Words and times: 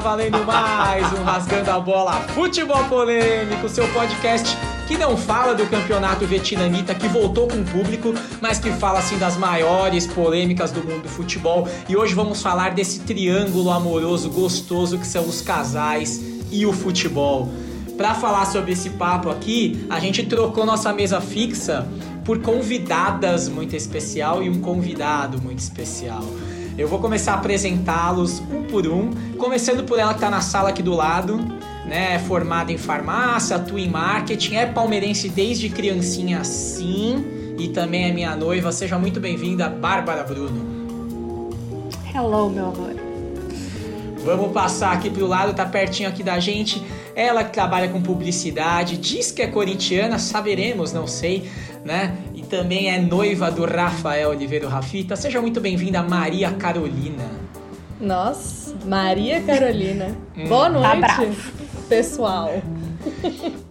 valendo 0.00 0.42
mais 0.46 1.12
um 1.12 1.22
Rasgando 1.22 1.70
a 1.70 1.78
Bola 1.78 2.12
Futebol 2.34 2.82
Polêmico, 2.84 3.68
seu 3.68 3.86
podcast 3.88 4.56
que 4.88 4.96
não 4.96 5.14
fala 5.14 5.54
do 5.54 5.66
campeonato 5.66 6.26
vietnamita 6.26 6.94
que 6.94 7.06
voltou 7.06 7.46
com 7.46 7.58
o 7.58 7.64
público, 7.64 8.14
mas 8.40 8.58
que 8.58 8.70
fala 8.72 8.98
assim 8.98 9.18
das 9.18 9.36
maiores 9.36 10.06
polêmicas 10.06 10.72
do 10.72 10.82
mundo 10.82 11.02
do 11.02 11.08
futebol. 11.08 11.68
E 11.86 11.96
hoje 11.96 12.14
vamos 12.14 12.40
falar 12.40 12.70
desse 12.70 13.00
triângulo 13.00 13.70
amoroso 13.70 14.30
gostoso 14.30 14.98
que 14.98 15.06
são 15.06 15.28
os 15.28 15.42
casais 15.42 16.20
e 16.50 16.64
o 16.64 16.72
futebol. 16.72 17.50
Para 17.96 18.14
falar 18.14 18.46
sobre 18.46 18.72
esse 18.72 18.90
papo 18.90 19.28
aqui, 19.28 19.86
a 19.90 20.00
gente 20.00 20.24
trocou 20.24 20.64
nossa 20.64 20.92
mesa 20.94 21.20
fixa 21.20 21.86
por 22.24 22.40
convidadas 22.40 23.48
muito 23.50 23.76
especial 23.76 24.42
e 24.42 24.48
um 24.48 24.60
convidado 24.60 25.40
muito 25.42 25.58
especial. 25.58 26.24
Eu 26.78 26.88
vou 26.88 26.98
começar 26.98 27.32
a 27.32 27.36
apresentá-los 27.36 28.40
um 28.40 28.62
por 28.64 28.86
um, 28.86 29.10
começando 29.36 29.84
por 29.84 29.98
ela 29.98 30.10
que 30.10 30.18
está 30.18 30.30
na 30.30 30.40
sala 30.40 30.70
aqui 30.70 30.82
do 30.82 30.94
lado, 30.94 31.36
né? 31.84 32.14
É 32.14 32.18
formada 32.18 32.72
em 32.72 32.78
farmácia, 32.78 33.56
atua 33.56 33.80
em 33.80 33.88
marketing, 33.88 34.54
é 34.54 34.66
palmeirense 34.66 35.28
desde 35.28 35.68
criancinha 35.68 36.42
sim 36.44 37.54
e 37.58 37.68
também 37.68 38.08
é 38.08 38.12
minha 38.12 38.34
noiva. 38.34 38.72
Seja 38.72 38.98
muito 38.98 39.20
bem-vinda, 39.20 39.68
Bárbara 39.68 40.22
Bruno. 40.22 40.80
Hello, 42.14 42.48
meu 42.48 42.66
amor. 42.66 42.94
Vamos 44.24 44.52
passar 44.52 44.92
aqui 44.92 45.10
pro 45.10 45.26
lado, 45.26 45.54
tá 45.54 45.64
pertinho 45.64 46.08
aqui 46.08 46.22
da 46.22 46.38
gente. 46.38 46.82
Ela 47.14 47.44
que 47.44 47.52
trabalha 47.52 47.88
com 47.88 48.00
publicidade, 48.00 48.96
diz 48.96 49.30
que 49.30 49.42
é 49.42 49.46
corintiana, 49.46 50.18
saberemos, 50.18 50.92
não 50.92 51.06
sei, 51.06 51.50
né? 51.84 52.16
também 52.50 52.90
é 52.90 52.98
noiva 52.98 53.48
do 53.50 53.64
Rafael 53.64 54.30
Oliveira 54.30 54.68
Rafita. 54.68 55.14
Seja 55.14 55.40
muito 55.40 55.60
bem-vinda, 55.60 56.02
Maria 56.02 56.50
Carolina. 56.50 57.24
Nossa, 58.00 58.74
Maria 58.84 59.40
Carolina. 59.40 60.16
Hum. 60.36 60.48
Boa 60.48 60.68
tá 60.68 60.70
noite, 60.70 61.00
tá 61.00 61.26
pessoal. 61.88 62.50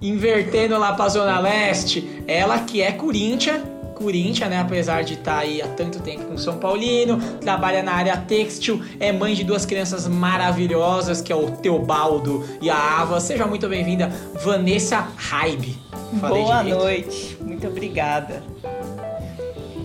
Invertendo 0.02 0.80
lá 0.80 0.94
pra 0.94 1.10
Zona 1.10 1.40
Leste, 1.40 2.24
ela 2.26 2.60
que 2.60 2.82
é 2.82 2.92
Corinthians, 2.94 3.62
Corinthians, 4.00 4.50
né? 4.50 4.60
Apesar 4.60 5.04
de 5.04 5.14
estar 5.16 5.36
tá 5.36 5.40
aí 5.40 5.62
há 5.62 5.68
tanto 5.68 6.00
tempo 6.00 6.26
com 6.26 6.38
São 6.38 6.58
Paulino, 6.58 7.20
trabalha 7.42 7.84
na 7.84 7.92
área 7.92 8.16
têxtil, 8.18 8.82
é 9.00 9.12
mãe 9.12 9.36
de 9.36 9.44
duas 9.44 9.66
crianças 9.66 10.08
maravilhosas, 10.08 11.22
que 11.22 11.32
é 11.32 11.36
o 11.36 11.52
Teobaldo 11.52 12.46
e 12.62 12.70
a 12.70 13.02
Ava. 13.02 13.20
Seja 13.20 13.46
muito 13.46 13.68
bem-vinda, 13.68 14.08
Vanessa 14.42 15.08
Raib. 15.18 15.78
Boa 16.14 16.64
direito. 16.64 16.78
noite, 16.80 17.38
muito 17.42 17.68
obrigada. 17.68 18.42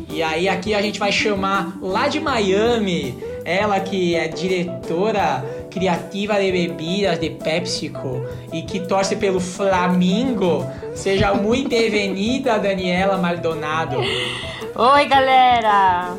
E 0.08 0.22
aí 0.22 0.48
aqui 0.48 0.74
a 0.74 0.80
gente 0.80 1.00
vai 1.00 1.10
chamar 1.10 1.76
lá 1.82 2.06
de 2.06 2.20
Miami, 2.20 3.18
ela 3.44 3.80
que 3.80 4.14
é 4.14 4.28
diretora 4.28 5.44
criativa 5.75 6.39
de 6.39 6.53
bebidas 6.53 7.19
de 7.19 7.30
PepsiCo 7.30 8.25
e 8.53 8.62
que 8.62 8.78
torce 8.78 9.17
pelo 9.17 9.41
Flamingo. 9.41 10.64
Seja 10.94 11.34
muito 11.34 11.69
bem-vinda, 11.69 12.61
Daniela 12.61 13.19
Maldonado. 13.19 13.97
Oi, 13.97 15.05
galera! 15.06 16.14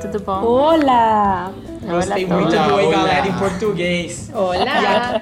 Tudo 0.00 0.20
bom? 0.20 0.44
Olá! 0.44 1.52
Gostei 1.82 2.24
Olá, 2.24 2.36
muito 2.36 2.56
do 2.56 2.74
Oi, 2.76 2.90
galera, 2.92 3.26
em 3.26 3.32
português. 3.32 4.30
Olá! 4.32 5.20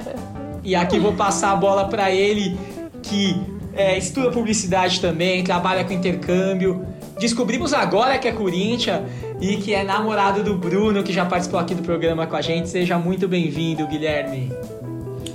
E 0.62 0.76
aqui 0.76 0.98
vou 0.98 1.14
passar 1.14 1.52
a 1.52 1.56
bola 1.56 1.88
para 1.88 2.10
ele, 2.10 2.58
que 3.02 3.40
é, 3.74 3.96
estuda 3.96 4.30
publicidade 4.30 5.00
também, 5.00 5.42
trabalha 5.42 5.82
com 5.82 5.94
intercâmbio, 5.94 6.86
Descobrimos 7.22 7.72
agora 7.72 8.18
que 8.18 8.26
é 8.26 8.32
Corinthians 8.32 9.02
e 9.40 9.56
que 9.56 9.72
é 9.72 9.84
namorado 9.84 10.42
do 10.42 10.56
Bruno, 10.56 11.04
que 11.04 11.12
já 11.12 11.24
participou 11.24 11.60
aqui 11.60 11.72
do 11.72 11.80
programa 11.80 12.26
com 12.26 12.34
a 12.34 12.42
gente. 12.42 12.68
Seja 12.68 12.98
muito 12.98 13.28
bem-vindo, 13.28 13.86
Guilherme. 13.86 14.52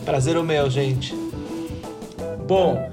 Prazer 0.03 0.35
o 0.35 0.43
meu, 0.43 0.69
gente. 0.69 1.15
Bom, 2.45 2.91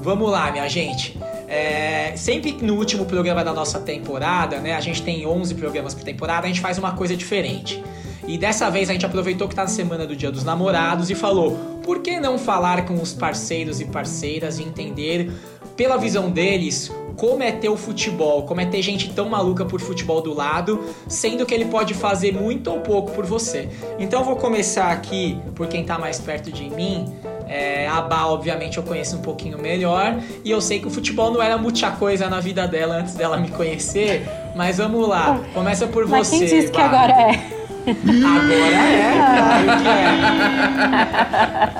vamos 0.00 0.30
lá, 0.30 0.52
minha 0.52 0.68
gente. 0.68 1.18
É, 1.48 2.12
sempre 2.16 2.52
no 2.62 2.74
último 2.76 3.04
programa 3.04 3.42
da 3.42 3.52
nossa 3.52 3.80
temporada, 3.80 4.60
né? 4.60 4.74
A 4.74 4.80
gente 4.80 5.02
tem 5.02 5.26
11 5.26 5.52
programas 5.56 5.92
por 5.92 6.04
temporada, 6.04 6.44
a 6.44 6.48
gente 6.48 6.60
faz 6.60 6.78
uma 6.78 6.92
coisa 6.92 7.16
diferente. 7.16 7.82
E 8.28 8.38
dessa 8.38 8.70
vez 8.70 8.88
a 8.88 8.92
gente 8.92 9.04
aproveitou 9.04 9.48
que 9.48 9.56
tá 9.56 9.62
na 9.62 9.68
semana 9.68 10.06
do 10.06 10.14
Dia 10.14 10.30
dos 10.30 10.44
Namorados 10.44 11.10
e 11.10 11.16
falou: 11.16 11.80
por 11.82 11.98
que 11.98 12.20
não 12.20 12.38
falar 12.38 12.86
com 12.86 12.94
os 12.94 13.12
parceiros 13.12 13.80
e 13.80 13.86
parceiras 13.86 14.60
e 14.60 14.62
entender, 14.62 15.32
pela 15.76 15.96
visão 15.96 16.30
deles, 16.30 16.92
como 17.16 17.42
é 17.42 17.50
ter 17.50 17.68
o 17.68 17.76
futebol, 17.76 18.42
como 18.42 18.60
é 18.60 18.66
ter 18.66 18.82
gente 18.82 19.10
tão 19.12 19.28
maluca 19.28 19.64
por 19.64 19.80
futebol 19.80 20.20
do 20.20 20.34
lado, 20.34 20.84
sendo 21.08 21.46
que 21.46 21.54
ele 21.54 21.64
pode 21.64 21.94
fazer 21.94 22.32
muito 22.32 22.70
ou 22.70 22.80
pouco 22.80 23.12
por 23.12 23.24
você. 23.24 23.68
Então 23.98 24.20
eu 24.20 24.24
vou 24.24 24.36
começar 24.36 24.92
aqui 24.92 25.38
por 25.54 25.66
quem 25.66 25.84
tá 25.84 25.98
mais 25.98 26.18
perto 26.18 26.52
de 26.52 26.68
mim. 26.70 27.12
É, 27.48 27.86
a 27.88 28.02
Bá, 28.02 28.26
obviamente, 28.26 28.76
eu 28.76 28.82
conheço 28.82 29.16
um 29.16 29.22
pouquinho 29.22 29.58
melhor. 29.58 30.18
E 30.44 30.50
eu 30.50 30.60
sei 30.60 30.78
que 30.78 30.86
o 30.86 30.90
futebol 30.90 31.32
não 31.32 31.42
era 31.42 31.56
muita 31.56 31.90
coisa 31.92 32.28
na 32.28 32.40
vida 32.40 32.66
dela 32.66 32.96
antes 32.96 33.14
dela 33.14 33.36
me 33.36 33.48
conhecer. 33.50 34.26
Mas 34.54 34.78
vamos 34.78 35.08
lá, 35.08 35.40
começa 35.54 35.86
por 35.86 36.06
mas 36.06 36.26
você. 36.26 36.38
Quem 36.38 36.46
disse 36.46 36.72
que 36.72 36.80
agora 36.80 37.12
é? 37.12 37.56
Agora 37.86 38.52
é, 38.52 39.12
claro 39.36 39.66
que 39.82 39.88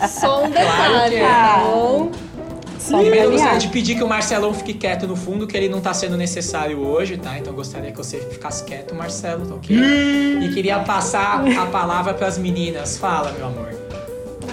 é. 0.05 0.07
Só 0.07 0.45
um 0.45 0.51
detalhe, 0.51 1.19
claro 1.19 2.13
é. 2.23 2.26
Primeiro, 2.87 3.17
eu 3.17 3.31
gostaria 3.33 3.59
de 3.59 3.69
pedir 3.69 3.95
que 3.97 4.03
o 4.03 4.09
Marcelão 4.09 4.55
fique 4.55 4.75
quieto 4.75 5.07
no 5.07 5.17
fundo, 5.17 5.47
que 5.47 5.57
ele 5.57 5.69
não 5.69 5.81
tá 5.81 5.93
sendo 5.93 6.17
necessário 6.17 6.79
hoje, 6.79 7.17
tá? 7.17 7.39
Então 7.39 7.53
eu 7.53 7.57
gostaria 7.57 7.91
que 7.91 7.97
você 7.97 8.19
ficasse 8.19 8.65
quieto, 8.65 8.95
Marcelo, 8.95 9.47
tá 9.47 9.55
ok? 9.55 9.77
e 9.77 10.51
queria 10.53 10.79
passar 10.81 11.45
a 11.47 11.67
palavra 11.67 12.15
para 12.15 12.27
as 12.27 12.39
meninas. 12.39 12.97
Fala, 12.99 13.33
meu 13.33 13.47
amor. 13.47 13.69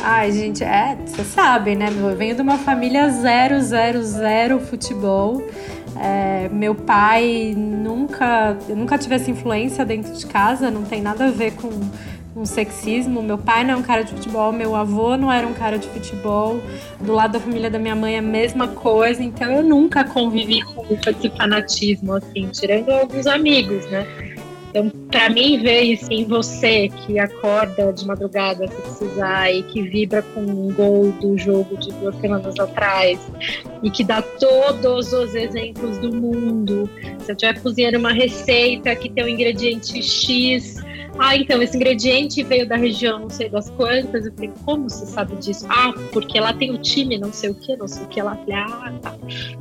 Ai, 0.02 0.32
gente, 0.32 0.64
é, 0.64 0.98
você 1.06 1.24
sabe, 1.24 1.76
né? 1.76 1.88
Eu 1.90 2.16
venho 2.16 2.36
de 2.36 2.42
uma 2.42 2.58
família 2.58 3.10
zero, 3.10 3.62
zero, 3.62 4.04
zero 4.04 4.60
futebol. 4.60 5.42
É, 5.96 6.50
meu 6.50 6.74
pai 6.74 7.54
nunca, 7.56 8.58
eu 8.68 8.76
nunca 8.76 8.98
tive 8.98 9.16
essa 9.16 9.30
influência 9.30 9.86
dentro 9.86 10.12
de 10.14 10.26
casa, 10.26 10.72
não 10.72 10.84
tem 10.84 11.02
nada 11.02 11.28
a 11.28 11.32
ver 11.32 11.54
com 11.54 11.70
um 12.36 12.46
sexismo. 12.46 13.22
Meu 13.22 13.38
pai 13.38 13.64
não 13.64 13.76
é 13.76 13.78
um 13.78 13.82
cara 13.82 14.04
de 14.04 14.12
futebol, 14.12 14.52
meu 14.52 14.76
avô 14.76 15.16
não 15.18 15.32
era 15.32 15.46
um 15.48 15.54
cara 15.54 15.78
de 15.78 15.88
futebol. 15.88 16.60
Do 17.00 17.14
lado 17.14 17.34
da 17.34 17.40
família 17.40 17.70
da 17.70 17.80
minha 17.80 17.96
mãe 17.96 18.16
é 18.16 18.20
a 18.20 18.22
mesma 18.22 18.68
coisa. 18.68 19.24
Então 19.24 19.52
eu 19.52 19.64
nunca 19.64 20.04
convivi 20.04 20.62
com 20.64 20.86
esse 20.94 21.30
fanatismo, 21.38 22.14
assim, 22.14 22.48
tirando 22.50 22.90
alguns 22.90 23.28
amigos, 23.28 23.86
né? 23.90 24.23
Então, 24.74 24.90
para 25.12 25.30
mim, 25.30 25.62
ver 25.62 25.82
isso 25.82 26.12
em 26.12 26.26
você 26.26 26.90
que 26.90 27.20
acorda 27.20 27.94
de 27.94 28.08
madrugada 28.08 28.68
se 28.68 28.82
precisar 28.82 29.52
e 29.52 29.62
que 29.62 29.84
vibra 29.84 30.24
com 30.24 30.42
um 30.42 30.74
gol 30.74 31.12
do 31.22 31.38
jogo 31.38 31.78
de 31.78 31.92
duas 31.92 32.16
semanas 32.16 32.60
atrás 32.60 33.20
e 33.84 33.92
que 33.92 34.04
dá 34.04 34.24
todos 34.24 35.14
os 35.14 35.36
exemplos 35.36 36.00
do 36.00 36.12
mundo. 36.12 36.90
Se 37.20 37.32
eu 37.32 37.36
estiver 37.36 37.62
cozinhando 37.62 38.00
uma 38.00 38.12
receita 38.12 38.96
que 38.96 39.12
tem 39.12 39.24
um 39.24 39.28
ingrediente 39.28 40.02
X, 40.02 40.84
ah, 41.20 41.38
então, 41.38 41.62
esse 41.62 41.78
ingrediente 41.78 42.42
veio 42.42 42.68
da 42.68 42.76
região 42.76 43.20
não 43.20 43.30
sei 43.30 43.48
das 43.48 43.70
quantas. 43.70 44.26
Eu 44.26 44.34
falei, 44.34 44.52
como 44.66 44.90
você 44.90 45.06
sabe 45.06 45.36
disso? 45.36 45.68
Ah, 45.70 45.94
porque 46.12 46.40
lá 46.40 46.52
tem 46.52 46.72
o 46.72 46.80
time, 46.80 47.20
não 47.20 47.32
sei 47.32 47.52
o 47.52 47.54
que, 47.54 47.76
não 47.76 47.88
sei 47.88 48.06
o 48.06 48.08
que 48.08 48.20
lá. 48.20 48.36
Falei, 48.36 48.56
ah, 48.56 48.94
tá. 49.00 49.16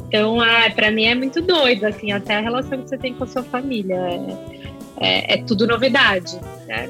Então, 0.09 0.41
ah, 0.41 0.71
pra 0.75 0.91
mim 0.91 1.05
é 1.05 1.15
muito 1.15 1.43
doido, 1.43 1.85
assim, 1.85 2.11
até 2.13 2.37
a 2.37 2.41
relação 2.41 2.81
que 2.81 2.89
você 2.89 2.97
tem 2.97 3.13
com 3.13 3.25
a 3.25 3.27
sua 3.27 3.43
família. 3.43 3.95
É, 3.95 4.62
é, 5.03 5.35
é 5.35 5.43
tudo 5.45 5.67
novidade, 5.67 6.39
né? 6.67 6.89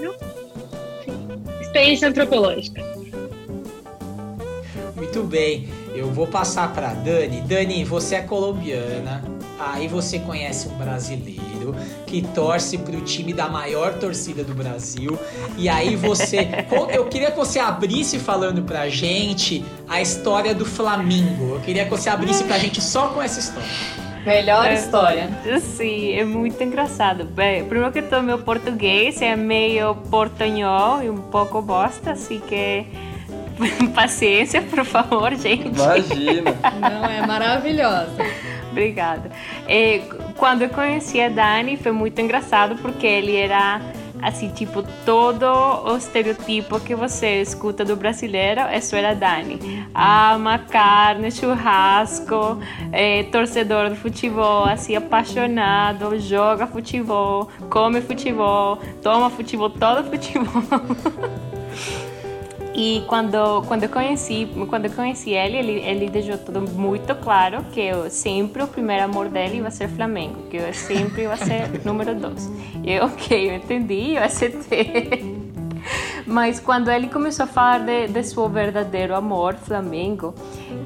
Experiência 1.61 2.09
antropológica. 2.09 2.83
Muito 4.95 5.23
bem, 5.25 5.69
eu 5.95 6.11
vou 6.11 6.27
passar 6.27 6.73
para 6.73 6.95
Dani. 6.95 7.41
Dani, 7.41 7.85
você 7.85 8.17
é 8.17 8.21
colombiana, 8.21 9.25
aí 9.59 9.89
você 9.89 10.19
conhece 10.19 10.69
um 10.69 10.77
brasileiro 10.77 11.75
que 12.07 12.23
torce 12.23 12.77
para 12.77 12.97
o 12.97 13.01
time 13.01 13.33
da 13.33 13.49
maior 13.49 13.95
torcida 13.95 14.45
do 14.45 14.55
Brasil. 14.55 15.19
E 15.57 15.69
aí 15.69 15.97
você. 15.97 16.49
Eu 16.93 17.07
queria 17.07 17.31
que 17.31 17.37
você 17.37 17.59
abrisse 17.59 18.19
falando 18.19 18.63
pra 18.63 18.89
gente 18.89 19.65
a 19.89 20.01
história 20.01 20.55
do 20.55 20.65
Flamengo. 20.67 21.55
Eu 21.55 21.61
queria 21.61 21.85
que 21.85 21.91
você 21.91 22.11
abrisse 22.11 22.45
pra 22.45 22.59
gente 22.59 22.81
só 22.81 23.09
com 23.09 23.23
essa 23.23 23.41
história. 23.41 24.02
Melhor 24.25 24.67
é, 24.67 24.75
história. 24.75 25.29
Sim, 25.61 26.13
é 26.13 26.25
muito 26.25 26.63
engraçado. 26.63 27.25
Bem, 27.25 27.65
primeiro 27.65 27.93
que 27.93 28.03
todo, 28.03 28.23
meu 28.23 28.39
português 28.39 29.21
é 29.21 29.35
meio 29.35 29.95
portanhol 30.11 31.03
e 31.03 31.11
um 31.11 31.21
pouco 31.21 31.61
bosta, 31.61 32.13
assim 32.13 32.41
que 32.41 32.87
paciência, 33.95 34.63
por 34.63 34.85
favor, 34.85 35.35
gente. 35.35 35.69
Imagina. 35.69 36.55
Não, 36.81 37.05
é 37.05 37.27
maravilhosa. 37.27 38.17
Obrigada. 38.71 39.31
E, 39.69 40.03
quando 40.37 40.63
eu 40.63 40.69
conheci 40.71 41.21
a 41.21 41.29
Dani, 41.29 41.77
foi 41.77 41.93
muito 41.93 42.21
engraçado 42.21 42.77
porque 42.77 43.07
ele 43.07 43.37
era 43.37 43.81
assim, 44.23 44.49
tipo, 44.49 44.83
todo 45.05 45.45
o 45.45 45.97
estereotipo 45.97 46.79
que 46.81 46.95
você 46.95 47.43
escuta 47.43 47.85
do 47.85 47.97
brasileiro, 47.97 48.61
isso 48.73 48.95
era 48.95 49.15
Dani. 49.15 49.87
Ama 49.95 50.59
carne, 50.59 51.31
churrasco, 51.31 52.59
é, 52.93 53.25
torcedor 53.25 53.91
do 53.91 53.97
futebol, 53.97 54.65
assim, 54.65 54.95
apaixonado, 54.95 56.19
joga 56.21 56.67
futebol, 56.67 57.49
come 57.69 58.01
futebol, 58.01 58.79
toma 59.03 59.29
futebol, 59.29 59.69
todo 59.71 60.09
futebol. 60.09 60.63
E 62.75 63.05
quando 63.07 63.63
quando 63.69 63.83
eu 63.83 63.89
conheci 63.89 64.49
quando 64.69 64.87
eu 64.87 64.93
conheci 64.93 65.31
ele, 65.31 65.59
ele 65.59 65.73
ele 65.81 66.09
deixou 66.09 66.39
tudo 66.39 66.63
muito 66.63 67.15
claro 67.17 67.65
que 67.73 67.81
eu 67.81 68.09
sempre 68.09 68.63
o 68.63 68.69
primeiro 68.69 69.05
amor 69.05 69.29
dele 69.29 69.61
vai 69.61 69.71
ser 69.71 69.89
Flamengo, 69.89 70.49
que 70.51 70.57
eu 70.57 70.73
sempre 70.73 71.27
vai 71.27 71.37
ser 71.37 71.69
número 71.85 72.15
dois. 72.15 72.51
E 72.83 72.93
eu, 72.93 73.05
ok, 73.05 73.51
eu 73.51 73.57
entendi, 73.57 74.15
eu 74.15 74.23
aceitei. 74.23 75.43
Mas 76.27 76.61
quando 76.61 76.91
ele 76.91 77.09
começou 77.09 77.45
a 77.45 77.47
falar 77.47 77.81
de, 77.81 78.09
de 78.09 78.23
seu 78.23 78.49
verdadeiro 78.49 79.15
amor, 79.15 79.55
Flamengo, 79.55 80.35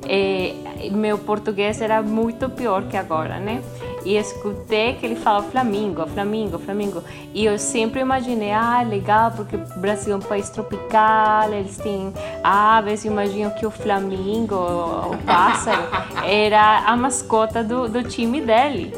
eh, 0.08 0.54
meu 0.90 1.18
português 1.18 1.80
era 1.80 2.02
muito 2.02 2.48
pior 2.48 2.84
que 2.84 2.96
agora, 2.96 3.38
né? 3.38 3.62
E 4.06 4.16
escutei 4.16 4.94
que 4.94 5.04
ele 5.04 5.16
fala 5.16 5.42
Flamengo, 5.42 6.06
Flamengo, 6.06 6.60
Flamengo. 6.60 7.02
E 7.34 7.44
eu 7.44 7.58
sempre 7.58 8.00
imaginei, 8.00 8.52
ah, 8.52 8.80
legal, 8.82 9.32
porque 9.32 9.56
o 9.56 9.80
Brasil 9.80 10.12
é 10.14 10.16
um 10.16 10.20
país 10.20 10.48
tropical, 10.48 11.52
eles 11.52 11.76
têm 11.76 12.12
aves. 12.44 13.04
Imagino 13.04 13.50
que 13.50 13.66
o 13.66 13.70
Flamengo, 13.70 14.54
o 14.54 15.18
pássaro, 15.26 15.82
era 16.24 16.84
a 16.86 16.96
mascota 16.96 17.64
do, 17.64 17.88
do 17.88 18.04
time 18.04 18.40
dele. 18.40 18.94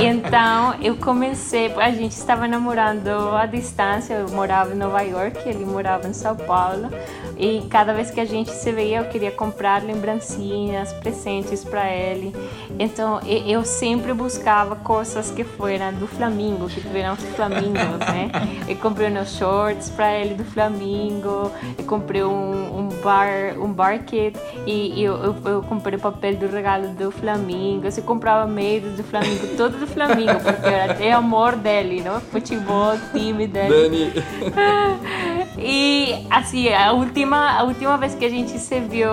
Então 0.00 0.74
eu 0.80 0.96
comecei, 0.96 1.72
a 1.74 1.90
gente 1.90 2.12
estava 2.12 2.48
namorando 2.48 3.08
à 3.36 3.46
distância, 3.46 4.14
eu 4.14 4.28
morava 4.30 4.72
em 4.72 4.76
Nova 4.76 5.02
York, 5.02 5.46
ele 5.48 5.64
morava 5.64 6.08
em 6.08 6.12
São 6.12 6.34
Paulo, 6.34 6.88
e 7.36 7.62
cada 7.68 7.92
vez 7.92 8.10
que 8.10 8.20
a 8.20 8.24
gente 8.24 8.50
se 8.50 8.72
veia 8.72 8.98
eu 8.98 9.04
queria 9.04 9.30
comprar 9.30 9.82
lembrancinhas, 9.82 10.92
presentes 10.94 11.64
para 11.64 11.92
ele. 11.92 12.34
Então 12.78 13.20
eu 13.26 13.64
sempre 13.64 14.12
buscava 14.14 14.43
coisas 14.82 15.30
que 15.30 15.44
foram 15.44 15.92
do 15.94 16.06
Flamengo, 16.06 16.68
que 16.68 16.80
tiveram 16.80 17.16
flamingos, 17.16 17.98
né? 17.98 18.30
Eu 18.68 18.76
comprei 18.76 19.10
uns 19.10 19.36
shorts 19.36 19.90
para 19.90 20.18
ele 20.18 20.34
do 20.34 20.44
Flamengo, 20.44 21.50
eu 21.78 21.84
comprei 21.84 22.22
um, 22.22 22.78
um 22.78 22.88
bar, 23.02 23.58
um 23.58 23.72
bar 23.72 23.98
kit 24.04 24.38
e, 24.66 25.00
e 25.00 25.04
eu, 25.04 25.16
eu, 25.16 25.36
eu, 25.44 25.62
comprei 25.62 25.98
papel 25.98 26.36
do 26.36 26.46
regalo 26.46 26.88
do 26.88 27.10
Flamengo, 27.10 27.86
eu 27.86 28.02
comprava 28.02 28.46
meios 28.46 28.96
do 28.96 29.04
Flamengo, 29.04 29.56
todo 29.56 29.78
do 29.78 29.86
Flamengo, 29.86 30.40
porque 30.42 30.66
era 30.66 30.92
até 30.92 31.12
amor 31.12 31.56
dele, 31.56 32.00
não? 32.02 32.20
Futebol, 32.20 32.94
time 33.12 33.46
dele. 33.46 33.68
Dani. 33.68 34.12
E 35.56 36.26
assim, 36.30 36.68
a 36.72 36.92
última, 36.92 37.58
a 37.58 37.62
última 37.62 37.96
vez 37.96 38.14
que 38.14 38.24
a 38.24 38.28
gente 38.28 38.58
se 38.58 38.80
viu, 38.80 39.08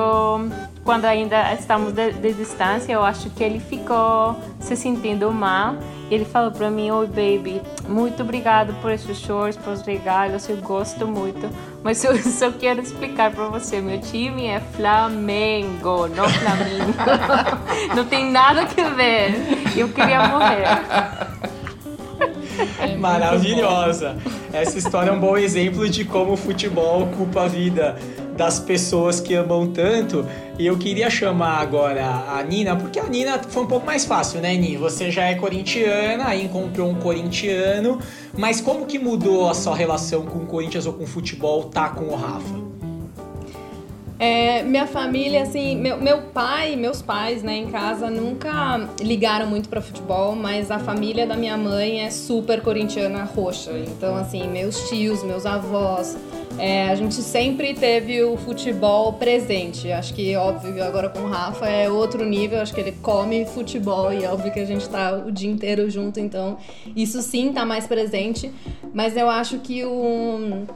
quando 0.84 1.06
ainda 1.06 1.54
estamos 1.54 1.94
de, 1.94 2.12
de 2.14 2.34
distância, 2.34 2.92
eu 2.92 3.04
acho 3.04 3.30
que 3.30 3.44
ele 3.44 3.60
ficou 3.60 4.36
se 4.60 4.76
sentindo 4.76 5.32
mal. 5.32 5.76
Ele 6.10 6.26
falou 6.26 6.52
para 6.52 6.70
mim: 6.70 6.90
Oi, 6.90 7.08
baby, 7.08 7.62
muito 7.88 8.24
obrigado 8.24 8.74
por 8.82 8.92
esses 8.92 9.18
shorts, 9.18 9.58
por 9.58 9.74
os 9.74 9.82
regalos, 9.82 10.50
eu 10.50 10.58
gosto 10.58 11.08
muito. 11.08 11.50
Mas 11.84 12.04
eu 12.06 12.18
só 12.18 12.52
quero 12.52 12.82
explicar 12.82 13.32
para 13.32 13.48
você: 13.48 13.80
meu 13.80 14.02
time 14.02 14.48
é 14.48 14.60
Flamengo, 14.60 16.08
não 16.08 16.28
Flamengo. 16.28 16.94
não 17.96 18.06
tem 18.06 18.32
nada 18.32 18.62
a 18.62 18.90
ver. 18.90 19.36
Eu 19.76 19.90
queria 19.90 20.28
morrer. 20.28 21.42
É 22.80 22.96
Maravilhosa. 22.96 24.18
Essa 24.54 24.78
história 24.78 25.10
é 25.10 25.14
um 25.14 25.20
bom 25.20 25.38
exemplo 25.38 25.90
de 25.90 26.06
como 26.06 26.34
o 26.34 26.38
futebol 26.38 27.04
ocupa 27.04 27.44
a 27.44 27.48
vida 27.48 27.96
das 28.36 28.60
pessoas 28.60 29.20
que 29.20 29.34
amam 29.34 29.68
tanto. 29.72 30.26
E 30.58 30.66
eu 30.66 30.78
queria 30.78 31.10
chamar 31.10 31.60
agora 31.60 32.06
a 32.06 32.44
Nina, 32.44 32.76
porque 32.76 33.00
a 33.00 33.04
Nina 33.04 33.40
foi 33.40 33.64
um 33.64 33.68
pouco 33.68 33.86
mais 33.86 34.06
fácil, 34.06 34.42
né, 34.42 34.56
Nina? 34.56 34.80
Você 34.80 35.10
já 35.12 35.26
é 35.26 35.36
corintiana, 35.36 36.28
aí 36.28 36.46
encontrou 36.46 36.90
um 36.90 36.96
corintiano, 36.96 38.00
mas 38.38 38.62
como 38.62 38.86
que 38.86 39.00
mudou 39.00 39.50
a 39.50 39.54
sua 39.54 39.76
relação 39.76 40.26
com 40.26 40.40
o 40.40 40.46
Corinthians 40.46 40.86
ou 40.86 40.94
com 40.94 41.04
o 41.04 41.08
futebol, 41.08 41.64
tá 41.66 41.90
com 41.90 42.06
o 42.06 42.16
Rafa? 42.16 42.91
É, 44.24 44.62
minha 44.62 44.86
família, 44.86 45.42
assim, 45.42 45.76
meu, 45.76 46.00
meu 46.00 46.22
pai, 46.22 46.76
meus 46.76 47.02
pais, 47.02 47.42
né, 47.42 47.58
em 47.58 47.72
casa 47.72 48.08
nunca 48.08 48.88
ligaram 49.00 49.48
muito 49.48 49.68
para 49.68 49.82
futebol, 49.82 50.36
mas 50.36 50.70
a 50.70 50.78
família 50.78 51.26
da 51.26 51.36
minha 51.36 51.58
mãe 51.58 52.02
é 52.02 52.12
super 52.12 52.62
corintiana 52.62 53.24
roxa. 53.24 53.72
Então, 53.80 54.16
assim, 54.16 54.48
meus 54.48 54.88
tios, 54.88 55.24
meus 55.24 55.44
avós, 55.44 56.16
é, 56.60 56.90
a 56.90 56.94
gente 56.94 57.16
sempre 57.16 57.74
teve 57.74 58.24
o 58.24 58.38
futebol 58.38 59.14
presente. 59.14 59.92
Acho 59.92 60.14
que, 60.14 60.36
óbvio, 60.36 60.84
agora 60.84 61.10
com 61.10 61.22
o 61.22 61.28
Rafa 61.28 61.68
é 61.68 61.90
outro 61.90 62.24
nível. 62.24 62.62
Acho 62.62 62.76
que 62.76 62.80
ele 62.80 62.92
come 63.02 63.44
futebol 63.48 64.14
e 64.14 64.24
é 64.24 64.32
óbvio 64.32 64.54
que 64.54 64.60
a 64.60 64.66
gente 64.66 64.88
tá 64.88 65.14
o 65.14 65.32
dia 65.32 65.50
inteiro 65.50 65.90
junto. 65.90 66.20
Então, 66.20 66.60
isso 66.96 67.24
sim 67.24 67.52
tá 67.52 67.66
mais 67.66 67.88
presente. 67.88 68.52
Mas 68.94 69.18
eu 69.18 69.28
acho 69.28 69.58
que 69.58 69.84
o 69.84 70.68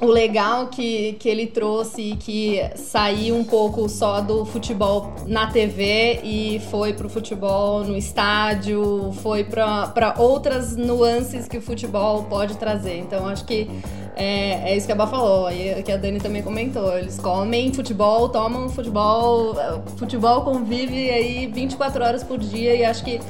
o 0.00 0.06
legal 0.06 0.68
que, 0.68 1.14
que 1.14 1.28
ele 1.28 1.46
trouxe 1.46 2.16
que 2.20 2.60
saiu 2.76 3.34
um 3.36 3.44
pouco 3.44 3.88
só 3.88 4.20
do 4.20 4.44
futebol 4.44 5.12
na 5.26 5.48
TV 5.48 6.20
e 6.22 6.60
foi 6.70 6.92
pro 6.92 7.08
futebol 7.08 7.82
no 7.84 7.96
estádio, 7.96 9.12
foi 9.22 9.44
para 9.44 10.14
outras 10.18 10.76
nuances 10.76 11.48
que 11.48 11.58
o 11.58 11.62
futebol 11.62 12.24
pode 12.24 12.56
trazer. 12.56 12.98
Então 12.98 13.26
acho 13.26 13.44
que 13.44 13.68
é, 14.14 14.72
é 14.72 14.76
isso 14.76 14.86
que 14.86 14.92
a 14.92 14.96
Bá 14.96 15.06
falou, 15.06 15.50
e 15.50 15.82
que 15.82 15.92
a 15.92 15.96
Dani 15.96 16.20
também 16.20 16.42
comentou. 16.42 16.96
Eles 16.96 17.18
comem 17.18 17.72
futebol, 17.72 18.28
tomam 18.28 18.68
futebol, 18.68 19.54
futebol 19.96 20.42
convive 20.42 21.10
aí 21.10 21.46
24 21.46 22.04
horas 22.04 22.24
por 22.24 22.38
dia 22.38 22.74
e 22.74 22.84
acho 22.84 23.04
que 23.04 23.20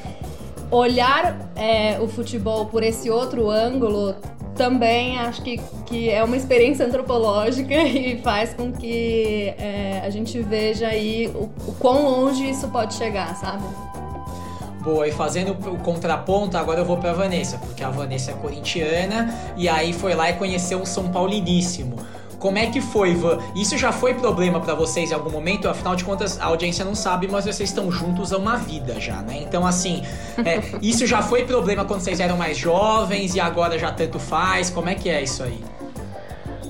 olhar 0.70 1.50
é, 1.56 1.99
o 2.00 2.09
futebol 2.09 2.67
por 2.67 2.82
esse 2.82 3.11
outro 3.11 3.50
ângulo 3.50 4.15
também 4.55 5.17
acho 5.19 5.41
que, 5.43 5.61
que 5.87 6.11
é 6.11 6.23
uma 6.23 6.37
experiência 6.37 6.85
antropológica 6.85 7.75
e 7.87 8.20
faz 8.20 8.53
com 8.53 8.73
que 8.73 9.55
é, 9.56 10.03
a 10.05 10.11
gente 10.11 10.41
veja 10.43 10.88
aí 10.88 11.29
o, 11.29 11.49
o 11.67 11.73
quão 11.79 12.03
longe 12.03 12.50
isso 12.50 12.69
pode 12.69 12.94
chegar, 12.94 13.35
sabe? 13.37 13.65
Boa, 14.82 15.06
e 15.06 15.12
fazendo 15.12 15.53
o 15.53 15.79
contraponto, 15.79 16.56
agora 16.56 16.81
eu 16.81 16.85
vou 16.85 16.97
pra 16.97 17.12
Vanessa, 17.12 17.59
porque 17.59 17.85
a 17.85 17.91
Vanessa 17.91 18.31
é 18.31 18.35
corintiana 18.35 19.35
e 19.56 19.69
aí 19.69 19.93
foi 19.93 20.15
lá 20.15 20.31
e 20.31 20.35
conheceu 20.35 20.81
um 20.81 20.87
São 20.87 21.09
Pauliníssimo. 21.09 21.97
Como 22.39 22.57
é 22.57 22.67
que 22.67 22.81
foi, 22.81 23.11
Ivan? 23.11 23.39
Isso 23.55 23.77
já 23.77 23.91
foi 23.91 24.15
problema 24.15 24.61
para 24.61 24.75
vocês 24.75 25.11
em 25.11 25.15
algum 25.15 25.31
momento? 25.31 25.69
Afinal 25.69 25.97
de 25.97 26.05
contas, 26.05 26.41
a 26.41 26.45
audiência 26.45 26.85
não 26.85 26.95
sabe, 26.95 27.27
mas 27.27 27.45
vocês 27.45 27.69
estão 27.69 27.91
juntos 27.91 28.33
há 28.33 28.39
uma 28.39 28.57
vida 28.57 29.01
já, 29.01 29.17
né? 29.23 29.39
Então, 29.43 29.67
assim, 29.67 30.05
é, 30.45 30.61
isso 30.81 31.05
já 31.07 31.21
foi 31.21 31.45
problema 31.45 31.85
quando 31.85 32.01
vocês 32.01 32.21
eram 32.21 32.37
mais 32.37 32.57
jovens 32.57 33.35
e 33.35 33.41
agora 33.41 33.77
já 33.77 33.91
tanto 33.91 34.21
faz? 34.21 34.71
Como 34.71 34.89
é 34.89 34.95
que 34.95 35.09
é 35.09 35.21
isso 35.21 35.43
aí? 35.43 35.63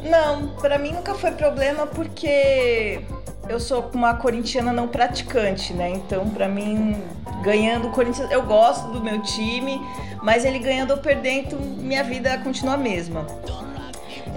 Não, 0.02 0.48
para 0.54 0.78
mim 0.78 0.92
nunca 0.92 1.14
foi 1.14 1.32
problema 1.32 1.86
porque 1.86 3.00
eu 3.46 3.60
sou 3.60 3.90
uma 3.92 4.14
corintiana 4.14 4.72
não 4.72 4.88
praticante, 4.88 5.74
né? 5.74 5.90
Então, 5.90 6.30
para 6.30 6.48
mim, 6.48 6.96
ganhando 7.42 7.88
o 7.88 7.90
Corinthians, 7.90 8.30
eu 8.30 8.42
gosto 8.42 8.88
do 8.88 9.02
meu 9.02 9.20
time, 9.20 9.80
mas 10.22 10.46
ele 10.46 10.58
ganhando 10.58 10.92
ou 10.92 10.98
perdendo, 10.98 11.56
minha 11.60 12.02
vida 12.02 12.38
continua 12.38 12.74
a 12.74 12.78
mesma. 12.78 13.26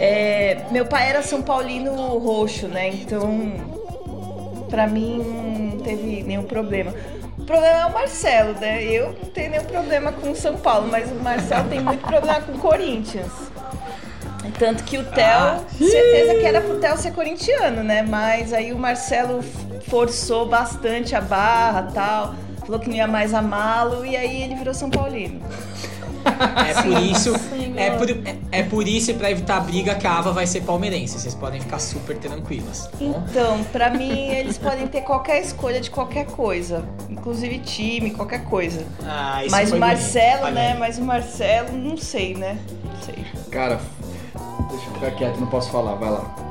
É, 0.04 0.66
meu 0.72 0.88
pai 0.88 1.10
era 1.10 1.22
São 1.22 1.44
Paulino 1.44 1.94
roxo, 2.18 2.68
né? 2.68 2.90
Então, 2.90 3.54
pra 4.68 4.88
mim, 4.88 5.74
não 5.74 5.78
teve 5.78 6.24
nenhum 6.24 6.42
problema. 6.42 6.92
O 7.38 7.46
problema 7.46 7.82
é 7.82 7.86
o 7.86 7.94
Marcelo, 7.94 8.60
né? 8.60 8.84
Eu 8.84 9.10
não 9.10 9.30
tenho 9.30 9.52
nenhum 9.52 9.66
problema 9.66 10.12
com 10.12 10.34
São 10.34 10.58
Paulo, 10.58 10.88
mas 10.90 11.12
o 11.12 11.16
Marcelo 11.16 11.70
tem 11.70 11.82
muito 11.82 12.02
problema 12.02 12.42
com 12.42 12.54
o 12.54 12.58
Corinthians. 12.58 13.32
Tanto 14.58 14.84
que 14.86 14.98
o 14.98 15.04
Theo, 15.04 15.24
ah. 15.24 15.60
certeza 15.78 16.34
que 16.34 16.46
era 16.48 16.62
pro 16.62 16.80
Theo 16.80 16.98
ser 16.98 17.12
corintiano, 17.14 17.84
né? 17.84 18.02
Mas 18.02 18.54
aí 18.54 18.74
o 18.74 18.80
Marcelo 18.80 19.44
forçou 19.88 20.48
bastante 20.48 21.16
a 21.16 21.22
barra 21.22 21.92
tal, 21.94 22.34
falou 22.62 22.80
que 22.80 22.90
não 22.90 22.96
ia 22.96 23.08
mais 23.08 23.36
amá-lo 23.36 24.04
e 24.04 24.18
aí 24.18 24.42
ele 24.42 24.56
virou 24.56 24.74
São 24.74 24.90
Paulino. 24.90 25.42
É 26.68 26.82
por 26.82 27.02
isso, 27.02 27.34
é 27.76 27.92
por, 27.92 28.10
é, 28.10 28.38
é 28.52 28.64
por 28.64 28.88
isso 28.88 29.12
e 29.12 29.14
pra 29.14 29.32
evitar 29.32 29.60
briga 29.62 29.96
que 29.96 30.08
a 30.08 30.18
Ava 30.18 30.32
vai 30.32 30.48
ser 30.48 30.62
palmeirense. 30.62 31.20
Vocês 31.20 31.36
podem 31.36 31.60
ficar 31.60 31.80
super 31.80 32.18
tranquilas. 32.18 32.88
Tá 32.88 32.98
então, 33.00 33.64
pra 33.66 33.90
mim, 33.90 34.30
eles 34.30 34.58
podem 34.58 34.88
ter 34.88 35.02
qualquer 35.02 35.42
escolha 35.42 35.80
de 35.82 35.90
qualquer 35.90 36.26
coisa. 36.26 36.86
Inclusive 37.10 37.60
time, 37.60 38.12
qualquer 38.12 38.44
coisa. 38.46 38.86
Ah, 39.04 39.44
isso 39.44 39.52
Mas 39.52 39.72
o 39.72 39.78
Marcelo, 39.78 40.52
né? 40.52 40.76
Mas 40.80 40.98
o 40.98 41.04
Marcelo, 41.04 41.78
não 41.78 41.98
sei, 41.98 42.36
né? 42.36 42.58
Não 42.84 43.02
sei. 43.02 43.26
Cara, 43.50 43.80
deixa 44.70 44.86
eu 44.88 44.94
ficar 44.94 45.12
quieto, 45.12 45.40
não 45.40 45.48
posso 45.48 45.70
falar, 45.72 45.96
vai 45.96 46.10
lá. 46.10 46.51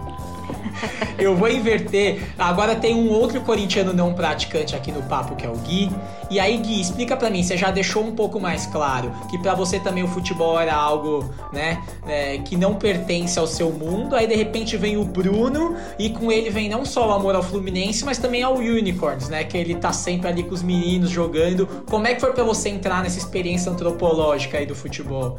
Eu 1.18 1.36
vou 1.36 1.48
inverter. 1.48 2.20
Agora 2.38 2.74
tem 2.74 2.94
um 2.94 3.10
outro 3.10 3.40
corintiano 3.40 3.92
não 3.92 4.14
praticante 4.14 4.74
aqui 4.74 4.90
no 4.90 5.02
papo, 5.02 5.36
que 5.36 5.44
é 5.44 5.48
o 5.48 5.56
Gui. 5.56 5.90
E 6.30 6.38
aí, 6.38 6.56
Gui, 6.58 6.80
explica 6.80 7.16
para 7.16 7.28
mim, 7.28 7.42
você 7.42 7.56
já 7.56 7.70
deixou 7.70 8.04
um 8.04 8.14
pouco 8.14 8.38
mais 8.38 8.66
claro 8.66 9.12
que 9.28 9.38
para 9.38 9.54
você 9.54 9.80
também 9.80 10.02
o 10.04 10.08
futebol 10.08 10.58
era 10.58 10.74
algo, 10.74 11.28
né, 11.52 11.82
é, 12.06 12.38
que 12.38 12.56
não 12.56 12.74
pertence 12.74 13.38
ao 13.38 13.46
seu 13.46 13.70
mundo. 13.70 14.14
Aí 14.14 14.26
de 14.26 14.34
repente 14.34 14.76
vem 14.76 14.96
o 14.96 15.04
Bruno 15.04 15.76
e 15.98 16.10
com 16.10 16.30
ele 16.30 16.50
vem 16.50 16.68
não 16.68 16.84
só 16.84 17.08
o 17.08 17.12
amor 17.12 17.34
ao 17.34 17.42
Fluminense, 17.42 18.04
mas 18.04 18.18
também 18.18 18.42
ao 18.42 18.54
Unicorns, 18.54 19.28
né, 19.28 19.44
que 19.44 19.56
ele 19.56 19.74
tá 19.74 19.92
sempre 19.92 20.28
ali 20.28 20.42
com 20.44 20.54
os 20.54 20.62
meninos 20.62 21.10
jogando. 21.10 21.66
Como 21.88 22.06
é 22.06 22.14
que 22.14 22.20
foi 22.20 22.32
para 22.32 22.44
você 22.44 22.68
entrar 22.68 23.02
nessa 23.02 23.18
experiência 23.18 23.70
antropológica 23.70 24.58
aí 24.58 24.66
do 24.66 24.74
futebol? 24.74 25.38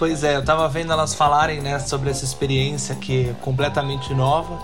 Pois 0.00 0.24
é, 0.24 0.34
eu 0.36 0.42
tava 0.42 0.66
vendo 0.66 0.94
elas 0.94 1.14
falarem, 1.14 1.60
né, 1.60 1.78
sobre 1.78 2.08
essa 2.08 2.24
experiência 2.24 2.94
que 2.94 3.28
é 3.28 3.34
completamente 3.42 4.14
nova. 4.14 4.58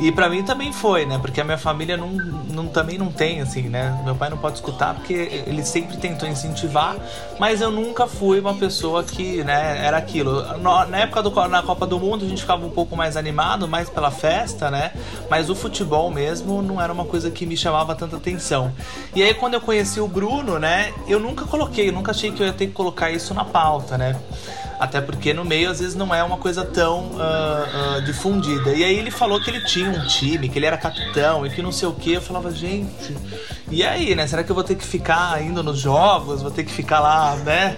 E 0.00 0.10
para 0.10 0.30
mim 0.30 0.42
também 0.42 0.72
foi, 0.72 1.04
né? 1.04 1.18
Porque 1.18 1.42
a 1.42 1.44
minha 1.44 1.58
família 1.58 1.94
não, 1.94 2.08
não, 2.08 2.68
também 2.68 2.96
não 2.96 3.12
tem, 3.12 3.42
assim, 3.42 3.62
né? 3.62 4.00
Meu 4.02 4.14
pai 4.14 4.30
não 4.30 4.38
pode 4.38 4.54
escutar 4.54 4.94
porque 4.94 5.12
ele 5.12 5.62
sempre 5.62 5.98
tentou 5.98 6.26
incentivar, 6.26 6.96
mas 7.38 7.60
eu 7.60 7.70
nunca 7.70 8.06
fui 8.06 8.40
uma 8.40 8.54
pessoa 8.54 9.04
que, 9.04 9.44
né, 9.44 9.84
era 9.84 9.98
aquilo. 9.98 10.42
Na 10.56 11.00
época 11.00 11.22
do, 11.22 11.48
na 11.48 11.62
Copa 11.62 11.86
do 11.86 12.00
Mundo 12.00 12.24
a 12.24 12.28
gente 12.28 12.40
ficava 12.40 12.64
um 12.64 12.70
pouco 12.70 12.96
mais 12.96 13.14
animado, 13.14 13.68
mais 13.68 13.90
pela 13.90 14.10
festa, 14.10 14.70
né? 14.70 14.92
Mas 15.28 15.50
o 15.50 15.54
futebol 15.54 16.10
mesmo 16.10 16.62
não 16.62 16.80
era 16.80 16.90
uma 16.90 17.04
coisa 17.04 17.30
que 17.30 17.44
me 17.44 17.58
chamava 17.58 17.94
tanta 17.94 18.16
atenção. 18.16 18.72
E 19.14 19.22
aí 19.22 19.34
quando 19.34 19.52
eu 19.52 19.60
conheci 19.60 20.00
o 20.00 20.08
Bruno, 20.08 20.58
né, 20.58 20.94
eu 21.06 21.20
nunca 21.20 21.44
coloquei, 21.44 21.92
nunca 21.92 22.12
achei 22.12 22.32
que 22.32 22.42
eu 22.42 22.46
ia 22.46 22.54
ter 22.54 22.68
que 22.68 22.72
colocar 22.72 23.10
isso 23.10 23.34
na 23.34 23.44
pauta, 23.44 23.98
né? 23.98 24.16
Até 24.78 25.00
porque 25.00 25.34
no 25.34 25.44
meio 25.44 25.70
às 25.70 25.80
vezes 25.80 25.94
não 25.94 26.14
é 26.14 26.22
uma 26.22 26.36
coisa 26.36 26.64
tão 26.64 27.06
uh, 27.06 27.98
uh, 27.98 28.02
difundida. 28.02 28.72
E 28.72 28.84
aí 28.84 28.96
ele 28.96 29.10
falou 29.10 29.40
que 29.40 29.50
ele 29.50 29.60
tinha 29.62 29.90
um 29.90 30.06
time, 30.06 30.48
que 30.48 30.58
ele 30.58 30.66
era 30.66 30.76
capitão 30.76 31.44
e 31.44 31.50
que 31.50 31.60
não 31.60 31.72
sei 31.72 31.88
o 31.88 31.92
que. 31.92 32.12
Eu 32.12 32.22
falava, 32.22 32.50
gente, 32.50 33.16
e 33.70 33.84
aí, 33.84 34.14
né? 34.14 34.26
Será 34.26 34.42
que 34.42 34.50
eu 34.50 34.54
vou 34.54 34.64
ter 34.64 34.76
que 34.76 34.84
ficar 34.84 35.42
indo 35.42 35.62
nos 35.62 35.78
jogos? 35.78 36.42
Vou 36.42 36.50
ter 36.50 36.64
que 36.64 36.72
ficar 36.72 37.00
lá, 37.00 37.36
né? 37.36 37.76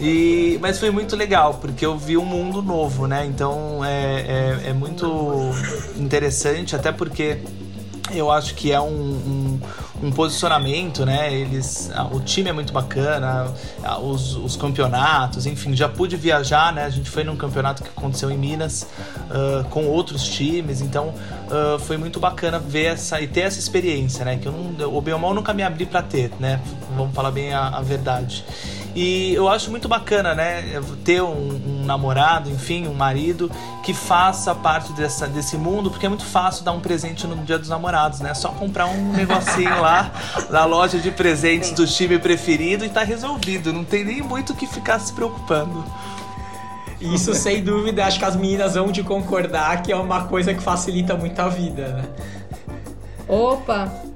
E, 0.00 0.58
mas 0.60 0.78
foi 0.78 0.90
muito 0.90 1.16
legal, 1.16 1.54
porque 1.54 1.84
eu 1.84 1.96
vi 1.96 2.16
um 2.16 2.24
mundo 2.24 2.62
novo, 2.62 3.06
né? 3.06 3.24
Então 3.26 3.84
é, 3.84 4.60
é, 4.66 4.70
é 4.70 4.72
muito 4.72 5.50
interessante, 5.96 6.76
até 6.76 6.92
porque 6.92 7.38
eu 8.12 8.30
acho 8.30 8.54
que 8.54 8.72
é 8.72 8.80
um, 8.80 8.86
um 8.86 9.60
um 10.04 10.10
posicionamento, 10.10 11.04
né? 11.04 11.32
Eles, 11.32 11.90
o 12.12 12.20
time 12.20 12.50
é 12.50 12.52
muito 12.52 12.72
bacana, 12.72 13.52
os, 14.02 14.36
os, 14.36 14.56
campeonatos, 14.56 15.46
enfim, 15.46 15.74
já 15.74 15.88
pude 15.88 16.16
viajar, 16.16 16.72
né? 16.72 16.84
A 16.84 16.90
gente 16.90 17.08
foi 17.08 17.24
num 17.24 17.36
campeonato 17.36 17.82
que 17.82 17.88
aconteceu 17.88 18.30
em 18.30 18.36
Minas 18.36 18.82
uh, 18.82 19.64
com 19.70 19.86
outros 19.86 20.24
times, 20.24 20.80
então 20.80 21.08
uh, 21.08 21.78
foi 21.78 21.96
muito 21.96 22.20
bacana 22.20 22.58
ver 22.58 22.86
essa 22.86 23.20
e 23.20 23.26
ter 23.26 23.40
essa 23.40 23.58
experiência, 23.58 24.24
né? 24.24 24.36
Que 24.36 24.46
eu 24.46 24.52
não, 24.52 24.94
o 24.94 25.00
Belmont 25.00 25.34
nunca 25.34 25.54
me 25.54 25.62
abri 25.62 25.86
para 25.86 26.02
ter, 26.02 26.30
né? 26.38 26.60
Vamos 26.96 27.14
falar 27.14 27.30
bem 27.30 27.54
a, 27.54 27.68
a 27.68 27.80
verdade. 27.80 28.44
E 28.94 29.34
eu 29.34 29.48
acho 29.48 29.70
muito 29.70 29.88
bacana, 29.88 30.34
né? 30.34 30.80
Ter 31.04 31.20
um, 31.20 31.26
um, 31.26 31.84
namorado, 31.84 32.48
enfim, 32.48 32.86
um 32.86 32.94
marido 32.94 33.50
que 33.82 33.92
faça 33.92 34.54
parte 34.54 34.92
dessa, 34.92 35.26
desse 35.26 35.56
mundo, 35.56 35.90
porque 35.90 36.06
é 36.06 36.08
muito 36.08 36.24
fácil 36.24 36.64
dar 36.64 36.72
um 36.72 36.80
presente 36.80 37.26
no 37.26 37.36
dia 37.44 37.58
dos 37.58 37.68
namorados, 37.68 38.20
né? 38.20 38.32
Só 38.34 38.50
comprar 38.50 38.86
um 38.86 39.12
negocinho 39.12 39.80
lá 39.80 40.12
na 40.48 40.64
loja 40.64 40.98
de 40.98 41.10
presentes 41.10 41.72
do 41.72 41.86
time 41.86 42.18
preferido 42.18 42.84
e 42.84 42.88
tá 42.88 43.02
resolvido. 43.02 43.72
Não 43.72 43.84
tem 43.84 44.04
nem 44.04 44.22
muito 44.22 44.52
o 44.52 44.56
que 44.56 44.66
ficar 44.66 45.00
se 45.00 45.12
preocupando. 45.12 45.84
Isso, 47.00 47.34
sem 47.34 47.62
dúvida, 47.62 48.06
acho 48.06 48.18
que 48.18 48.24
as 48.24 48.36
meninas 48.36 48.74
vão 48.74 48.92
de 48.92 49.02
concordar 49.02 49.82
que 49.82 49.92
é 49.92 49.96
uma 49.96 50.24
coisa 50.24 50.54
que 50.54 50.62
facilita 50.62 51.14
muito 51.16 51.38
a 51.40 51.48
vida, 51.48 51.88
né? 51.88 52.04
Opa! 53.28 54.13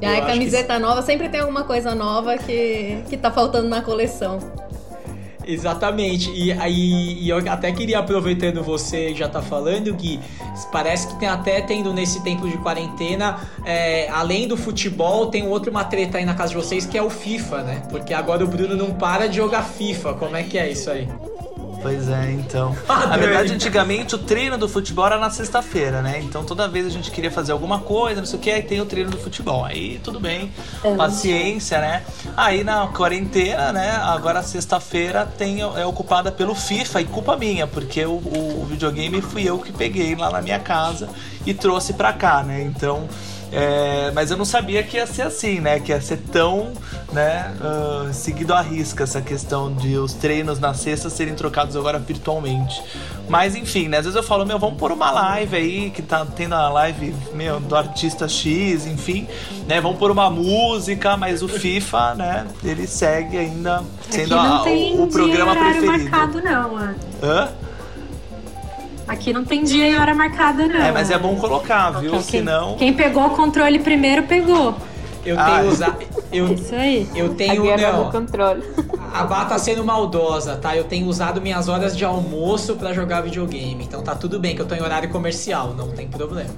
E 0.00 0.06
aí, 0.06 0.20
camiseta 0.22 0.74
que... 0.74 0.80
nova, 0.80 1.02
sempre 1.02 1.28
tem 1.28 1.40
alguma 1.40 1.64
coisa 1.64 1.94
nova 1.94 2.38
que, 2.38 3.02
que 3.08 3.16
tá 3.16 3.30
faltando 3.30 3.68
na 3.68 3.82
coleção. 3.82 4.38
Exatamente. 5.46 6.30
E 6.30 6.52
aí 6.52 7.18
e 7.20 7.28
eu 7.28 7.38
até 7.50 7.72
queria, 7.72 7.98
aproveitando 7.98 8.62
você 8.62 9.14
já 9.14 9.28
tá 9.28 9.42
falando, 9.42 9.92
Gui, 9.94 10.20
parece 10.70 11.08
que 11.08 11.18
tem 11.18 11.28
até 11.28 11.60
tendo 11.60 11.92
nesse 11.92 12.22
tempo 12.22 12.48
de 12.48 12.56
quarentena, 12.58 13.40
é, 13.64 14.08
além 14.10 14.46
do 14.46 14.56
futebol, 14.56 15.26
tem 15.26 15.46
outro 15.46 15.70
uma 15.70 15.84
treta 15.84 16.18
aí 16.18 16.24
na 16.24 16.34
casa 16.34 16.50
de 16.50 16.56
vocês 16.56 16.86
que 16.86 16.96
é 16.96 17.02
o 17.02 17.10
FIFA, 17.10 17.62
né? 17.62 17.82
Porque 17.90 18.14
agora 18.14 18.44
o 18.44 18.48
Bruno 18.48 18.76
não 18.76 18.92
para 18.92 19.28
de 19.28 19.36
jogar 19.36 19.62
FIFA. 19.62 20.14
Como 20.14 20.36
é 20.36 20.42
que 20.42 20.58
é 20.58 20.70
isso 20.70 20.90
aí? 20.90 21.08
Pois 21.82 22.08
é, 22.08 22.32
então. 22.32 22.76
Na 22.86 23.16
verdade, 23.16 23.52
antigamente 23.52 24.14
o 24.14 24.18
treino 24.18 24.58
do 24.58 24.68
futebol 24.68 25.06
era 25.06 25.18
na 25.18 25.30
sexta-feira, 25.30 26.02
né? 26.02 26.20
Então 26.22 26.44
toda 26.44 26.68
vez 26.68 26.86
a 26.86 26.90
gente 26.90 27.10
queria 27.10 27.30
fazer 27.30 27.52
alguma 27.52 27.80
coisa, 27.80 28.20
não 28.20 28.26
sei 28.26 28.38
o 28.38 28.42
que, 28.42 28.50
aí 28.50 28.62
tem 28.62 28.80
o 28.80 28.86
treino 28.86 29.10
do 29.10 29.18
futebol. 29.18 29.64
Aí 29.64 29.98
tudo 30.02 30.20
bem, 30.20 30.52
é. 30.84 30.94
paciência, 30.94 31.80
né? 31.80 32.02
Aí 32.36 32.62
na 32.62 32.86
quarentena, 32.88 33.72
né? 33.72 33.90
Agora 34.02 34.42
sexta-feira 34.42 35.26
tem 35.26 35.60
é 35.60 35.86
ocupada 35.86 36.30
pelo 36.30 36.54
FIFA 36.54 37.00
e 37.00 37.04
culpa 37.04 37.36
minha, 37.36 37.66
porque 37.66 38.04
o, 38.04 38.12
o 38.12 38.66
videogame 38.68 39.20
fui 39.22 39.48
eu 39.48 39.58
que 39.58 39.72
peguei 39.72 40.14
lá 40.14 40.30
na 40.30 40.42
minha 40.42 40.58
casa 40.58 41.08
e 41.46 41.54
trouxe 41.54 41.94
pra 41.94 42.12
cá, 42.12 42.42
né? 42.42 42.62
Então 42.62 43.08
é, 43.52 44.10
mas 44.14 44.30
eu 44.30 44.36
não 44.36 44.44
sabia 44.44 44.82
que 44.82 44.96
ia 44.96 45.06
ser 45.06 45.22
assim, 45.22 45.60
né? 45.60 45.80
Que 45.80 45.92
ia 45.92 46.00
ser 46.00 46.18
tão 46.18 46.72
né, 47.12 47.52
uh, 47.60 48.12
seguido 48.12 48.54
à 48.54 48.60
risca 48.60 49.02
essa 49.02 49.20
questão 49.20 49.72
de 49.72 49.96
os 49.96 50.14
treinos 50.14 50.60
na 50.60 50.72
sexta 50.74 51.10
serem 51.10 51.34
trocados 51.34 51.76
agora 51.76 51.98
virtualmente. 51.98 52.80
Mas 53.28 53.56
enfim, 53.56 53.88
né? 53.88 53.98
Às 53.98 54.04
vezes 54.04 54.16
eu 54.16 54.22
falo, 54.22 54.46
meu, 54.46 54.58
vamos 54.58 54.78
pôr 54.78 54.92
uma 54.92 55.10
live 55.10 55.56
aí, 55.56 55.90
que 55.90 56.02
tá 56.02 56.24
tendo 56.24 56.54
a 56.54 56.68
live, 56.68 57.14
meu, 57.34 57.58
do 57.58 57.74
artista 57.74 58.28
X, 58.28 58.86
enfim, 58.86 59.26
né? 59.66 59.80
Vamos 59.80 59.98
pôr 59.98 60.10
uma 60.10 60.30
música, 60.30 61.16
mas 61.16 61.42
o 61.42 61.48
FIFA, 61.48 62.14
né? 62.14 62.46
Ele 62.62 62.86
segue 62.86 63.36
ainda 63.36 63.82
sendo 64.08 64.34
a, 64.36 64.62
o, 64.64 65.04
o 65.04 65.06
programa 65.08 65.56
preferido. 65.56 66.10
Marcado, 66.10 66.42
não, 66.42 66.76
Hã? 67.22 67.48
Aqui 69.10 69.32
não 69.32 69.44
tem 69.44 69.64
dia 69.64 69.88
e 69.88 69.96
hora 69.96 70.14
marcada, 70.14 70.68
não. 70.68 70.76
É, 70.76 70.92
mas 70.92 71.10
é 71.10 71.18
bom 71.18 71.34
colocar, 71.34 71.90
viu? 71.98 72.12
Quem, 72.12 72.22
Senão. 72.22 72.76
Quem 72.76 72.92
pegou 72.92 73.26
o 73.26 73.30
controle 73.30 73.80
primeiro, 73.80 74.22
pegou. 74.22 74.72
Eu 75.26 75.36
ah, 75.36 75.58
tenho 75.58 75.72
usado. 75.72 75.98
Eu, 76.32 76.54
Isso 76.54 76.72
aí. 76.76 77.08
Eu 77.12 77.34
tenho. 77.34 77.60
A 77.72 77.76
guerra 77.76 77.92
não, 77.92 78.04
do 78.04 78.12
controle. 78.12 78.62
A 79.12 79.24
Bá 79.24 79.46
tá 79.46 79.58
sendo 79.58 79.82
maldosa, 79.84 80.54
tá? 80.54 80.76
Eu 80.76 80.84
tenho 80.84 81.08
usado 81.08 81.40
minhas 81.40 81.68
horas 81.68 81.96
de 81.96 82.04
almoço 82.04 82.76
para 82.76 82.92
jogar 82.92 83.22
videogame. 83.22 83.82
Então 83.82 84.00
tá 84.00 84.14
tudo 84.14 84.38
bem 84.38 84.54
que 84.54 84.62
eu 84.62 84.66
tô 84.66 84.76
em 84.76 84.80
horário 84.80 85.10
comercial, 85.10 85.74
não 85.74 85.90
tem 85.90 86.06
problema. 86.06 86.50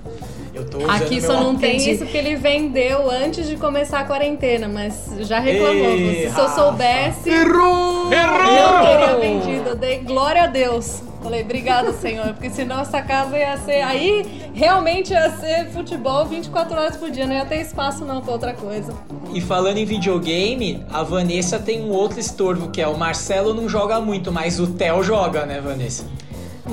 Eu 0.52 0.66
tô 0.66 0.78
Aqui 0.90 1.23
só 1.23 1.40
não 1.40 1.56
tem 1.56 1.78
isso 1.78 2.04
que 2.04 2.18
ele 2.18 2.37
vendeu 2.37 3.11
antes 3.11 3.49
de 3.49 3.56
começar 3.56 4.00
a 4.00 4.04
quarentena, 4.04 4.68
mas 4.68 5.11
já 5.21 5.38
reclamou. 5.38 5.87
Ei, 5.87 6.28
Se 6.28 6.38
eu 6.38 6.49
soubesse. 6.50 7.30
Errou! 7.30 8.12
Errou! 8.12 8.52
Eu 8.52 8.87
teria 8.87 9.16
vendido. 9.16 9.71
Eu 9.71 9.75
dei 9.75 10.00
glória 10.00 10.42
a 10.42 10.47
Deus. 10.47 11.00
Falei, 11.23 11.43
obrigado, 11.43 11.93
Senhor, 11.93 12.33
porque 12.35 12.50
senão 12.50 12.81
essa 12.81 13.00
casa 13.00 13.38
ia 13.38 13.57
ser. 13.59 13.83
Aí 13.83 14.50
realmente 14.52 15.12
ia 15.12 15.31
ser 15.37 15.67
futebol 15.71 16.25
24 16.26 16.76
horas 16.76 16.97
por 16.97 17.11
dia, 17.11 17.26
não 17.26 17.35
ia 17.35 17.45
ter 17.45 17.61
espaço 17.61 18.05
não 18.05 18.21
pra 18.21 18.33
outra 18.33 18.52
coisa. 18.52 18.93
E 19.33 19.41
falando 19.41 19.79
em 19.79 19.85
videogame, 19.85 20.85
a 20.91 21.02
Vanessa 21.02 21.59
tem 21.59 21.83
um 21.83 21.91
outro 21.91 22.19
estorvo, 22.19 22.71
que 22.71 22.81
é 22.81 22.88
o 22.88 22.99
Marcelo 22.99 23.55
não 23.55 23.69
joga 23.69 24.00
muito, 24.00 24.33
mas 24.33 24.59
o 24.59 24.67
Theo 24.67 25.02
joga, 25.02 25.47
né, 25.47 25.61
Vanessa? 25.61 26.05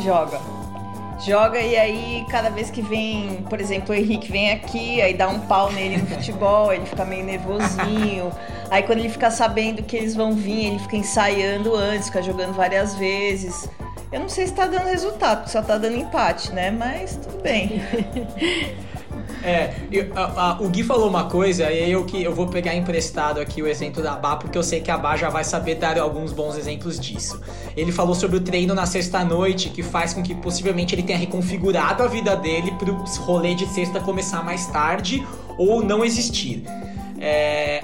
Joga. 0.03 0.58
Joga 1.19 1.59
e 1.59 1.75
aí 1.75 2.25
cada 2.29 2.49
vez 2.49 2.71
que 2.71 2.81
vem, 2.81 3.43
por 3.49 3.59
exemplo, 3.59 3.93
o 3.93 3.97
Henrique 3.97 4.31
vem 4.31 4.51
aqui, 4.51 5.01
aí 5.01 5.13
dá 5.13 5.27
um 5.27 5.39
pau 5.41 5.71
nele 5.71 5.97
no 5.97 6.07
futebol, 6.07 6.71
ele 6.73 6.85
fica 6.85 7.03
meio 7.03 7.25
nervosinho. 7.25 8.31
Aí 8.71 8.83
quando 8.83 8.99
ele 8.99 9.09
fica 9.09 9.29
sabendo 9.29 9.83
que 9.83 9.97
eles 9.97 10.15
vão 10.15 10.33
vir, 10.33 10.67
ele 10.67 10.79
fica 10.79 10.95
ensaiando 10.95 11.75
antes, 11.75 12.07
fica 12.07 12.23
jogando 12.23 12.53
várias 12.53 12.95
vezes. 12.95 13.69
Eu 14.11 14.21
não 14.21 14.29
sei 14.29 14.47
se 14.47 14.53
tá 14.53 14.65
dando 14.65 14.85
resultado, 14.85 15.47
só 15.49 15.61
tá 15.61 15.77
dando 15.77 15.97
empate, 15.97 16.51
né? 16.51 16.71
Mas 16.71 17.17
tudo 17.17 17.41
bem. 17.43 17.81
É, 19.43 19.73
eu, 19.91 20.07
a, 20.15 20.51
a, 20.51 20.61
o 20.61 20.67
Gui 20.69 20.83
falou 20.83 21.09
uma 21.09 21.25
coisa, 21.25 21.71
e 21.71 21.91
eu 21.91 22.03
que 22.05 22.21
eu 22.21 22.33
vou 22.33 22.47
pegar 22.47 22.75
emprestado 22.75 23.39
aqui 23.39 23.61
o 23.61 23.67
exemplo 23.67 24.03
da 24.03 24.15
Bá, 24.15 24.35
porque 24.35 24.57
eu 24.57 24.63
sei 24.63 24.81
que 24.81 24.91
a 24.91 24.97
Bá 24.97 25.15
já 25.15 25.29
vai 25.29 25.43
saber 25.43 25.75
dar 25.75 25.97
alguns 25.97 26.33
bons 26.33 26.57
exemplos 26.57 26.99
disso. 26.99 27.39
Ele 27.75 27.91
falou 27.91 28.13
sobre 28.13 28.37
o 28.37 28.41
treino 28.41 28.73
na 28.73 28.85
sexta-noite, 28.85 29.69
que 29.69 29.81
faz 29.81 30.13
com 30.13 30.21
que 30.21 30.35
possivelmente 30.35 30.93
ele 30.93 31.03
tenha 31.03 31.17
reconfigurado 31.17 32.03
a 32.03 32.07
vida 32.07 32.35
dele 32.35 32.71
pro 32.71 32.93
rolê 33.21 33.55
de 33.55 33.65
sexta 33.67 33.99
começar 33.99 34.43
mais 34.43 34.65
tarde 34.67 35.25
ou 35.57 35.81
não 35.81 36.03
existir. 36.03 36.63
É, 37.19 37.83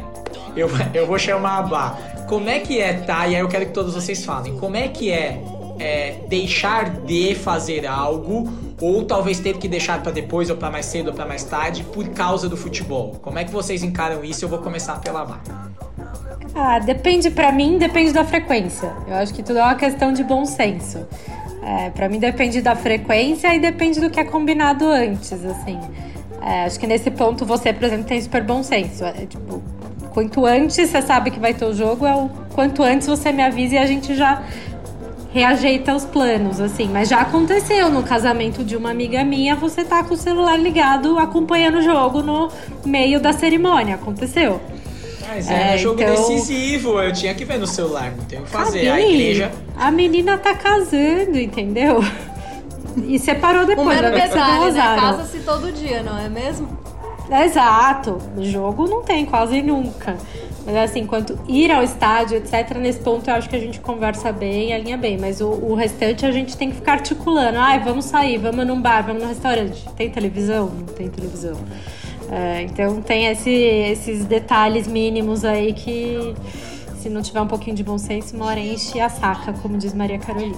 eu, 0.56 0.70
eu 0.94 1.08
vou 1.08 1.18
chamar 1.18 1.60
a 1.60 1.62
Bá. 1.62 1.98
Como 2.28 2.50
é 2.50 2.60
que 2.60 2.82
é, 2.82 2.94
tá? 2.94 3.28
E 3.28 3.36
aí 3.36 3.42
eu 3.42 3.48
quero 3.48 3.68
que 3.68 3.72
todos 3.72 3.94
vocês 3.94 4.26
falem. 4.26 4.58
Como 4.58 4.76
é 4.76 4.88
que 4.88 5.12
é 5.12 5.42
é, 5.80 6.20
deixar 6.28 6.90
de 6.90 7.36
fazer 7.36 7.86
algo 7.86 8.52
ou 8.82 9.04
talvez 9.06 9.40
ter 9.40 9.58
que 9.58 9.68
deixar 9.68 10.02
para 10.02 10.12
depois 10.12 10.50
ou 10.50 10.58
para 10.58 10.70
mais 10.70 10.86
cedo 10.86 11.08
ou 11.08 11.14
para 11.14 11.26
mais 11.26 11.44
tarde 11.44 11.84
por 11.84 12.08
causa 12.10 12.50
do 12.50 12.58
futebol. 12.58 13.16
Como 13.22 13.40
é 13.40 13.44
que 13.44 13.52
vocês 13.52 13.84
encaram 13.84 14.24
isso? 14.24 14.46
Eu 14.46 14.50
vou 14.50 14.60
começar 14.60 15.00
pela 15.00 15.26
Má. 15.26 15.40
Ah, 16.54 16.80
depende 16.80 17.30
para 17.30 17.52
mim, 17.52 17.78
depende 17.78 18.14
da 18.14 18.24
frequência. 18.24 18.92
Eu 19.08 19.16
acho 19.16 19.34
que 19.34 19.44
tudo 19.44 19.60
é 19.60 19.64
uma 19.64 19.76
questão 19.76 20.14
de 20.14 20.24
bom 20.24 20.46
senso. 20.46 21.06
É, 21.62 21.90
para 21.90 22.08
mim 22.08 22.20
depende 22.20 22.62
da 22.62 22.76
frequência 22.76 23.54
e 23.54 23.60
depende 23.60 24.00
do 24.00 24.10
que 24.10 24.20
é 24.20 24.24
combinado 24.24 24.88
antes, 24.88 25.34
assim. 25.34 25.80
É, 26.42 26.66
acho 26.66 26.80
que 26.80 26.86
nesse 26.86 27.10
ponto 27.10 27.46
você, 27.46 27.74
por 27.74 27.84
exemplo, 27.84 28.06
tem 28.06 28.22
super 28.22 28.44
bom 28.44 28.62
senso. 28.62 29.04
É, 29.04 29.26
tipo, 29.26 29.62
quanto 30.12 30.46
antes 30.46 30.76
você 30.76 31.02
sabe 31.02 31.32
que 31.32 31.40
vai 31.40 31.54
ter 31.54 31.66
o 31.66 31.74
jogo, 31.74 32.06
é 32.06 32.16
o 32.16 32.30
quanto 32.54 32.84
antes 32.84 33.08
você 33.08 33.32
me 33.32 33.44
avisa 33.44 33.76
e 33.76 33.78
a 33.78 33.86
gente 33.86 34.16
já 34.16 34.44
reajeita 35.36 35.94
os 35.94 36.06
planos, 36.06 36.62
assim. 36.62 36.88
Mas 36.88 37.10
já 37.10 37.20
aconteceu 37.20 37.90
no 37.90 38.02
casamento 38.02 38.64
de 38.64 38.78
uma 38.78 38.90
amiga 38.92 39.22
minha, 39.26 39.54
você 39.54 39.84
tá 39.84 40.02
com 40.02 40.14
o 40.14 40.18
celular 40.18 40.56
ligado 40.58 41.20
acompanhando 41.20 41.80
o 41.80 41.82
jogo 41.82 42.22
no 42.22 42.50
meio 42.86 43.20
da 43.20 43.34
cerimônia. 43.34 43.96
Aconteceu. 43.96 44.62
Mas 45.28 45.50
é, 45.52 45.74
É, 45.74 45.78
jogo 45.78 46.02
então- 46.02 46.16
decisivo, 46.16 47.02
eu 47.02 47.12
tinha 47.12 47.34
que 47.36 47.44
ver 47.44 47.58
no 47.60 47.68
celular, 47.68 48.14
não 48.16 48.24
tem 48.24 48.40
o 48.40 48.44
que 48.44 48.50
fazer. 48.50 48.88
A 48.88 49.02
igreja. 49.02 49.52
A 49.76 49.92
menina 49.92 50.38
tá 50.38 50.54
casando, 50.56 51.38
entendeu? 51.38 52.02
E 53.06 53.20
separou 53.20 53.64
Um 53.64 53.66
depois, 53.66 54.00
vai 54.00 54.12
ver 54.12 54.22
se 54.22 54.28
detalhe, 54.30 54.72
né? 54.72 54.96
Casa-se 55.02 55.40
todo 55.40 55.70
dia, 55.74 56.02
não 56.02 56.18
é 56.18 56.30
mesmo? 56.30 56.70
Exato. 57.44 58.20
Jogo 58.40 58.88
não 58.88 59.02
tem 59.04 59.26
quase 59.26 59.62
nunca. 59.62 60.16
Mas 60.66 60.76
assim, 60.76 61.06
quanto 61.06 61.38
ir 61.48 61.72
ao 61.72 61.84
estádio, 61.84 62.38
etc., 62.38 62.78
nesse 62.80 63.00
ponto 63.00 63.30
eu 63.30 63.36
acho 63.36 63.48
que 63.48 63.56
a 63.56 63.60
gente 63.60 63.80
conversa 63.80 64.32
bem, 64.32 64.74
alinha 64.74 64.98
bem. 64.98 65.16
Mas 65.18 65.40
o, 65.40 65.48
o 65.48 65.76
restante 65.76 66.26
a 66.26 66.32
gente 66.32 66.58
tem 66.58 66.70
que 66.70 66.76
ficar 66.78 66.94
articulando. 66.94 67.58
Ai, 67.60 67.80
vamos 67.84 68.06
sair, 68.06 68.38
vamos 68.40 68.66
num 68.66 68.82
bar, 68.82 69.06
vamos 69.06 69.22
no 69.22 69.30
restaurante. 69.30 69.86
Tem 69.96 70.10
televisão? 70.10 70.66
Não 70.70 70.86
tem 70.88 71.08
televisão. 71.08 71.56
É, 72.32 72.64
então 72.64 73.00
tem 73.02 73.28
esse- 73.28 73.52
esses 73.52 74.26
detalhes 74.26 74.88
mínimos 74.88 75.46
aí 75.46 75.72
que, 75.74 76.34
se 76.98 77.08
não 77.10 77.22
tiver 77.22 77.42
um 77.42 77.48
pouquinho 77.48 77.76
de 77.76 77.84
bom 77.84 78.00
senso, 78.00 78.36
uma 78.36 78.46
hora 78.48 78.60
enche 78.60 79.00
a 79.00 79.08
saca, 79.10 79.54
como 79.62 79.78
diz 79.78 79.94
Maria 79.94 80.18
Carolina. 80.18 80.56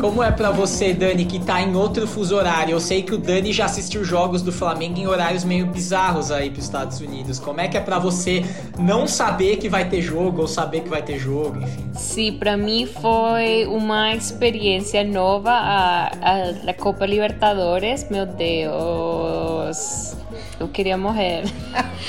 Como 0.00 0.22
é 0.22 0.30
pra 0.30 0.50
você, 0.50 0.92
Dani, 0.92 1.24
que 1.24 1.38
tá 1.38 1.60
em 1.60 1.74
outro 1.76 2.06
fuso 2.06 2.34
horário? 2.36 2.72
Eu 2.72 2.80
sei 2.80 3.02
que 3.02 3.14
o 3.14 3.18
Dani 3.18 3.52
já 3.52 3.64
assistiu 3.66 4.04
jogos 4.04 4.42
do 4.42 4.50
Flamengo 4.52 4.98
em 4.98 5.06
horários 5.06 5.44
meio 5.44 5.66
bizarros 5.66 6.30
aí 6.30 6.50
pros 6.50 6.64
Estados 6.64 7.00
Unidos. 7.00 7.38
Como 7.38 7.60
é 7.60 7.68
que 7.68 7.76
é 7.76 7.80
pra 7.80 7.98
você 7.98 8.44
não 8.78 9.06
saber 9.06 9.56
que 9.56 9.68
vai 9.68 9.88
ter 9.88 10.02
jogo 10.02 10.42
ou 10.42 10.48
saber 10.48 10.80
que 10.82 10.88
vai 10.88 11.02
ter 11.02 11.18
jogo, 11.18 11.60
enfim? 11.62 11.90
Sí, 11.94 12.32
para 12.32 12.56
mí 12.56 12.86
fue 12.86 13.66
una 13.66 14.14
experiencia 14.14 15.04
nueva 15.04 15.50
a, 15.52 16.06
a 16.06 16.52
la 16.64 16.74
Copa 16.74 17.06
Libertadores. 17.06 18.08
Meu 18.10 18.26
Deus, 18.26 20.16
eu 20.58 20.68
queria 20.68 20.96
morrer. 20.96 21.44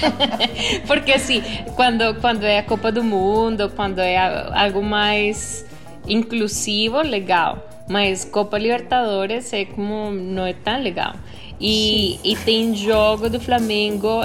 Porque 0.88 1.12
assim, 1.12 1.42
quando, 1.76 2.16
quando 2.22 2.44
é 2.44 2.60
a 2.60 2.64
Copa 2.64 2.92
do 2.92 3.04
Mundo, 3.04 3.72
quando 3.76 4.00
é 4.00 4.18
a- 4.18 4.64
algo 4.64 4.82
mais 4.82 5.66
inclusivo, 6.10 7.02
legal. 7.02 7.66
Mas 7.88 8.24
Copa 8.26 8.58
Libertadores 8.58 9.52
é 9.54 9.66
como 9.66 10.12
não 10.12 10.46
é 10.46 10.54
tão 10.54 10.82
legal. 10.82 11.14
E, 11.62 12.20
e 12.24 12.38
tem 12.38 12.74
jogo 12.74 13.30
do 13.30 13.38
Flamengo 13.40 14.22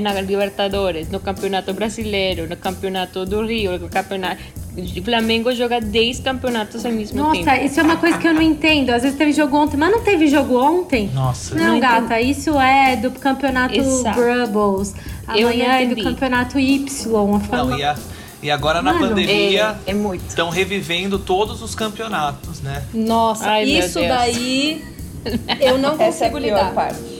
na 0.00 0.20
Libertadores, 0.20 1.08
no 1.10 1.20
Campeonato 1.20 1.72
Brasileiro, 1.72 2.48
no 2.48 2.56
Campeonato 2.56 3.24
do 3.24 3.46
Rio, 3.46 3.78
no 3.78 3.88
Campeonato. 3.88 4.42
O 4.76 5.04
Flamengo 5.04 5.52
joga 5.54 5.80
10 5.80 6.20
campeonatos 6.20 6.84
ao 6.84 6.90
mesmo 6.90 7.30
tempo. 7.30 7.44
Nossa, 7.44 7.62
isso 7.62 7.78
é 7.78 7.82
uma 7.82 7.96
coisa 7.96 8.16
que 8.18 8.26
eu 8.26 8.32
não 8.34 8.40
entendo. 8.42 8.90
Às 8.90 9.02
vezes 9.02 9.16
teve 9.18 9.30
jogo 9.32 9.56
ontem, 9.56 9.76
mas 9.76 9.92
não 9.92 10.02
teve 10.02 10.26
jogo 10.26 10.56
ontem? 10.58 11.08
Nossa. 11.14 11.54
Não, 11.54 11.74
Não 11.74 11.78
gata, 11.80 12.20
isso 12.20 12.58
é 12.58 12.96
do 12.96 13.10
campeonato 13.12 13.74
Exato. 13.76 14.18
Brubbles. 14.18 14.94
Amanhã 15.26 15.74
é 15.74 15.86
do 15.86 16.02
campeonato 16.02 16.58
Y. 16.58 17.36
A 17.36 17.40
fama- 17.40 17.64
Não, 17.70 17.78
e, 17.78 17.84
a- 17.84 17.96
e 18.42 18.50
agora 18.50 18.82
na 18.82 18.92
Mano, 18.92 19.08
pandemia 19.08 19.76
É, 19.86 19.92
é 19.92 20.16
estão 20.28 20.50
revivendo 20.50 21.18
todos 21.18 21.62
os 21.62 21.74
campeonatos, 21.74 22.60
né? 22.60 22.84
Nossa, 22.92 23.48
Ai, 23.48 23.64
isso 23.64 23.98
daí 24.00 24.84
eu 25.60 25.78
não 25.78 25.92
Essa 26.00 26.24
é 26.24 26.28
a 26.28 26.30
consigo 26.30 26.40
pior 26.40 26.56
lidar. 26.58 26.74
parte. 26.74 27.12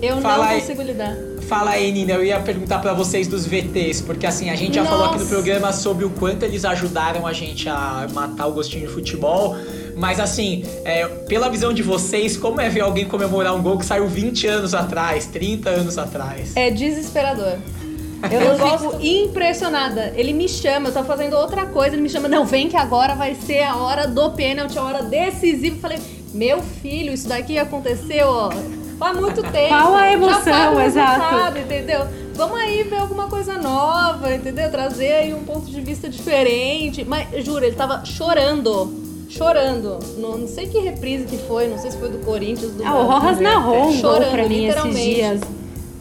Eu 0.00 0.20
Fala 0.20 0.36
não 0.44 0.44
aí. 0.52 0.60
consigo 0.60 0.82
lidar. 0.82 1.16
Fala 1.48 1.70
aí, 1.70 1.90
Nina, 1.90 2.12
eu 2.12 2.22
ia 2.22 2.38
perguntar 2.40 2.78
pra 2.78 2.92
vocês 2.92 3.26
dos 3.26 3.46
VTs, 3.46 4.02
porque 4.02 4.26
assim, 4.26 4.50
a 4.50 4.54
gente 4.54 4.74
já 4.74 4.84
falou 4.84 5.06
aqui 5.06 5.14
no 5.14 5.20
Nossa. 5.20 5.34
programa 5.34 5.72
sobre 5.72 6.04
o 6.04 6.10
quanto 6.10 6.44
eles 6.44 6.62
ajudaram 6.64 7.26
a 7.26 7.32
gente 7.32 7.68
a 7.70 8.06
matar 8.12 8.46
o 8.46 8.52
gostinho 8.52 8.86
de 8.86 8.92
futebol. 8.92 9.56
Mas 9.96 10.20
assim, 10.20 10.62
é, 10.84 11.06
pela 11.06 11.48
visão 11.48 11.72
de 11.72 11.82
vocês, 11.82 12.36
como 12.36 12.60
é 12.60 12.68
ver 12.68 12.82
alguém 12.82 13.06
comemorar 13.06 13.54
um 13.56 13.62
gol 13.62 13.78
que 13.78 13.86
saiu 13.86 14.06
20 14.06 14.46
anos 14.46 14.74
atrás, 14.74 15.26
30 15.26 15.70
anos 15.70 15.96
atrás? 15.98 16.54
É 16.54 16.70
desesperador. 16.70 17.56
Eu 18.30 18.40
Eu 18.40 18.58
não 18.58 18.70
fico 18.78 18.84
gosto. 18.92 19.06
impressionada. 19.06 20.12
Ele 20.16 20.32
me 20.32 20.48
chama, 20.48 20.88
eu 20.88 20.92
tô 20.92 21.04
fazendo 21.04 21.36
outra 21.36 21.66
coisa, 21.66 21.94
ele 21.94 22.02
me 22.02 22.08
chama, 22.08 22.28
não, 22.28 22.44
vem 22.44 22.68
que 22.68 22.76
agora 22.76 23.14
vai 23.14 23.34
ser 23.34 23.62
a 23.62 23.76
hora 23.76 24.06
do 24.08 24.30
pênalti, 24.30 24.78
a 24.78 24.82
hora 24.82 25.02
decisiva. 25.02 25.76
Eu 25.76 25.80
falei, 25.80 25.98
meu 26.34 26.60
filho, 26.62 27.12
isso 27.12 27.28
daqui 27.28 27.58
aconteceu, 27.58 28.26
ó, 28.28 28.50
há 29.00 29.14
muito 29.14 29.42
tempo. 29.42 29.68
Qual 29.68 29.94
a 29.94 30.12
emoção, 30.12 30.42
sabe 30.42 30.82
exato. 30.84 31.20
resultado, 31.20 31.58
entendeu? 31.58 32.06
Vamos 32.34 32.58
aí 32.60 32.82
ver 32.84 32.98
alguma 32.98 33.26
coisa 33.28 33.54
nova, 33.58 34.32
entendeu? 34.34 34.70
Trazer 34.70 35.12
aí 35.12 35.34
um 35.34 35.42
ponto 35.44 35.66
de 35.66 35.80
vista 35.80 36.08
diferente. 36.08 37.04
Mas, 37.04 37.44
juro, 37.44 37.64
ele 37.64 37.74
tava 37.74 38.04
chorando. 38.04 38.92
Chorando. 39.28 39.98
Não, 40.18 40.38
não 40.38 40.48
sei 40.48 40.66
que 40.68 40.78
reprise 40.78 41.24
que 41.26 41.36
foi, 41.36 41.68
não 41.68 41.78
sei 41.78 41.90
se 41.90 41.98
foi 41.98 42.08
do 42.08 42.18
Corinthians, 42.18 42.72
do 42.72 42.84
Ah, 42.86 42.94
o 42.96 43.06
Rojas 43.06 43.40
narrou 43.40 43.88
um 43.88 43.92
Chorando, 43.92 44.30
pra 44.30 44.48
mim 44.48 44.64
esses 44.66 44.68
literalmente. 44.68 45.14
dias. 45.14 45.40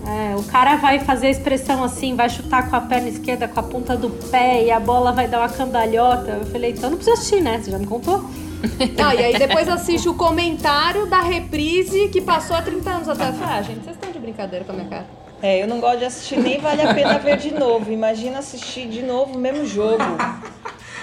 É, 0.07 0.35
o 0.37 0.43
cara 0.43 0.77
vai 0.77 0.99
fazer 0.99 1.27
a 1.27 1.29
expressão 1.29 1.83
assim, 1.83 2.15
vai 2.15 2.29
chutar 2.29 2.69
com 2.69 2.75
a 2.77 2.81
perna 2.81 3.09
esquerda, 3.09 3.45
com 3.45 3.59
a 3.59 3.63
ponta 3.63 3.97
do 3.97 4.09
pé 4.09 4.63
e 4.63 4.71
a 4.71 4.79
bola 4.79 5.11
vai 5.11 5.27
dar 5.27 5.39
uma 5.39 5.49
cambalhota. 5.49 6.31
Eu 6.31 6.45
falei, 6.45 6.71
então 6.71 6.89
não 6.89 6.97
precisa 6.97 7.17
assistir, 7.17 7.41
né? 7.41 7.59
Você 7.61 7.71
já 7.71 7.77
me 7.77 7.85
contou? 7.85 8.23
Ah, 8.97 9.13
e 9.13 9.23
aí 9.23 9.37
depois 9.37 9.69
assiste 9.69 10.09
o 10.09 10.15
comentário 10.15 11.05
da 11.05 11.21
reprise 11.21 12.07
que 12.07 12.19
passou 12.19 12.55
há 12.55 12.61
30 12.61 12.89
anos 12.89 13.09
atrás. 13.09 13.35
Eu 13.35 13.39
falei, 13.39 13.59
ah, 13.59 13.61
gente, 13.61 13.83
vocês 13.83 13.95
estão 13.95 14.11
de 14.11 14.17
brincadeira 14.17 14.65
com 14.65 14.71
a 14.71 14.75
minha 14.75 14.87
cara. 14.87 15.05
É, 15.41 15.61
eu 15.61 15.67
não 15.67 15.79
gosto 15.79 15.99
de 15.99 16.05
assistir, 16.05 16.39
nem 16.39 16.59
vale 16.59 16.81
a 16.81 16.91
pena 16.91 17.19
ver 17.19 17.37
de 17.37 17.53
novo. 17.53 17.91
Imagina 17.91 18.39
assistir 18.39 18.87
de 18.87 19.03
novo 19.03 19.35
o 19.35 19.39
mesmo 19.39 19.63
jogo. 19.65 20.03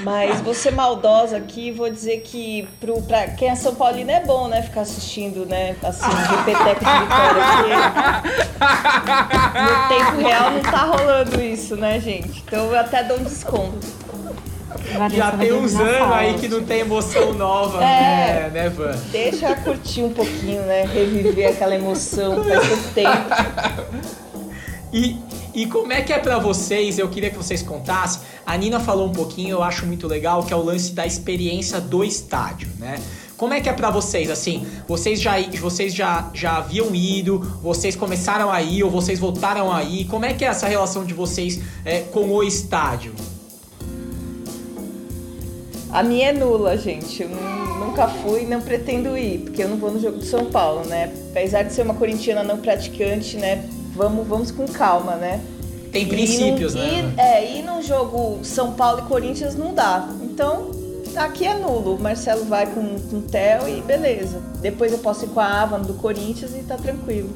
Mas 0.00 0.40
vou 0.40 0.52
ser 0.54 0.72
maldosa 0.72 1.36
aqui 1.36 1.70
vou 1.70 1.88
dizer 1.88 2.20
que 2.22 2.66
pro, 2.80 3.00
pra 3.02 3.28
quem 3.28 3.48
é 3.48 3.54
São 3.54 3.74
Paulino 3.74 4.10
é 4.10 4.20
bom, 4.20 4.48
né? 4.48 4.60
Ficar 4.62 4.80
assistindo, 4.82 5.46
né? 5.46 5.76
Assim, 5.82 6.04
repeteco 6.36 6.84
de 6.84 6.98
vitória. 7.00 7.44
Porque 8.58 9.60
no 9.60 9.88
tempo 9.88 10.28
real 10.28 10.50
não 10.50 10.62
tá 10.62 10.82
rolando 10.84 11.40
isso, 11.40 11.76
né, 11.76 12.00
gente? 12.00 12.42
Então 12.46 12.66
eu 12.66 12.78
até 12.78 13.04
dou 13.04 13.18
um 13.18 13.22
desconto. 13.22 13.86
Vanessa 14.92 15.16
Já 15.16 15.30
tem 15.32 15.52
uns 15.52 15.74
anos 15.76 16.12
aí 16.12 16.34
que 16.34 16.48
não 16.48 16.62
tem 16.64 16.80
emoção 16.80 17.32
nova, 17.32 17.82
É. 17.82 18.50
né, 18.52 18.64
né, 18.64 18.68
Van? 18.68 18.94
Deixa 19.12 19.48
eu 19.50 19.56
curtir 19.56 20.02
um 20.02 20.12
pouquinho, 20.12 20.62
né? 20.62 20.84
Reviver 20.92 21.50
aquela 21.50 21.74
emoção 21.74 22.42
faz 22.44 22.68
tanto 22.68 22.94
tempo. 22.94 24.10
E, 24.92 25.16
e 25.54 25.66
como 25.66 25.92
é 25.92 26.02
que 26.02 26.12
é 26.12 26.18
pra 26.18 26.38
vocês? 26.38 26.98
Eu 26.98 27.08
queria 27.08 27.30
que 27.30 27.36
vocês 27.36 27.62
contassem. 27.62 28.22
A 28.44 28.56
Nina 28.56 28.80
falou 28.80 29.06
um 29.08 29.12
pouquinho, 29.12 29.50
eu 29.50 29.62
acho 29.62 29.86
muito 29.86 30.06
legal, 30.08 30.42
que 30.42 30.52
é 30.52 30.56
o 30.56 30.62
lance 30.62 30.92
da 30.92 31.06
experiência 31.06 31.80
do 31.80 32.02
estádio, 32.04 32.68
né? 32.78 33.00
Como 33.36 33.52
é 33.52 33.60
que 33.60 33.68
é 33.68 33.72
pra 33.72 33.90
vocês, 33.90 34.30
assim? 34.30 34.64
Vocês 34.86 35.20
já, 35.20 35.32
vocês 35.60 35.92
já, 35.94 36.30
já 36.32 36.56
haviam 36.58 36.94
ido, 36.94 37.40
vocês 37.62 37.96
começaram 37.96 38.50
a 38.50 38.62
ir 38.62 38.84
ou 38.84 38.90
vocês 38.90 39.18
voltaram 39.18 39.72
a 39.72 39.82
ir? 39.82 40.04
Como 40.06 40.24
é 40.24 40.32
que 40.34 40.44
é 40.44 40.48
essa 40.48 40.68
relação 40.68 41.04
de 41.04 41.12
vocês 41.14 41.60
é, 41.84 42.00
com 42.00 42.30
o 42.30 42.42
estádio? 42.42 43.12
A 45.90 46.02
minha 46.02 46.28
é 46.30 46.32
nula, 46.32 46.76
gente. 46.76 47.22
Eu 47.22 47.28
nu- 47.28 47.86
nunca 47.86 48.08
fui 48.08 48.42
e 48.42 48.46
não 48.46 48.60
pretendo 48.60 49.16
ir, 49.16 49.40
porque 49.40 49.62
eu 49.62 49.68
não 49.68 49.76
vou 49.76 49.90
no 49.92 50.00
jogo 50.00 50.18
do 50.18 50.24
São 50.24 50.46
Paulo, 50.46 50.84
né? 50.86 51.12
Apesar 51.30 51.62
de 51.62 51.72
ser 51.72 51.82
uma 51.82 51.94
corintiana 51.94 52.42
não 52.42 52.58
praticante, 52.58 53.36
né? 53.36 53.68
Vamos, 53.94 54.26
vamos 54.26 54.50
com 54.50 54.66
calma, 54.66 55.16
né? 55.16 55.40
Tem 55.92 56.02
E 56.02 56.06
princípios, 56.06 56.74
não- 56.74 56.82
né? 56.82 57.14
e- 57.16 57.20
é, 57.20 57.58
ir 57.58 57.62
num 57.62 57.80
jogo 57.80 58.40
São 58.42 58.72
Paulo 58.72 59.00
e 59.00 59.02
Corinthians 59.08 59.54
não 59.54 59.72
dá. 59.72 60.08
Então, 60.22 60.70
aqui 61.14 61.46
é 61.46 61.54
nulo. 61.56 61.94
O 61.94 62.00
Marcelo 62.02 62.44
vai 62.44 62.66
com, 62.66 62.98
com 62.98 63.16
o 63.18 63.22
Theo 63.22 63.68
e 63.68 63.80
beleza. 63.80 64.40
Depois 64.60 64.90
eu 64.92 64.98
posso 64.98 65.24
ir 65.24 65.28
com 65.28 65.38
a 65.40 65.46
Ava 65.62 65.78
no 65.78 65.84
do 65.84 65.94
Corinthians 65.94 66.50
e 66.56 66.62
tá 66.64 66.76
tranquilo. 66.76 67.30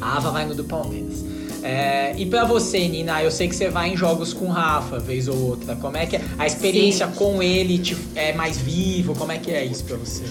A 0.00 0.16
Ava 0.16 0.30
vai 0.30 0.46
no 0.46 0.54
do 0.54 0.64
Palmeiras. 0.64 1.22
É, 1.62 2.14
e 2.18 2.26
pra 2.26 2.44
você, 2.44 2.86
Nina, 2.88 3.22
eu 3.22 3.30
sei 3.30 3.48
que 3.48 3.56
você 3.56 3.70
vai 3.70 3.90
em 3.90 3.96
jogos 3.96 4.34
com 4.34 4.46
o 4.46 4.50
Rafa, 4.50 4.98
vez 4.98 5.28
ou 5.28 5.36
outra. 5.48 5.74
Como 5.76 5.96
é 5.96 6.04
que 6.06 6.16
é? 6.16 6.20
A 6.38 6.46
experiência 6.46 7.06
com 7.08 7.42
ele 7.42 7.78
te- 7.78 7.96
é 8.14 8.32
mais 8.34 8.58
vivo? 8.58 9.14
Como 9.14 9.32
é 9.32 9.38
que 9.38 9.50
é 9.50 9.64
isso 9.64 9.82
pra 9.84 9.96
você? 9.96 10.24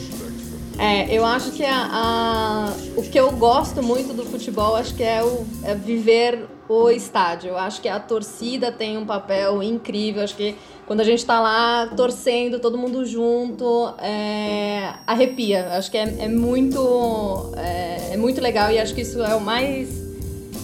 É, 0.77 1.15
eu 1.15 1.23
acho 1.23 1.51
que 1.51 1.63
a, 1.63 1.87
a- 1.91 2.73
o 2.97 3.03
que 3.03 3.19
eu 3.19 3.31
gosto 3.31 3.81
muito 3.83 4.13
do 4.13 4.25
futebol, 4.25 4.75
acho 4.75 4.93
que 4.95 5.03
é, 5.03 5.23
o, 5.23 5.45
é 5.63 5.75
viver 5.75 6.45
o 6.67 6.89
estádio. 6.89 7.49
Eu 7.49 7.57
acho 7.57 7.79
que 7.81 7.87
a 7.87 7.99
torcida 7.99 8.71
tem 8.71 8.97
um 8.97 9.05
papel 9.05 9.61
incrível. 9.61 10.23
Acho 10.23 10.35
que 10.35 10.55
quando 10.87 11.01
a 11.01 11.03
gente 11.03 11.23
tá 11.25 11.39
lá 11.39 11.87
torcendo, 11.95 12.59
todo 12.59 12.77
mundo 12.77 13.05
junto, 13.05 13.93
é, 13.99 14.93
arrepia. 15.05 15.67
Acho 15.73 15.91
que 15.91 15.97
é, 15.97 16.15
é 16.19 16.27
muito, 16.27 17.51
é, 17.55 18.13
é 18.13 18.17
muito 18.17 18.41
legal 18.41 18.71
e 18.71 18.79
acho 18.79 18.95
que 18.95 19.01
isso 19.01 19.21
é 19.21 19.35
o 19.35 19.41
mais 19.41 20.01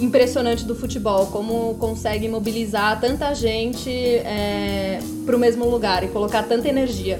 impressionante 0.02 0.64
do 0.64 0.76
futebol, 0.76 1.28
como 1.28 1.76
consegue 1.76 2.28
mobilizar 2.30 3.00
tanta 3.02 3.34
gente 3.34 3.90
é, 3.92 5.00
para 5.26 5.36
o 5.36 5.40
mesmo 5.40 5.66
lugar 5.70 6.04
e 6.04 6.08
colocar 6.08 6.44
tanta 6.44 6.68
energia. 6.70 7.20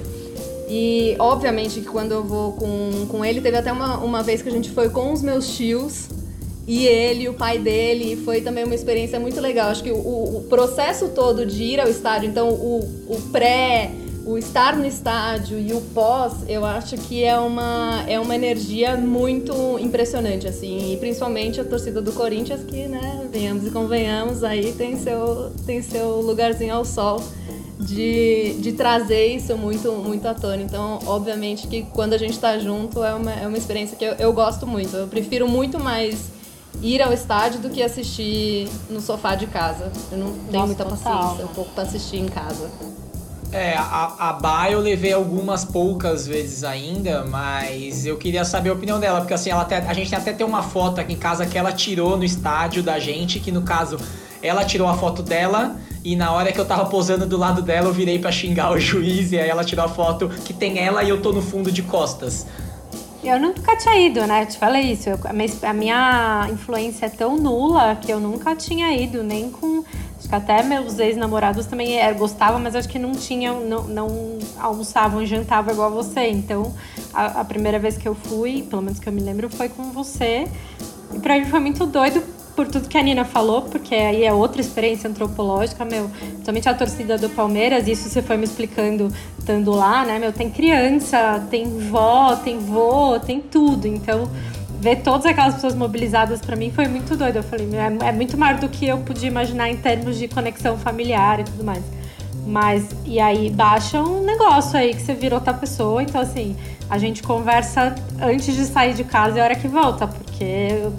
E 0.72 1.16
obviamente 1.18 1.80
que 1.80 1.86
quando 1.86 2.12
eu 2.12 2.22
vou 2.22 2.52
com, 2.52 3.06
com 3.08 3.24
ele, 3.24 3.40
teve 3.40 3.56
até 3.56 3.72
uma, 3.72 3.98
uma 3.98 4.22
vez 4.22 4.40
que 4.40 4.48
a 4.48 4.52
gente 4.52 4.70
foi 4.70 4.88
com 4.88 5.12
os 5.12 5.20
meus 5.20 5.56
tios 5.56 6.08
e 6.64 6.86
ele, 6.86 7.28
o 7.28 7.34
pai 7.34 7.58
dele, 7.58 8.14
foi 8.24 8.40
também 8.40 8.62
uma 8.62 8.74
experiência 8.76 9.18
muito 9.18 9.40
legal. 9.40 9.70
Acho 9.70 9.82
que 9.82 9.90
o, 9.90 9.96
o 9.96 10.46
processo 10.48 11.08
todo 11.08 11.44
de 11.44 11.64
ir 11.64 11.80
ao 11.80 11.88
estádio, 11.88 12.28
então 12.28 12.50
o, 12.50 12.78
o 13.08 13.20
pré, 13.32 13.90
o 14.24 14.38
estar 14.38 14.76
no 14.76 14.86
estádio 14.86 15.58
e 15.58 15.72
o 15.72 15.80
pós, 15.92 16.34
eu 16.48 16.64
acho 16.64 16.96
que 16.98 17.24
é 17.24 17.36
uma, 17.36 18.04
é 18.06 18.20
uma 18.20 18.36
energia 18.36 18.96
muito 18.96 19.76
impressionante, 19.80 20.46
assim, 20.46 20.92
e 20.92 20.96
principalmente 20.98 21.60
a 21.60 21.64
torcida 21.64 22.00
do 22.00 22.12
Corinthians, 22.12 22.62
que, 22.62 22.86
né, 22.86 23.26
venhamos 23.32 23.66
e 23.66 23.72
convenhamos, 23.72 24.44
aí 24.44 24.72
tem 24.72 24.96
seu, 24.96 25.50
tem 25.66 25.82
seu 25.82 26.20
lugarzinho 26.20 26.74
ao 26.76 26.84
sol 26.84 27.20
de, 27.80 28.54
de 28.60 28.72
trazer 28.72 29.34
isso 29.34 29.56
muito, 29.56 29.90
muito 29.92 30.26
à 30.28 30.34
tona. 30.34 30.62
Então, 30.62 30.98
obviamente 31.06 31.66
que 31.66 31.82
quando 31.82 32.12
a 32.12 32.18
gente 32.18 32.32
está 32.32 32.58
junto 32.58 33.02
é 33.02 33.14
uma, 33.14 33.32
é 33.32 33.46
uma 33.46 33.56
experiência 33.56 33.96
que 33.96 34.04
eu, 34.04 34.12
eu 34.14 34.32
gosto 34.32 34.66
muito. 34.66 34.94
Eu 34.94 35.08
prefiro 35.08 35.48
muito 35.48 35.78
mais 35.78 36.30
ir 36.82 37.02
ao 37.02 37.12
estádio 37.12 37.60
do 37.60 37.70
que 37.70 37.82
assistir 37.82 38.68
no 38.90 39.00
sofá 39.00 39.34
de 39.34 39.46
casa. 39.46 39.90
Eu 40.12 40.18
não 40.18 40.32
tenho 40.32 40.52
Nossa, 40.52 40.66
muita 40.66 40.84
total. 40.84 41.18
paciência 41.20 41.44
um 41.44 41.54
pouco 41.54 41.70
para 41.70 41.84
assistir 41.84 42.18
em 42.18 42.28
casa. 42.28 42.70
É, 43.52 43.74
a, 43.76 44.14
a 44.28 44.32
Bá 44.34 44.70
eu 44.70 44.78
levei 44.78 45.12
algumas 45.12 45.64
poucas 45.64 46.24
vezes 46.24 46.62
ainda, 46.62 47.24
mas 47.24 48.06
eu 48.06 48.16
queria 48.16 48.44
saber 48.44 48.70
a 48.70 48.74
opinião 48.74 49.00
dela, 49.00 49.20
porque 49.20 49.34
assim, 49.34 49.50
ela 49.50 49.62
até, 49.62 49.78
a 49.78 49.92
gente 49.92 50.14
até 50.14 50.32
tem 50.32 50.46
uma 50.46 50.62
foto 50.62 51.00
aqui 51.00 51.14
em 51.14 51.18
casa 51.18 51.44
que 51.44 51.58
ela 51.58 51.72
tirou 51.72 52.16
no 52.16 52.22
estádio 52.22 52.80
da 52.80 53.00
gente, 53.00 53.40
que 53.40 53.50
no 53.50 53.62
caso, 53.62 53.98
ela 54.40 54.64
tirou 54.64 54.86
a 54.86 54.94
foto 54.94 55.20
dela 55.20 55.76
e 56.04 56.16
na 56.16 56.32
hora 56.32 56.50
que 56.52 56.58
eu 56.58 56.64
tava 56.64 56.86
posando 56.86 57.26
do 57.26 57.36
lado 57.36 57.62
dela, 57.62 57.88
eu 57.88 57.92
virei 57.92 58.18
pra 58.18 58.32
xingar 58.32 58.72
o 58.72 58.78
juiz 58.78 59.32
e 59.32 59.38
aí 59.38 59.48
ela 59.48 59.64
tirou 59.64 59.84
a 59.84 59.88
foto 59.88 60.28
que 60.44 60.52
tem 60.52 60.78
ela 60.78 61.02
e 61.04 61.08
eu 61.08 61.20
tô 61.20 61.32
no 61.32 61.42
fundo 61.42 61.70
de 61.70 61.82
costas. 61.82 62.46
Eu 63.22 63.38
nunca 63.38 63.76
tinha 63.76 63.98
ido, 64.00 64.26
né? 64.26 64.46
Te 64.46 64.56
falei 64.56 64.92
isso. 64.92 65.10
Eu- 65.10 65.18
a, 65.24 65.32
minha, 65.34 65.50
a 65.62 65.72
minha 65.74 66.48
influência 66.50 67.04
é 67.04 67.08
tão 67.10 67.36
nula 67.36 67.94
que 67.96 68.10
eu 68.10 68.18
nunca 68.18 68.56
tinha 68.56 68.90
ido, 68.96 69.22
nem 69.22 69.50
com. 69.50 69.84
Acho 70.18 70.26
que 70.26 70.34
até 70.34 70.62
meus 70.62 70.98
ex-namorados 70.98 71.66
também 71.66 71.98
é, 72.00 72.10
gostavam, 72.14 72.58
mas 72.58 72.74
acho 72.74 72.88
que 72.88 72.98
não 72.98 73.12
tinham, 73.12 73.60
não, 73.60 73.82
não 73.84 74.38
almoçavam, 74.58 75.24
jantavam 75.26 75.72
igual 75.74 75.90
você. 75.90 76.28
Então, 76.30 76.74
a, 77.12 77.40
a 77.40 77.44
primeira 77.44 77.78
vez 77.78 77.98
que 77.98 78.08
eu 78.08 78.14
fui, 78.14 78.62
pelo 78.62 78.80
menos 78.80 78.98
que 78.98 79.06
eu 79.06 79.12
me 79.12 79.20
lembro, 79.20 79.50
foi 79.50 79.68
com 79.68 79.92
você. 79.92 80.46
E 81.12 81.18
pra 81.18 81.38
mim 81.38 81.44
foi 81.44 81.60
muito 81.60 81.84
doido 81.84 82.22
por 82.60 82.68
tudo 82.68 82.90
que 82.90 82.98
a 82.98 83.02
Nina 83.02 83.24
falou, 83.24 83.62
porque 83.62 83.94
aí 83.94 84.22
é 84.22 84.34
outra 84.34 84.60
experiência 84.60 85.08
antropológica, 85.08 85.82
meu. 85.82 86.10
Principalmente 86.10 86.68
a 86.68 86.74
torcida 86.74 87.16
do 87.16 87.30
Palmeiras, 87.30 87.88
isso 87.88 88.06
você 88.06 88.20
foi 88.20 88.36
me 88.36 88.44
explicando 88.44 89.10
estando 89.38 89.70
lá, 89.70 90.04
né, 90.04 90.18
meu? 90.18 90.30
Tem 90.30 90.50
criança, 90.50 91.42
tem 91.50 91.64
vó, 91.88 92.36
tem 92.36 92.58
vô, 92.58 93.18
tem 93.18 93.40
tudo. 93.40 93.86
Então, 93.86 94.30
ver 94.78 94.96
todas 94.96 95.24
aquelas 95.24 95.54
pessoas 95.54 95.74
mobilizadas 95.74 96.42
pra 96.42 96.54
mim 96.54 96.70
foi 96.70 96.86
muito 96.86 97.16
doido. 97.16 97.36
Eu 97.36 97.42
falei, 97.42 97.66
é, 97.72 98.08
é 98.08 98.12
muito 98.12 98.36
maior 98.36 98.60
do 98.60 98.68
que 98.68 98.86
eu 98.86 98.98
podia 98.98 99.30
imaginar 99.30 99.70
em 99.70 99.78
termos 99.78 100.18
de 100.18 100.28
conexão 100.28 100.76
familiar 100.76 101.40
e 101.40 101.44
tudo 101.44 101.64
mais. 101.64 101.82
Mas, 102.46 102.86
e 103.06 103.18
aí 103.18 103.48
baixa 103.48 104.02
um 104.02 104.22
negócio 104.22 104.78
aí 104.78 104.92
que 104.92 105.00
você 105.00 105.14
virou 105.14 105.38
outra 105.38 105.54
pessoa. 105.54 106.02
Então, 106.02 106.20
assim, 106.20 106.54
a 106.90 106.98
gente 106.98 107.22
conversa 107.22 107.94
antes 108.20 108.54
de 108.54 108.66
sair 108.66 108.92
de 108.92 109.04
casa 109.04 109.38
e 109.38 109.40
a 109.40 109.44
hora 109.44 109.54
que 109.54 109.66
volta, 109.66 110.06
porque 110.06 110.90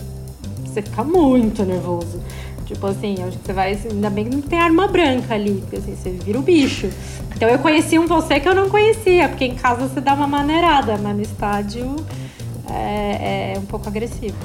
você 0.74 0.82
fica 0.82 1.04
muito 1.04 1.64
nervoso. 1.64 2.20
Tipo 2.66 2.88
assim, 2.88 3.16
acho 3.28 3.38
que 3.38 3.46
você 3.46 3.54
vai. 3.54 3.78
Ainda 3.92 4.10
bem 4.10 4.26
que 4.26 4.36
não 4.36 4.42
tem 4.42 4.58
arma 4.60 4.88
branca 4.88 5.34
ali, 5.34 5.56
porque 5.62 5.76
assim, 5.78 5.96
você 5.96 6.10
vira 6.12 6.40
o 6.40 6.42
bicho. 6.42 6.90
Então 7.36 7.50
eu 7.50 7.60
conheci 7.60 8.00
um 8.00 8.08
você 8.08 8.40
que 8.40 8.48
eu 8.48 8.56
não 8.56 8.70
conhecia, 8.70 9.28
porque 9.28 9.46
em 9.46 9.56
casa 9.56 9.88
você 9.88 10.00
dá 10.00 10.14
uma 10.14 10.28
maneirada, 10.28 10.98
mas 11.02 11.16
no 11.16 11.22
estádio 11.22 11.96
é, 12.70 13.54
é 13.56 13.60
um 13.60 13.66
pouco 13.66 13.88
agressivo. 13.90 14.36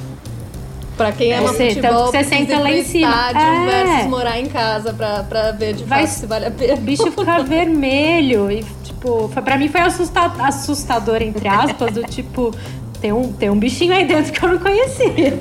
Pra 0.97 1.13
quem 1.13 1.31
ama 1.35 1.49
Você, 1.49 1.69
futebol, 1.75 1.91
tanto 1.91 2.13
que 2.13 2.25
você 2.25 2.25
senta 2.25 2.59
lá 2.59 2.73
em 2.73 2.83
cima. 2.83 3.07
estádio 3.11 3.43
É. 3.43 3.85
versus 3.85 4.07
morar 4.11 4.41
em 4.41 4.47
casa 4.47 4.95
pra, 4.95 5.23
pra 5.25 5.53
ver 5.53 5.75
de 5.75 5.85
Vai- 5.85 6.07
fato 6.07 6.17
se 6.17 6.27
vale 6.27 6.47
a 6.47 6.49
O 6.49 6.53
pena. 6.53 6.77
bicho 6.77 7.11
fica 7.13 7.43
vermelho 7.43 8.51
e, 8.51 8.65
tipo, 8.83 9.29
pra 9.29 9.59
mim 9.59 9.69
foi 9.69 9.83
assusta- 9.83 10.33
assustador, 10.41 11.21
entre 11.21 11.47
aspas, 11.47 11.93
do 11.93 12.03
tipo, 12.03 12.51
tem 13.01 13.13
um, 13.13 13.33
tem 13.33 13.51
um 13.51 13.59
bichinho 13.59 13.93
aí 13.95 14.07
dentro 14.07 14.33
que 14.33 14.45
eu 14.45 14.49
não 14.51 14.59
conhecia. 14.59 15.39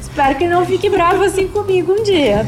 Espero 0.00 0.38
que 0.38 0.46
não 0.46 0.64
fique 0.64 0.88
bravo 0.88 1.22
assim 1.22 1.48
comigo 1.48 1.92
um 1.92 2.02
dia. 2.02 2.46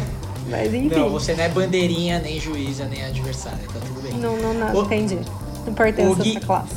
Mas 0.48 0.72
enfim. 0.74 0.94
Não, 0.98 1.10
você 1.10 1.34
não 1.34 1.44
é 1.44 1.48
bandeirinha, 1.48 2.18
nem 2.18 2.38
juíza, 2.38 2.84
nem 2.84 3.04
adversária, 3.04 3.58
tá 3.72 3.80
tudo 3.80 4.02
bem. 4.02 4.12
Não, 4.14 4.36
não, 4.36 4.52
não, 4.54 4.74
Ô- 4.74 4.82
entendi. 4.84 5.18
Não 5.66 5.72
pertence 5.74 6.20
a 6.20 6.30
essa 6.30 6.40
classe. 6.40 6.74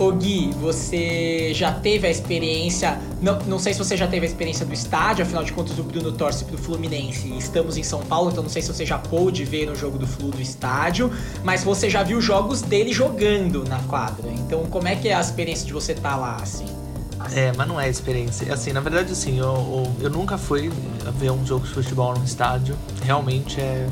Ô 0.00 0.12
Gui, 0.12 0.50
você 0.58 1.52
já 1.52 1.74
teve 1.74 2.06
a 2.06 2.10
experiência. 2.10 2.98
Não, 3.20 3.38
não 3.40 3.58
sei 3.58 3.74
se 3.74 3.78
você 3.78 3.98
já 3.98 4.06
teve 4.06 4.24
a 4.24 4.28
experiência 4.30 4.64
do 4.64 4.72
estádio, 4.72 5.26
afinal 5.26 5.44
de 5.44 5.52
contas 5.52 5.78
o 5.78 5.82
Bruno 5.82 6.10
torce 6.10 6.42
pro 6.46 6.56
Fluminense. 6.56 7.30
Estamos 7.36 7.76
em 7.76 7.82
São 7.82 8.00
Paulo, 8.00 8.30
então 8.30 8.42
não 8.42 8.48
sei 8.48 8.62
se 8.62 8.72
você 8.72 8.86
já 8.86 8.96
pôde 8.96 9.44
ver 9.44 9.68
o 9.68 9.76
jogo 9.76 9.98
do 9.98 10.06
Flu 10.06 10.30
do 10.30 10.40
estádio, 10.40 11.12
mas 11.44 11.62
você 11.62 11.90
já 11.90 12.02
viu 12.02 12.18
jogos 12.18 12.62
dele 12.62 12.94
jogando 12.94 13.62
na 13.68 13.78
quadra. 13.80 14.30
Então 14.32 14.64
como 14.70 14.88
é 14.88 14.96
que 14.96 15.06
é 15.06 15.12
a 15.12 15.20
experiência 15.20 15.66
de 15.66 15.74
você 15.74 15.92
estar 15.92 16.16
lá, 16.16 16.36
assim? 16.36 16.64
É, 17.34 17.52
mas 17.54 17.68
não 17.68 17.78
é 17.78 17.86
experiência. 17.86 18.50
Assim, 18.54 18.72
na 18.72 18.80
verdade, 18.80 19.12
assim, 19.12 19.38
eu, 19.38 19.44
eu, 19.44 20.04
eu 20.04 20.10
nunca 20.10 20.38
fui 20.38 20.72
ver 21.18 21.30
um 21.30 21.44
jogo 21.44 21.66
de 21.66 21.74
futebol 21.74 22.14
num 22.14 22.24
estádio. 22.24 22.74
Realmente 23.02 23.60
é. 23.60 23.86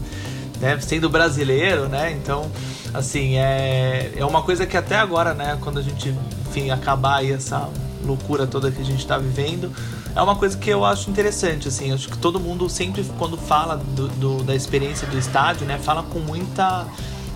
Né, 0.59 0.77
sendo 0.81 1.09
brasileiro, 1.09 1.87
né? 1.87 2.11
Então, 2.13 2.51
assim, 2.95 3.37
é, 3.37 4.13
é 4.17 4.25
uma 4.25 4.43
coisa 4.43 4.67
que 4.67 4.77
até 4.77 4.97
agora, 4.97 5.35
né? 5.35 5.59
Quando 5.61 5.79
a 5.79 5.83
gente, 5.83 6.15
enfim, 6.49 6.71
acabar 6.71 7.17
aí 7.17 7.33
essa 7.33 7.69
loucura 8.05 8.47
toda 8.47 8.71
que 8.71 8.81
a 8.81 8.85
gente 8.85 9.07
tá 9.07 9.19
vivendo, 9.19 9.71
é 10.15 10.23
uma 10.23 10.35
coisa 10.37 10.57
que 10.57 10.71
eu 10.71 10.85
acho 10.85 11.11
interessante, 11.11 11.69
assim. 11.69 11.93
Acho 11.93 12.09
que 12.09 12.19
todo 12.19 12.41
mundo 12.41 12.69
sempre, 12.69 13.05
quando 13.19 13.37
fala 13.37 13.77
do, 13.77 14.09
do- 14.09 14.43
da 14.45 14.55
experiência 14.55 15.07
do 15.07 15.19
estádio, 15.19 15.67
né? 15.67 15.79
Fala 15.79 16.03
com 16.03 16.19
muita 16.19 16.87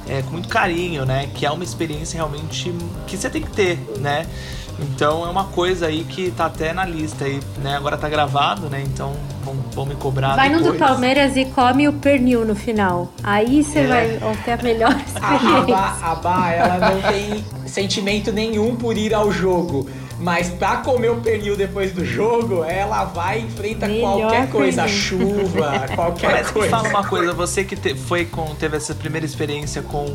é, 0.08 0.20
com 0.22 0.30
muito 0.32 0.48
carinho, 0.48 1.04
né? 1.04 1.28
Que 1.34 1.46
é 1.46 1.50
uma 1.50 1.62
experiência 1.62 2.16
realmente 2.16 2.74
que 3.06 3.16
você 3.16 3.30
tem 3.30 3.42
que 3.42 3.50
ter, 3.50 3.78
né? 3.98 4.26
Então 4.80 5.24
é 5.26 5.30
uma 5.30 5.44
coisa 5.44 5.86
aí 5.86 6.04
que 6.04 6.30
tá 6.32 6.46
até 6.46 6.72
na 6.72 6.84
lista 6.84 7.24
aí, 7.24 7.40
né? 7.62 7.76
Agora 7.76 7.96
tá 7.96 8.08
gravado, 8.08 8.68
né? 8.68 8.82
Então 8.84 9.12
vão, 9.44 9.54
vão 9.74 9.86
me 9.86 9.94
cobrar 9.94 10.34
Vai 10.34 10.48
no 10.48 10.58
depois. 10.58 10.74
do 10.74 10.78
Palmeiras 10.78 11.36
e 11.36 11.44
come 11.44 11.86
o 11.88 11.92
pernil 11.92 12.44
no 12.44 12.54
final. 12.56 13.12
Aí 13.22 13.62
você 13.62 13.80
É. 13.80 13.86
vai 13.86 14.34
ter 14.44 14.52
a 14.52 14.56
melhor 14.62 14.90
experiência. 15.06 15.76
A 16.02 16.14
Bá, 16.16 16.50
ela 16.52 16.90
não 16.90 17.02
tem 17.02 17.44
sentimento 17.66 18.32
nenhum 18.32 18.74
por 18.76 18.96
ir 18.96 19.14
ao 19.14 19.30
jogo. 19.30 19.88
Mas 20.18 20.50
pra 20.50 20.76
comer 20.76 21.10
o 21.10 21.16
pernil 21.16 21.56
depois 21.56 21.90
do 21.92 22.04
jogo, 22.04 22.62
ela 22.64 23.04
vai 23.04 23.40
e 23.40 23.42
enfrenta 23.44 23.88
Melhor 23.88 24.18
qualquer 24.20 24.48
coisa, 24.50 24.82
pernil. 24.84 24.98
chuva, 25.00 25.86
qualquer 25.96 26.44
me 26.44 26.50
coisa. 26.52 26.70
fala 26.70 26.88
uma 26.88 27.04
coisa, 27.04 27.32
você 27.32 27.64
que 27.64 27.74
te- 27.74 27.96
foi 27.96 28.24
com, 28.24 28.54
teve 28.54 28.76
essa 28.76 28.94
primeira 28.94 29.26
experiência 29.26 29.82
com, 29.82 30.06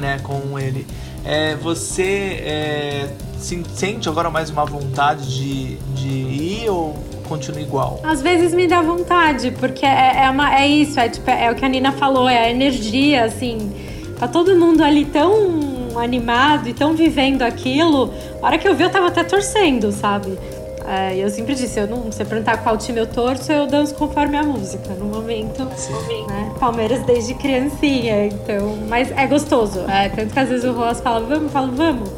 né, 0.00 0.20
com 0.22 0.56
ele, 0.56 0.86
é, 1.24 1.56
você 1.56 2.40
é, 2.44 3.08
sente 3.38 4.08
agora 4.08 4.30
mais 4.30 4.50
uma 4.50 4.64
vontade 4.64 5.36
de, 5.36 5.76
de 5.94 6.08
ir 6.08 6.70
ou 6.70 6.94
continua 7.28 7.60
igual? 7.60 8.00
Às 8.02 8.22
vezes 8.22 8.54
me 8.54 8.66
dá 8.66 8.80
vontade, 8.82 9.50
porque 9.52 9.84
é, 9.84 10.24
é, 10.24 10.30
uma, 10.30 10.58
é 10.58 10.66
isso, 10.66 10.98
é, 10.98 11.08
tipo, 11.08 11.30
é 11.30 11.50
o 11.50 11.54
que 11.54 11.64
a 11.64 11.68
Nina 11.68 11.92
falou, 11.92 12.28
é 12.28 12.38
a 12.38 12.50
energia, 12.50 13.24
assim. 13.24 13.72
Tá 14.18 14.26
todo 14.26 14.56
mundo 14.56 14.82
ali 14.82 15.04
tão 15.04 15.98
animado 15.98 16.68
e 16.68 16.74
tão 16.74 16.94
vivendo 16.94 17.42
aquilo. 17.42 18.12
A 18.42 18.46
hora 18.46 18.58
que 18.58 18.66
eu 18.66 18.74
vi, 18.74 18.84
eu 18.84 18.90
tava 18.90 19.08
até 19.08 19.22
torcendo, 19.22 19.92
sabe? 19.92 20.38
É, 20.86 21.14
eu 21.16 21.28
sempre 21.28 21.54
disse, 21.54 21.78
eu 21.78 21.86
não, 21.86 22.10
se 22.10 22.22
eu 22.22 22.26
perguntar 22.26 22.56
qual 22.58 22.78
time 22.78 22.98
eu 22.98 23.06
torço, 23.06 23.52
eu 23.52 23.66
danço 23.66 23.94
conforme 23.94 24.38
a 24.38 24.42
música. 24.42 24.94
No 24.94 25.04
momento, 25.04 25.64
né? 25.64 26.54
Palmeiras 26.58 27.02
desde 27.04 27.34
criancinha, 27.34 28.26
então... 28.26 28.74
Mas 28.88 29.10
é 29.10 29.26
gostoso, 29.26 29.80
é, 29.80 30.08
tanto 30.08 30.32
que 30.32 30.38
às 30.38 30.48
vezes 30.48 30.64
o 30.64 30.72
Ross 30.72 31.00
fala, 31.00 31.20
vamos, 31.20 31.44
eu 31.44 31.48
falo, 31.50 31.72
vamos. 31.72 32.08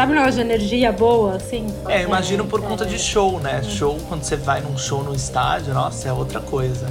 Sabe 0.00 0.12
um 0.12 0.14
negócio 0.14 0.36
de 0.36 0.40
energia 0.40 0.90
boa, 0.90 1.34
assim? 1.34 1.66
É, 1.86 2.00
imagino 2.00 2.46
por 2.46 2.62
conta 2.62 2.86
de 2.86 2.98
show, 2.98 3.38
né? 3.38 3.62
Show, 3.62 3.98
quando 4.08 4.22
você 4.22 4.34
vai 4.34 4.62
num 4.62 4.78
show 4.78 5.04
no 5.04 5.14
estádio, 5.14 5.74
nossa, 5.74 6.08
é 6.08 6.12
outra 6.12 6.40
coisa. 6.40 6.86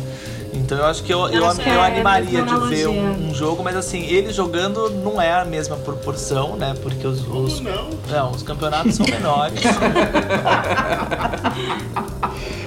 Então 0.59 0.77
eu 0.77 0.85
acho 0.85 1.03
que 1.03 1.13
eu, 1.13 1.27
eu, 1.29 1.45
acho 1.47 1.61
que 1.61 1.69
eu 1.69 1.73
é 1.73 1.79
a 1.79 1.85
animaria 1.85 2.43
mesma 2.43 2.59
de 2.59 2.75
ver 2.75 2.87
um, 2.87 3.29
um 3.29 3.33
jogo, 3.33 3.63
mas 3.63 3.75
assim, 3.75 4.05
ele 4.05 4.31
jogando 4.31 4.89
não 4.89 5.21
é 5.21 5.31
a 5.31 5.45
mesma 5.45 5.77
proporção, 5.77 6.55
né? 6.57 6.75
Porque 6.83 7.07
os, 7.07 7.25
os, 7.27 7.61
não? 7.61 8.31
os 8.31 8.43
campeonatos 8.43 8.95
são 8.95 9.05
menores. 9.07 9.61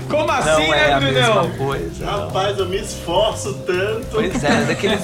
Como 0.08 0.30
assim, 0.30 0.66
não 0.66 0.74
é 0.74 0.86
né, 0.88 0.92
a 0.92 1.00
mesma 1.00 1.42
Brunão? 1.42 1.50
coisa. 1.56 2.04
não. 2.04 2.20
Rapaz, 2.26 2.58
eu 2.58 2.68
me 2.68 2.78
esforço 2.78 3.54
tanto. 3.66 4.06
Pois 4.10 4.44
é, 4.44 4.50
mas 4.50 4.70
é 4.70 4.74
que 4.74 4.86
eles. 4.86 5.00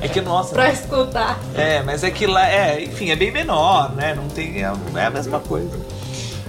É 0.00 0.08
que, 0.08 0.20
nossa. 0.20 0.52
Pra 0.54 0.70
escutar. 0.70 1.40
É, 1.56 1.82
mas 1.82 2.04
é 2.04 2.10
que 2.12 2.26
lá, 2.26 2.48
é, 2.48 2.84
enfim, 2.84 3.10
é 3.10 3.16
bem 3.16 3.32
menor, 3.32 3.92
né? 3.94 4.14
Não 4.14 4.28
tem, 4.28 4.62
é, 4.62 4.72
não 4.92 5.00
é 5.00 5.06
a 5.06 5.10
mesma 5.10 5.40
coisa. 5.40 5.76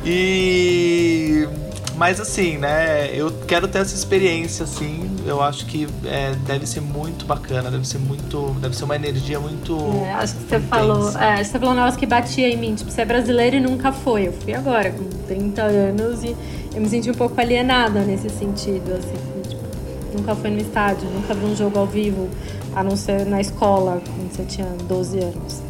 E. 0.06 1.48
Mas 1.96 2.20
assim, 2.20 2.58
né? 2.58 3.16
Eu 3.16 3.32
quero 3.48 3.68
ter 3.68 3.80
essa 3.80 3.96
experiência, 3.96 4.64
assim. 4.64 5.10
Eu 5.26 5.42
acho 5.42 5.66
que 5.66 5.88
é, 6.06 6.34
deve 6.46 6.66
ser 6.66 6.82
muito 6.82 7.26
bacana, 7.26 7.70
deve 7.70 7.88
ser 7.88 8.00
muito. 8.00 8.56
Deve 8.60 8.76
ser 8.76 8.84
uma 8.84 8.96
energia 8.96 9.40
muito. 9.40 9.78
É, 10.06 10.14
acho 10.14 10.36
que 10.36 10.42
você 10.42 10.56
intensa. 10.58 10.68
falou. 10.68 11.10
É, 11.18 11.34
acho 11.34 11.38
que 11.38 11.46
você 11.46 11.60
falou 11.60 11.74
um 11.74 11.78
negócio 11.78 12.00
que 12.00 12.06
batia 12.06 12.50
em 12.50 12.58
mim. 12.58 12.76
Tipo, 12.76 12.92
você 12.92 13.02
é 13.02 13.06
brasileiro 13.06 13.56
e 13.58 13.60
nunca 13.60 13.92
foi. 13.92 14.28
Eu 14.28 14.34
fui 14.34 14.54
agora, 14.54 14.92
com 14.92 15.04
30 15.28 15.62
anos, 15.62 16.24
e 16.24 16.36
eu 16.74 16.82
me 16.82 16.90
senti 16.90 17.10
um 17.10 17.14
pouco 17.14 17.40
alienada 17.40 18.02
nesse 18.02 18.30
sentido, 18.30 18.94
assim. 18.94 19.50
Tipo, 19.50 20.18
nunca 20.18 20.36
fui 20.36 20.50
no 20.50 20.60
estádio, 20.60 21.08
nunca 21.10 21.34
vi 21.34 21.46
um 21.46 21.56
jogo 21.56 21.78
ao 21.80 21.88
vivo. 21.88 22.28
a 22.76 22.84
não 22.84 22.98
ser 22.98 23.26
na 23.26 23.40
escola, 23.40 24.02
quando 24.04 24.32
você 24.32 24.44
tinha 24.46 24.68
12 24.88 25.20
anos. 25.20 25.63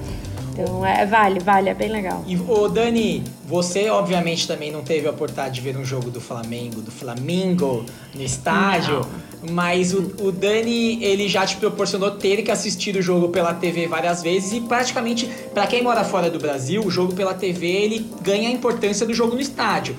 Então 0.53 0.85
é 0.85 1.05
vale, 1.05 1.39
vale, 1.39 1.69
é 1.69 1.73
bem 1.73 1.89
legal. 1.89 2.23
E 2.27 2.37
ô 2.37 2.67
Dani, 2.67 3.23
você 3.45 3.89
obviamente 3.89 4.47
também 4.47 4.71
não 4.71 4.83
teve 4.83 5.07
a 5.07 5.09
oportunidade 5.09 5.55
de 5.55 5.61
ver 5.61 5.75
um 5.75 5.83
jogo 5.83 6.11
do 6.11 6.21
Flamengo, 6.21 6.79
do 6.79 6.91
Flamingo 6.91 7.85
no 8.13 8.21
estádio, 8.21 9.01
mas 9.49 9.93
o, 9.93 10.13
o 10.19 10.31
Dani 10.31 11.03
ele 11.03 11.27
já 11.27 11.45
te 11.45 11.57
proporcionou 11.57 12.11
ter 12.11 12.43
que 12.43 12.51
assistir 12.51 12.95
o 12.95 13.01
jogo 13.01 13.29
pela 13.29 13.53
TV 13.53 13.87
várias 13.87 14.21
vezes 14.21 14.53
e 14.53 14.61
praticamente 14.61 15.27
para 15.53 15.65
quem 15.65 15.81
mora 15.81 16.03
fora 16.03 16.29
do 16.29 16.37
Brasil, 16.37 16.85
o 16.85 16.91
jogo 16.91 17.13
pela 17.13 17.33
TV 17.33 17.65
ele 17.65 18.11
ganha 18.21 18.47
a 18.47 18.51
importância 18.51 19.07
do 19.07 19.13
jogo 19.13 19.33
no 19.33 19.41
estádio. 19.41 19.95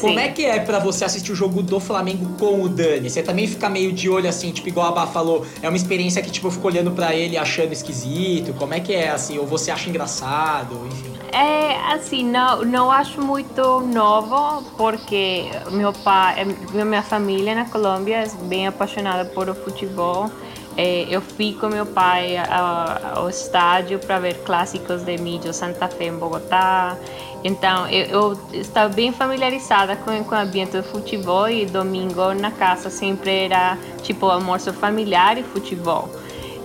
Como 0.00 0.18
é 0.18 0.28
que 0.28 0.44
é 0.44 0.60
pra 0.60 0.78
você 0.78 1.04
assistir 1.04 1.32
o 1.32 1.34
jogo 1.34 1.62
do 1.62 1.80
Flamengo 1.80 2.36
com 2.38 2.62
o 2.62 2.68
Dani? 2.68 3.08
Você 3.08 3.22
também 3.22 3.46
fica 3.46 3.68
meio 3.68 3.92
de 3.92 4.08
olho 4.08 4.28
assim, 4.28 4.50
tipo, 4.52 4.68
igual 4.68 4.88
a 4.88 4.92
Bá 4.92 5.06
falou, 5.06 5.46
é 5.62 5.68
uma 5.68 5.76
experiência 5.76 6.22
que, 6.22 6.30
tipo, 6.30 6.46
eu 6.46 6.50
fico 6.50 6.66
olhando 6.66 6.90
pra 6.90 7.14
ele 7.14 7.36
achando 7.36 7.72
esquisito? 7.72 8.52
Como 8.54 8.74
é 8.74 8.80
que 8.80 8.92
é, 8.92 9.10
assim? 9.10 9.38
Ou 9.38 9.46
você 9.46 9.70
acha 9.70 9.88
engraçado, 9.88 10.86
enfim? 10.86 11.14
É, 11.32 11.92
assim, 11.92 12.24
não, 12.24 12.64
não 12.64 12.90
acho 12.90 13.20
muito 13.20 13.80
novo, 13.80 14.62
porque 14.76 15.50
meu 15.72 15.92
pai, 15.92 16.44
minha 16.72 17.02
família 17.02 17.54
na 17.54 17.64
Colômbia 17.64 18.18
é 18.18 18.28
bem 18.44 18.68
apaixonada 18.68 19.24
por 19.24 19.48
o 19.48 19.54
futebol. 19.54 20.30
É, 20.76 21.06
eu 21.08 21.20
fui 21.20 21.52
com 21.52 21.68
meu 21.68 21.86
pai 21.86 22.36
ao, 22.36 23.28
estádio 23.28 23.98
para 24.00 24.18
ver 24.18 24.34
clássicos 24.44 25.02
de 25.02 25.16
Millo 25.18 25.52
Santa 25.52 25.88
Fe 25.88 26.04
em 26.04 26.16
Bogotá. 26.16 26.96
Então, 27.44 27.86
eu, 27.88 28.06
eu 28.06 28.38
estava 28.52 28.92
bem 28.92 29.12
familiarizada 29.12 29.94
com, 29.96 30.24
com 30.24 30.34
o 30.34 30.38
ambiente 30.38 30.76
do 30.76 30.82
futebol 30.82 31.48
e 31.48 31.66
domingo 31.66 32.34
na 32.34 32.50
casa 32.50 32.90
sempre 32.90 33.44
era 33.44 33.78
tipo 34.02 34.26
almoço 34.26 34.72
familiar 34.72 35.38
e 35.38 35.42
futebol. 35.42 36.08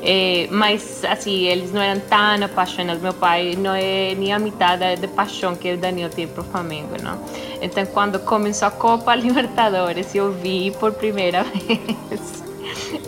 É, 0.01 0.47
mas 0.49 1.03
assim, 1.03 1.43
eles 1.43 1.73
não 1.73 1.81
eram 1.81 2.01
tão 2.01 2.43
apaixonados. 2.43 3.03
Meu 3.03 3.13
pai 3.13 3.55
não 3.57 3.75
é 3.75 4.15
nem 4.15 4.33
a 4.33 4.39
metade 4.39 4.95
da 4.95 5.07
paixão 5.09 5.55
que 5.55 5.73
o 5.73 5.77
Daniel 5.77 6.09
tem 6.09 6.27
pro 6.27 6.43
Flamengo, 6.43 6.95
não. 7.03 7.19
Então, 7.61 7.85
quando 7.87 8.17
começou 8.19 8.69
a 8.69 8.71
Copa 8.71 9.13
Libertadores, 9.15 10.15
eu 10.15 10.31
vi 10.31 10.71
por 10.79 10.93
primeira 10.93 11.43
vez 12.09 12.48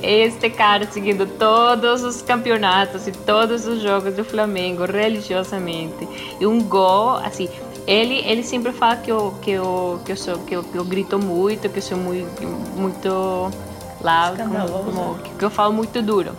este 0.02 0.50
cara 0.50 0.88
seguindo 0.90 1.26
todos 1.26 2.04
os 2.04 2.22
campeonatos 2.22 3.08
e 3.08 3.12
todos 3.12 3.66
os 3.68 3.82
jogos 3.82 4.14
do 4.16 4.24
Flamengo 4.24 4.86
religiosamente. 4.86 6.08
E 6.40 6.46
um 6.46 6.62
gol, 6.64 7.18
assim, 7.18 7.50
ele, 7.88 8.20
ele 8.26 8.44
sempre 8.44 8.72
fala 8.72 8.98
que 8.98 9.12
eu, 9.12 9.34
que 9.42 9.52
eu, 9.52 10.02
que 10.06 10.12
eu 10.12 10.18
sou 10.18 10.38
que 10.40 10.56
eu, 10.56 10.64
que 10.64 10.78
eu 10.78 10.84
grito 10.84 11.18
muito, 11.20 11.70
que 11.70 11.80
eu 11.80 11.84
sou 11.84 11.98
muito 11.98 12.48
muito 12.76 13.10
loud, 14.04 14.38
como, 14.38 14.84
como, 14.84 15.20
que 15.38 15.46
eu 15.46 15.50
falo 15.50 15.74
muito 15.74 16.02
duro. 16.02 16.36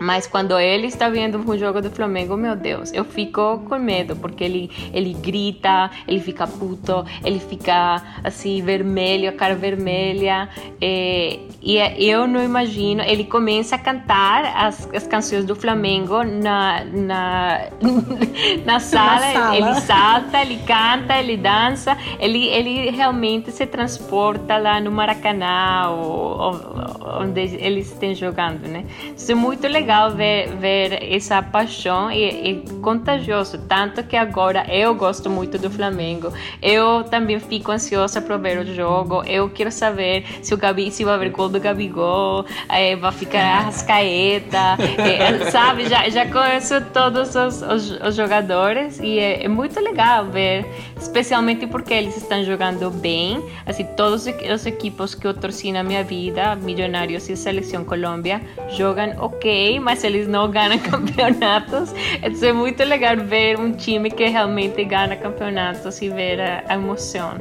Mas 0.00 0.26
quando 0.26 0.58
ele 0.58 0.86
está 0.86 1.08
vendo 1.08 1.38
um 1.38 1.56
jogo 1.56 1.80
do 1.80 1.90
Flamengo, 1.90 2.36
meu 2.36 2.56
Deus, 2.56 2.92
eu 2.92 3.04
fico 3.04 3.58
com 3.68 3.78
medo, 3.78 4.16
porque 4.16 4.44
ele, 4.44 4.70
ele 4.92 5.14
grita, 5.14 5.90
ele 6.06 6.20
fica 6.20 6.46
puto, 6.46 7.04
ele 7.24 7.38
fica 7.38 8.02
assim, 8.22 8.62
vermelho, 8.62 9.28
a 9.28 9.32
cara 9.32 9.54
vermelha. 9.54 10.48
E, 10.80 11.40
e 11.62 12.10
eu 12.10 12.26
não 12.26 12.42
imagino. 12.42 13.02
Ele 13.02 13.24
começa 13.24 13.76
a 13.76 13.78
cantar 13.78 14.44
as, 14.56 14.88
as 14.94 15.06
canções 15.06 15.44
do 15.44 15.54
Flamengo 15.54 16.22
na, 16.22 16.84
na, 16.84 17.60
na, 18.64 18.80
sala, 18.80 19.14
na 19.14 19.32
sala. 19.32 19.56
Ele 19.56 19.74
salta, 19.80 20.40
ele 20.40 20.58
canta, 20.66 21.18
ele 21.18 21.36
dança. 21.36 21.96
Ele, 22.18 22.46
ele 22.48 22.90
realmente 22.90 23.50
se 23.50 23.66
transporta 23.66 24.58
lá 24.58 24.80
no 24.80 24.90
Maracanã, 24.90 25.88
ou, 25.90 26.38
ou, 26.38 27.20
onde 27.20 27.40
eles 27.40 27.92
estão 27.92 28.14
jogando, 28.14 28.66
né? 28.68 28.84
Isso 29.16 29.30
é 29.32 29.34
muito 29.34 29.66
legal 29.66 29.83
legal 29.84 30.10
ver, 30.12 30.48
ver 30.56 31.12
essa 31.14 31.42
paixão 31.42 32.10
e, 32.10 32.52
e, 32.52 32.62
contagioso, 32.80 33.58
tanto 33.68 34.02
que 34.02 34.16
agora 34.16 34.64
eu 34.72 34.94
gosto 34.94 35.28
muito 35.28 35.58
do 35.58 35.68
Flamengo. 35.68 36.32
Eu 36.62 37.04
também 37.04 37.38
fico 37.38 37.70
ansiosa 37.70 38.22
para 38.22 38.38
ver 38.38 38.58
o 38.58 38.74
jogo. 38.74 39.22
Eu 39.24 39.50
quero 39.50 39.70
saber 39.70 40.24
se 40.42 40.54
o 40.54 40.56
Gabi, 40.56 40.90
se 40.90 41.04
vai 41.04 41.14
haver 41.14 41.30
gol 41.30 41.50
do 41.50 41.60
Gabigol, 41.60 42.46
é, 42.66 42.96
vai 42.96 43.12
ficar 43.12 43.40
a 43.40 43.60
Rascaeta, 43.60 44.78
é, 44.98 45.44
sabe? 45.52 45.86
Já, 45.86 46.08
já 46.08 46.26
conheço 46.30 46.80
todos 46.92 47.34
os, 47.34 47.60
os, 47.60 47.90
os 47.90 48.16
jogadores 48.16 48.98
e 49.00 49.18
é, 49.18 49.44
é, 49.44 49.48
muito 49.48 49.78
legal 49.80 50.24
ver, 50.24 50.64
especialmente 50.98 51.66
porque 51.66 51.92
eles 51.92 52.16
estão 52.16 52.42
jogando 52.42 52.90
bem. 52.90 53.44
Assim, 53.66 53.84
todos 53.96 54.26
os 54.26 54.66
equipos 54.66 55.14
que 55.14 55.26
eu 55.26 55.34
torci 55.34 55.72
na 55.72 55.82
minha 55.82 56.02
vida, 56.02 56.56
Milionários 56.56 57.28
e 57.28 57.36
Seleção 57.36 57.84
Colômbia, 57.84 58.40
jogam 58.70 59.14
ok 59.18 59.73
mas 59.78 60.04
eles 60.04 60.26
não 60.26 60.50
ganham 60.50 60.78
campeonatos. 60.90 61.94
Então 62.22 62.48
é 62.48 62.52
muito 62.52 62.82
legal 62.84 63.16
ver 63.16 63.58
um 63.58 63.72
time 63.72 64.10
que 64.10 64.26
realmente 64.26 64.84
ganha 64.84 65.16
campeonatos 65.16 66.00
e 66.02 66.08
ver 66.08 66.40
a, 66.40 66.64
a 66.68 66.74
emoção. 66.74 67.34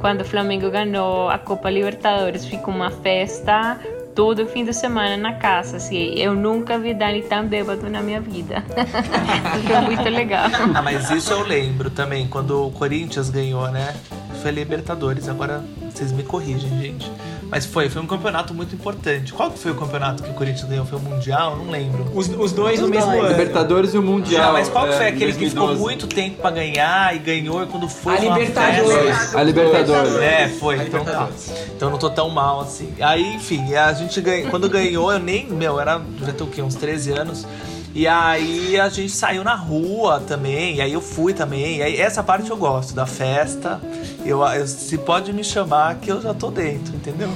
Quando 0.00 0.22
o 0.22 0.24
Flamengo 0.24 0.70
ganhou 0.70 1.28
a 1.28 1.38
Copa 1.38 1.70
Libertadores, 1.70 2.44
ficou 2.44 2.74
uma 2.74 2.90
festa 2.90 3.78
todo 4.18 4.44
fim 4.48 4.64
de 4.64 4.72
semana 4.72 5.16
na 5.16 5.34
casa. 5.34 5.76
Assim, 5.76 6.14
eu 6.16 6.34
nunca 6.34 6.76
vi 6.76 6.92
Dani 6.92 7.22
tão 7.22 7.46
bêbado 7.46 7.88
na 7.88 8.02
minha 8.02 8.20
vida. 8.20 8.64
Foi 9.64 9.80
muito 9.82 10.08
legal. 10.08 10.46
Ah, 10.74 10.82
mas 10.82 11.08
isso 11.08 11.32
eu 11.32 11.44
lembro 11.44 11.88
também, 11.88 12.26
quando 12.26 12.66
o 12.66 12.72
Corinthians 12.72 13.30
ganhou, 13.30 13.70
né? 13.70 13.94
Foi 14.42 14.50
Libertadores, 14.50 15.28
agora 15.28 15.62
vocês 15.88 16.10
me 16.10 16.24
corrigem, 16.24 16.68
gente. 16.80 17.08
Mas 17.50 17.64
foi, 17.64 17.88
foi 17.88 18.02
um 18.02 18.06
campeonato 18.06 18.52
muito 18.52 18.74
importante. 18.74 19.32
Qual 19.32 19.50
que 19.50 19.58
foi 19.58 19.72
o 19.72 19.74
campeonato 19.74 20.22
que 20.22 20.30
o 20.30 20.34
Corinthians 20.34 20.68
ganhou? 20.68 20.84
Foi 20.84 20.98
o 20.98 21.02
Mundial? 21.02 21.56
Não 21.56 21.70
lembro. 21.70 22.10
Os, 22.14 22.28
os 22.28 22.52
dois 22.52 22.80
no 22.80 22.88
mesmo 22.88 23.10
ano. 23.10 23.28
Libertadores 23.28 23.94
e 23.94 23.98
o 23.98 24.02
Mundial. 24.02 24.52
mas 24.52 24.68
qual 24.68 24.86
que 24.86 24.92
foi 24.94 25.06
é, 25.06 25.08
aquele 25.08 25.32
que 25.32 25.38
2012. 25.38 25.72
ficou 25.72 25.76
muito 25.76 26.06
tempo 26.06 26.40
pra 26.42 26.50
ganhar 26.50 27.16
e 27.16 27.18
ganhou 27.18 27.62
e 27.62 27.66
quando 27.66 27.88
foi 27.88 28.16
A 28.16 28.20
Libertadores. 28.20 29.16
festa? 29.16 29.38
A 29.38 29.42
Libertadores. 29.42 30.16
É, 30.16 30.48
foi. 30.48 30.78
A 30.80 30.84
Então 30.84 31.04
tá. 31.04 31.28
Então 31.74 31.90
não 31.90 31.98
tô 31.98 32.10
tão 32.10 32.28
mal 32.28 32.60
assim. 32.60 32.92
Aí, 33.00 33.34
enfim, 33.34 33.74
a 33.74 33.92
gente 33.92 34.20
ganhou. 34.20 34.50
Quando 34.50 34.68
ganhou, 34.68 35.10
eu 35.10 35.18
nem. 35.18 35.46
Meu, 35.46 35.80
era. 35.80 36.00
Já 36.24 36.32
tô 36.32 36.44
o 36.44 36.48
quê? 36.48 36.60
Uns 36.60 36.74
13 36.74 37.12
anos. 37.12 37.46
E 37.94 38.06
aí 38.06 38.78
a 38.78 38.88
gente 38.88 39.12
saiu 39.12 39.42
na 39.42 39.54
rua 39.54 40.20
também. 40.26 40.76
E 40.76 40.80
aí 40.80 40.92
eu 40.92 41.00
fui 41.00 41.32
também. 41.34 41.78
E 41.78 41.82
aí 41.82 42.00
essa 42.00 42.22
parte 42.22 42.48
eu 42.50 42.56
gosto, 42.56 42.94
da 42.94 43.06
festa. 43.06 43.80
Eu, 44.24 44.42
eu- 44.44 44.66
se 44.66 44.96
pode 44.98 45.32
me 45.32 45.42
chamar 45.42 45.96
que 45.96 46.10
eu 46.10 46.20
já 46.20 46.32
tô 46.34 46.50
dentro, 46.50 46.94
entendeu? 46.94 47.30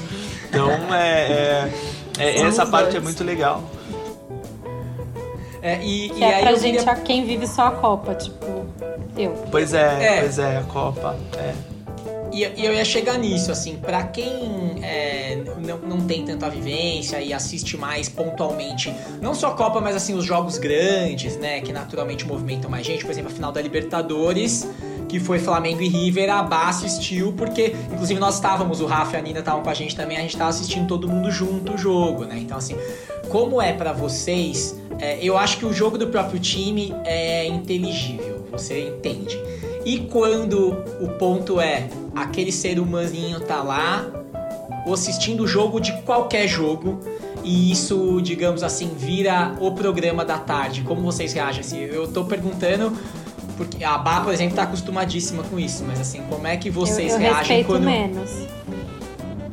Então 0.49 0.69
é. 0.95 1.69
é- 2.19 2.25
é- 2.25 2.41
essa 2.43 2.67
parte 2.67 2.97
é 2.97 3.01
muito 3.01 3.25
legal. 3.25 3.63
É, 5.63 5.81
e, 5.83 6.11
Que 6.11 6.21
e 6.21 6.25
é 6.25 6.35
aí 6.35 6.43
pra 6.43 6.55
gente 6.57 6.77
queria- 6.79 6.93
a 6.93 6.97
quem 6.97 7.25
vive 7.25 7.47
só 7.47 7.69
a 7.69 7.71
Copa, 7.71 8.15
tipo, 8.15 8.67
eu. 9.17 9.31
Pois 9.51 9.73
é, 9.73 10.17
É. 10.19 10.21
pois 10.21 10.39
é, 10.39 10.57
a 10.59 10.63
Copa. 10.63 11.17
É. 11.37 11.55
E, 12.33 12.41
e 12.57 12.65
eu 12.65 12.73
ia 12.73 12.85
chegar 12.85 13.19
nisso, 13.19 13.53
assim, 13.53 13.77
pra 13.77 14.05
quem 14.05 14.83
é, 14.83 15.43
não, 15.59 15.79
não 15.79 16.07
tem 16.07 16.25
tanta 16.25 16.49
vivência 16.49 17.21
e 17.21 17.33
assiste 17.33 17.77
mais 17.77 18.09
pontualmente, 18.09 18.93
não 19.21 19.35
só 19.35 19.51
Copa, 19.51 19.81
mas 19.83 19.95
assim, 19.95 20.15
os 20.15 20.25
jogos 20.25 20.57
grandes, 20.57 21.37
né, 21.37 21.61
que 21.61 21.73
naturalmente 21.73 22.27
movimentam 22.27 22.71
mais 22.71 22.87
gente, 22.87 23.05
por 23.05 23.11
exemplo, 23.11 23.31
a 23.31 23.35
final 23.35 23.53
da 23.53 23.61
Libertadores, 23.61 24.67
que 25.09 25.21
foi 25.21 25.39
Flamengo 25.39 25.83
e 25.83 25.89
River, 25.89 26.31
a 26.31 26.43
Bá 26.43 26.71
assistiu, 26.71 27.35
porque, 27.35 27.75
inclusive, 27.93 28.19
nós 28.19 28.37
estávamos, 28.37 28.81
o 28.81 28.87
Rafa 28.87 29.17
e 29.17 29.21
a 29.21 29.23
Nina 29.23 29.41
estavam 29.41 29.63
com 29.63 29.69
a 29.69 29.75
gente 29.75 29.95
também, 29.95 30.17
a 30.17 30.23
gente 30.23 30.37
tava 30.37 30.49
assistindo 30.49 30.87
todo 30.89 31.07
mundo 31.07 31.31
junto 31.31 31.75
o 31.75 31.79
jogo, 31.79 32.25
né, 32.25 32.39
então 32.39 32.57
assim, 32.57 32.77
como 33.29 33.61
é 33.61 33.75
pra 33.75 33.93
vocês, 33.93 34.81
é, 34.99 35.19
eu 35.23 35.37
acho 35.37 35.59
que 35.59 35.67
o 35.67 35.73
jogo 35.73 35.99
do 35.99 36.07
próprio 36.07 36.41
time 36.41 36.95
é 37.05 37.47
inteligível, 37.47 38.47
você 38.51 38.89
entende. 38.89 39.39
E 39.85 39.99
quando 39.99 40.77
o 41.01 41.09
ponto 41.19 41.61
é 41.61 41.89
aquele 42.15 42.53
ser 42.53 42.79
humaninho 42.79 43.41
tá 43.41 43.63
lá 43.63 44.07
assistindo 44.93 45.45
o 45.45 45.47
jogo 45.47 45.81
de 45.81 45.93
qualquer 46.03 46.49
jogo 46.49 47.01
e 47.45 47.71
isso, 47.73 48.21
digamos 48.23 48.63
assim, 48.63 48.91
vira 48.97 49.55
o 49.61 49.73
programa 49.73 50.25
da 50.25 50.39
tarde, 50.39 50.83
como 50.83 51.01
vocês 51.01 51.33
reagem? 51.33 51.61
Assim, 51.61 51.79
eu 51.79 52.07
tô 52.07 52.25
perguntando 52.25 52.97
porque 53.57 53.85
a 53.85 53.99
Bá, 53.99 54.21
por 54.21 54.33
exemplo, 54.33 54.57
tá 54.57 54.63
acostumadíssima 54.63 55.43
com 55.45 55.59
isso, 55.59 55.85
mas 55.87 56.01
assim, 56.01 56.23
como 56.29 56.47
é 56.47 56.57
que 56.57 56.71
vocês 56.71 57.13
eu, 57.13 57.17
eu 57.17 57.21
reagem 57.21 57.39
respeito 57.39 57.67
quando 57.67 57.85
menos. 57.85 58.31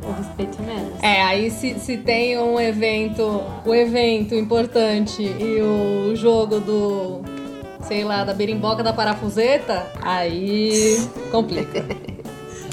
Eu 0.03 0.13
respeito 0.13 0.61
menos. 0.63 1.03
É, 1.03 1.21
aí 1.21 1.51
se, 1.51 1.79
se 1.79 1.97
tem 1.97 2.39
um 2.39 2.59
evento, 2.59 3.43
o 3.65 3.73
evento 3.73 4.35
importante 4.35 5.21
e 5.21 5.61
o 5.61 6.15
jogo 6.15 6.59
do, 6.59 7.18
sei 7.89 8.03
lá, 8.03 8.23
da 8.23 8.35
berimboca 8.35 8.83
da 8.83 8.93
parafuseta, 8.93 9.87
aí 9.99 10.95
complica. 11.31 11.83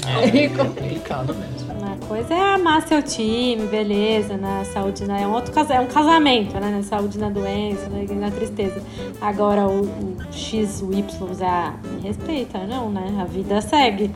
Aí 0.05 0.47
complica. 0.47 0.63
complicado 0.63 1.35
mesmo. 1.35 1.73
Uma 1.73 1.97
coisa 2.07 2.33
é 2.35 2.53
amar 2.53 2.87
seu 2.87 3.01
time, 3.01 3.65
beleza, 3.65 4.37
na 4.37 4.63
saúde, 4.63 5.05
né? 5.05 5.23
É 5.23 5.27
um 5.27 5.33
outro 5.33 5.51
é 5.73 5.79
um 5.79 5.87
casamento, 5.87 6.53
né? 6.59 6.69
Na 6.69 6.83
saúde, 6.83 7.17
na 7.17 7.29
doença, 7.29 7.89
na, 7.89 8.13
na 8.27 8.31
tristeza. 8.31 8.79
Agora 9.19 9.67
o, 9.67 9.81
o 9.81 10.17
X, 10.31 10.81
o 10.81 10.93
Y, 10.93 11.03
ah, 11.41 11.73
me 11.83 12.07
respeita, 12.07 12.59
não, 12.67 12.91
né? 12.91 13.17
A 13.19 13.25
vida 13.25 13.59
segue. 13.59 14.11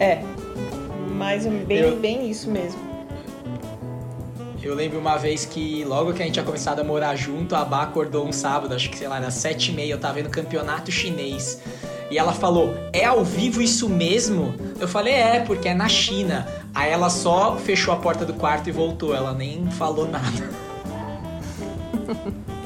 É. 0.00 0.20
Mas 1.12 1.46
bem, 1.46 1.78
Eu- 1.78 1.96
bem 1.96 2.28
isso 2.28 2.50
mesmo. 2.50 2.93
Eu 4.64 4.74
lembro 4.74 4.98
uma 4.98 5.18
vez 5.18 5.44
que 5.44 5.84
logo 5.84 6.14
que 6.14 6.22
a 6.22 6.24
gente 6.24 6.34
tinha 6.34 6.44
começado 6.44 6.80
a 6.80 6.84
morar 6.84 7.14
junto, 7.16 7.54
a 7.54 7.66
Bá 7.66 7.82
acordou 7.82 8.26
um 8.26 8.32
sábado, 8.32 8.74
acho 8.74 8.88
que 8.88 8.96
sei 8.96 9.06
lá, 9.06 9.18
era 9.18 9.30
sete 9.30 9.70
e 9.70 9.74
meia, 9.74 9.92
eu 9.92 10.00
tava 10.00 10.14
vendo 10.14 10.30
campeonato 10.30 10.90
chinês. 10.90 11.60
E 12.10 12.16
ela 12.16 12.32
falou, 12.32 12.74
é 12.90 13.04
ao 13.04 13.22
vivo 13.22 13.60
isso 13.60 13.90
mesmo? 13.90 14.54
Eu 14.80 14.88
falei, 14.88 15.12
é, 15.12 15.40
porque 15.40 15.68
é 15.68 15.74
na 15.74 15.86
China. 15.86 16.48
Aí 16.74 16.90
ela 16.90 17.10
só 17.10 17.56
fechou 17.56 17.92
a 17.92 17.98
porta 17.98 18.24
do 18.24 18.32
quarto 18.32 18.66
e 18.70 18.72
voltou, 18.72 19.14
ela 19.14 19.34
nem 19.34 19.70
falou 19.72 20.08
nada. 20.08 20.48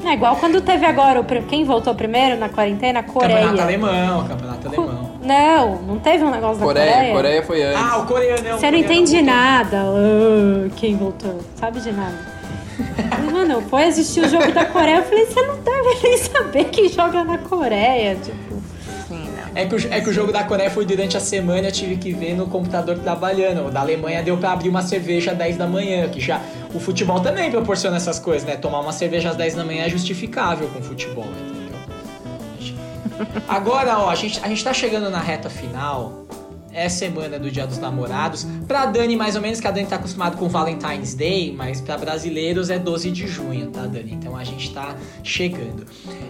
É 0.05 0.13
igual 0.13 0.37
quando 0.37 0.61
teve 0.61 0.85
agora, 0.85 1.19
o, 1.19 1.25
quem 1.47 1.65
voltou 1.65 1.93
primeiro 1.93 2.39
na 2.39 2.47
quarentena? 2.47 3.03
Coreia. 3.03 3.39
Campeonato 3.39 3.61
alemão, 3.61 4.27
campeonato 4.27 4.67
alemão. 4.67 5.08
Não, 5.21 5.81
não 5.81 5.99
teve 5.99 6.23
um 6.23 6.31
negócio 6.31 6.59
da 6.59 6.65
Coreia, 6.65 6.93
Coreia? 6.93 7.13
Coreia 7.13 7.43
foi 7.43 7.63
antes. 7.63 7.81
Ah, 7.81 7.97
o 7.97 8.05
coreano 8.05 8.43
não. 8.49 8.57
Você 8.57 8.67
o 8.67 8.71
não 8.71 8.77
entende 8.79 9.11
voltou. 9.17 9.25
nada. 9.33 9.77
Ah, 9.83 10.69
quem 10.75 10.95
voltou? 10.95 11.39
Sabe 11.55 11.79
de 11.81 11.91
nada. 11.91 12.39
Mano, 13.31 13.61
foi 13.69 13.83
assistir 13.83 14.21
o 14.21 14.29
jogo 14.29 14.51
da 14.53 14.65
Coreia. 14.65 14.97
Eu 14.97 15.03
falei, 15.03 15.25
você 15.25 15.41
não 15.41 15.57
deve 15.57 15.99
nem 16.03 16.17
saber 16.17 16.65
quem 16.65 16.87
joga 16.89 17.23
na 17.25 17.37
Coreia. 17.37 18.15
Tipo, 18.15 18.61
Sim, 19.09 19.29
não. 19.35 19.49
É 19.61 19.65
que, 19.65 19.75
o, 19.75 19.93
é 19.93 19.99
que 19.99 20.09
o 20.09 20.13
jogo 20.13 20.31
da 20.31 20.45
Coreia 20.45 20.71
foi 20.71 20.85
durante 20.85 21.17
a 21.17 21.19
semana, 21.19 21.67
eu 21.67 21.71
tive 21.73 21.97
que 21.97 22.13
ver 22.13 22.35
no 22.35 22.47
computador 22.47 22.97
trabalhando. 22.99 23.67
O 23.67 23.69
da 23.71 23.81
Alemanha 23.81 24.23
deu 24.23 24.37
pra 24.37 24.53
abrir 24.53 24.69
uma 24.69 24.81
cerveja 24.81 25.31
às 25.31 25.37
10 25.37 25.57
da 25.57 25.67
manhã, 25.67 26.07
que 26.07 26.21
já. 26.21 26.39
O 26.73 26.79
futebol 26.79 27.19
também 27.19 27.51
proporciona 27.51 27.97
essas 27.97 28.19
coisas, 28.19 28.47
né? 28.47 28.55
Tomar 28.55 28.79
uma 28.79 28.93
cerveja 28.93 29.31
às 29.31 29.35
10 29.35 29.55
da 29.55 29.65
manhã 29.65 29.83
é 29.85 29.89
justificável 29.89 30.69
com 30.69 30.79
o 30.79 30.83
futebol, 30.83 31.25
entendeu? 31.25 31.58
Agora, 33.47 33.97
ó, 33.99 34.09
a 34.09 34.15
gente, 34.15 34.39
a 34.43 34.47
gente 34.47 34.63
tá 34.63 34.73
chegando 34.73 35.09
na 35.09 35.19
reta 35.19 35.49
final. 35.49 36.25
É 36.71 36.87
semana 36.87 37.39
do 37.39 37.49
Dia 37.49 37.65
dos 37.65 37.79
Namorados. 37.79 38.45
Pra 38.67 38.85
Dani, 38.85 39.15
mais 39.15 39.35
ou 39.35 39.41
menos, 39.41 39.59
que 39.59 39.67
a 39.67 39.71
Dani 39.71 39.87
tá 39.87 39.95
acostumada 39.95 40.37
com 40.37 40.47
Valentine's 40.47 41.15
Day, 41.15 41.51
mas 41.51 41.81
pra 41.81 41.97
brasileiros 41.97 42.69
é 42.69 42.77
12 42.77 43.09
de 43.09 43.25
junho, 43.27 43.71
tá, 43.71 43.87
Dani? 43.87 44.13
Então 44.13 44.35
a 44.37 44.43
gente 44.43 44.71
tá 44.71 44.95
chegando. 45.23 45.83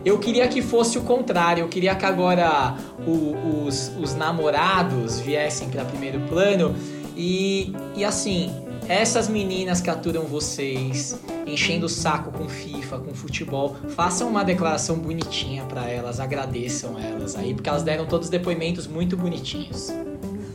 Eu 0.06 0.18
queria 0.18 0.48
que 0.48 0.62
fosse 0.62 0.98
o 0.98 1.02
contrário. 1.02 1.64
Eu 1.64 1.68
queria 1.68 1.94
que 1.94 2.06
agora 2.06 2.74
o- 3.06 3.66
os, 3.68 3.92
os 4.02 4.16
namorados 4.16 5.20
viessem 5.20 5.68
pra 5.68 5.84
primeiro 5.84 6.22
plano. 6.22 6.74
E, 7.18 7.74
e 7.98 8.06
assim, 8.06 8.50
essas 8.90 9.30
meninas 9.30 9.80
que 9.80 9.90
aturam 9.90 10.24
vocês, 10.24 11.18
enchendo 11.46 11.86
o 11.86 11.90
saco 11.90 12.32
com 12.32 12.50
FIFA, 12.50 12.98
com 12.98 13.14
futebol, 13.14 13.78
façam 13.90 14.28
uma 14.28 14.44
declaração 14.44 14.98
bonitinha 14.98 15.64
pra 15.64 15.88
elas, 15.88 16.20
agradeçam 16.20 16.98
elas 17.00 17.36
aí, 17.36 17.54
porque 17.54 17.70
elas 17.70 17.84
deram 17.84 18.08
todos 18.08 18.30
depoimentos 18.30 18.88
muito 18.88 19.16
bonitinhos. 19.16 19.94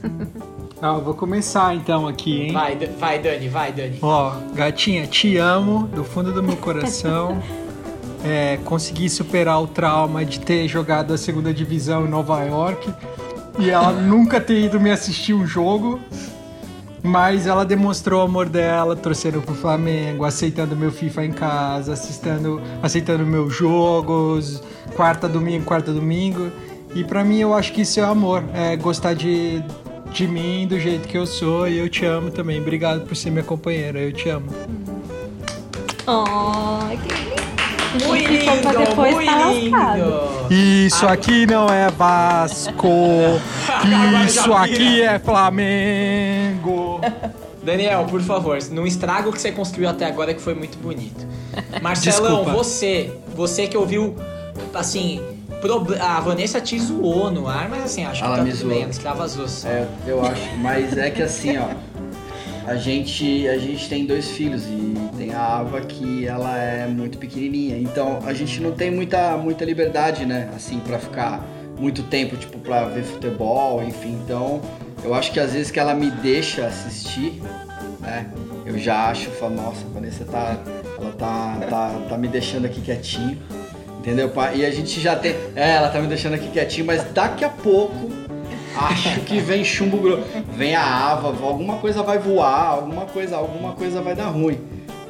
Ah, 0.83 0.99
vou 0.99 1.15
começar 1.15 1.75
então 1.75 2.07
aqui, 2.07 2.43
hein? 2.43 2.53
Vai, 2.53 2.77
vai 2.77 3.19
Dani, 3.19 3.49
vai, 3.49 3.73
Dani. 3.73 3.99
Ó, 4.03 4.35
gatinha, 4.53 5.07
te 5.07 5.39
amo 5.39 5.87
do 5.87 6.05
fundo 6.05 6.31
do 6.31 6.43
meu 6.43 6.57
coração. 6.57 7.43
É, 8.27 8.59
consegui 8.65 9.11
superar 9.11 9.63
o 9.63 9.67
trauma 9.67 10.25
de 10.25 10.41
ter 10.41 10.67
jogado 10.67 11.13
a 11.13 11.19
segunda 11.19 11.53
divisão 11.53 12.07
em 12.07 12.09
Nova 12.09 12.43
York 12.43 12.91
e 13.59 13.69
ela 13.69 13.93
nunca 13.93 14.41
ter 14.41 14.59
ido 14.63 14.81
me 14.81 14.91
assistir 14.91 15.35
um 15.35 15.47
jogo. 15.47 16.01
Mas 17.07 17.47
ela 17.47 17.67
demonstrou 17.67 18.21
o 18.21 18.25
amor 18.25 18.49
dela, 18.49 18.97
torcendo 18.97 19.43
pro 19.43 19.55
Flamengo, 19.55 20.25
aceitando 20.25 20.75
meu 20.75 20.91
FIFA 20.91 21.27
em 21.27 21.33
casa, 21.33 21.93
assistindo, 21.93 22.63
aceitando 22.83 23.27
meus 23.27 23.55
jogos, 23.55 24.63
quarta 24.97 25.29
domingo, 25.29 25.67
quarta 25.67 25.93
domingo. 25.93 26.51
E 26.95 27.05
pra 27.05 27.23
mim 27.23 27.41
eu 27.41 27.53
acho 27.53 27.75
que 27.75 27.83
isso 27.83 28.01
é 28.01 28.03
amor, 28.03 28.43
é 28.55 28.75
gostar 28.77 29.13
de, 29.13 29.63
de 30.13 30.27
mim 30.27 30.67
do 30.67 30.81
jeito 30.81 31.07
que 31.07 31.19
eu 31.19 31.27
sou 31.27 31.69
e 31.69 31.77
eu 31.77 31.91
te 31.91 32.07
amo 32.07 32.31
também. 32.31 32.59
Obrigado 32.59 33.07
por 33.07 33.15
ser 33.15 33.29
minha 33.29 33.45
companheira, 33.45 34.01
eu 34.01 34.11
te 34.11 34.31
amo. 34.31 34.47
oh, 36.07 36.97
que 37.07 37.34
Muito 38.07 38.45
pra 38.45 38.73
lindo, 38.73 38.79
depois 38.87 39.15
muito 39.15 39.31
tá 39.31 39.97
lindo. 39.97 40.21
Isso 40.51 41.07
aqui 41.07 41.47
não 41.47 41.69
é 41.69 41.91
Vasco, 41.91 42.89
isso 44.27 44.53
aqui 44.53 45.03
é 45.03 45.19
Flamengo. 45.19 47.01
Daniel, 47.63 48.05
por 48.05 48.21
favor, 48.21 48.59
não 48.73 48.87
estraga 48.87 49.29
o 49.29 49.33
que 49.33 49.41
você 49.41 49.51
construiu 49.51 49.89
até 49.89 50.05
agora 50.07 50.35
que 50.35 50.41
foi 50.43 50.55
muito 50.55 50.77
bonito. 50.79 51.27
Marcelão, 51.81 52.37
Desculpa. 52.37 52.53
você, 52.53 53.13
você 53.35 53.67
que 53.67 53.77
ouviu, 53.77 54.15
assim, 54.75 55.23
a 55.99 56.21
Vanessa 56.21 56.61
te 56.61 56.79
zoou 56.79 57.31
no 57.31 57.49
ar, 57.49 57.71
mas 57.71 57.85
assim, 57.85 58.05
acho 58.05 58.21
que 58.21 58.27
Ela 58.27 58.37
tá 58.37 58.43
me 58.43 58.51
tudo 58.51 58.61
zoou. 58.61 58.71
bem, 58.73 58.83
ela 58.83 58.91
extravasou 58.91 59.49
só. 59.49 59.67
É, 59.69 59.87
eu 60.07 60.23
acho. 60.23 60.43
Mas 60.59 60.97
é 60.99 61.11
que 61.11 61.23
assim, 61.23 61.57
ó. 61.57 61.69
A 62.67 62.77
gente, 62.77 63.47
a 63.47 63.59
gente 63.59 63.89
tem 63.89 64.07
dois 64.07 64.31
filhos 64.31 64.65
e 64.65 64.95
tem 65.17 65.35
a 65.35 65.59
Ava 65.59 65.81
que 65.83 66.27
ela 66.27 66.57
é 66.57 66.87
muito 66.87 67.19
pequenininha. 67.19 67.77
Então 67.77 68.21
a 68.25 68.33
gente 68.33 68.61
não 68.61 68.73
tem 68.73 68.91
muita, 68.91 69.37
muita 69.37 69.65
liberdade, 69.65 70.25
né? 70.25 70.49
Assim, 70.57 70.81
pra 70.81 70.99
ficar 70.99 71.45
muito 71.79 72.03
tempo, 72.05 72.37
tipo, 72.37 72.59
pra 72.59 72.85
ver 72.85 73.05
futebol, 73.05 73.83
enfim. 73.83 74.19
Então 74.25 74.63
eu 75.03 75.13
acho 75.15 75.31
que 75.31 75.39
às 75.39 75.53
vezes 75.53 75.71
que 75.71 75.79
ela 75.79 75.95
me 75.95 76.11
deixa 76.11 76.67
assistir, 76.67 77.43
né? 78.01 78.31
Eu 78.65 78.79
já 78.79 79.11
acho, 79.11 79.29
falo, 79.33 79.57
nossa, 79.57 79.85
Vanessa 79.93 80.25
tá, 80.25 80.59
ela 80.99 81.13
tá, 81.13 81.59
tá, 81.69 82.01
tá 82.09 82.19
me 82.19 82.29
deixando 82.29 82.65
aqui 82.65 82.81
quietinho. 82.81 83.39
Entendeu? 83.99 84.29
pá? 84.31 84.53
E 84.53 84.65
a 84.65 84.71
gente 84.71 85.01
já 85.01 85.17
tem. 85.17 85.35
É, 85.55 85.77
ela 85.77 85.89
tá 85.89 86.01
me 86.01 86.07
deixando 86.07 86.35
aqui 86.35 86.49
quietinho, 86.49 86.87
mas 86.87 87.05
daqui 87.13 87.45
a 87.45 87.49
pouco 87.49 88.24
acho 88.77 89.21
que 89.21 89.41
vem 89.41 89.65
chumbo 89.65 89.99
grosso. 89.99 90.25
Vem 90.53 90.75
a 90.75 91.13
ava, 91.13 91.29
alguma 91.47 91.77
coisa 91.77 92.03
vai 92.03 92.19
voar, 92.19 92.69
alguma 92.69 93.07
coisa, 93.07 93.37
alguma 93.37 93.73
coisa 93.73 94.03
vai 94.03 94.15
dar 94.15 94.29
ruim. 94.29 94.59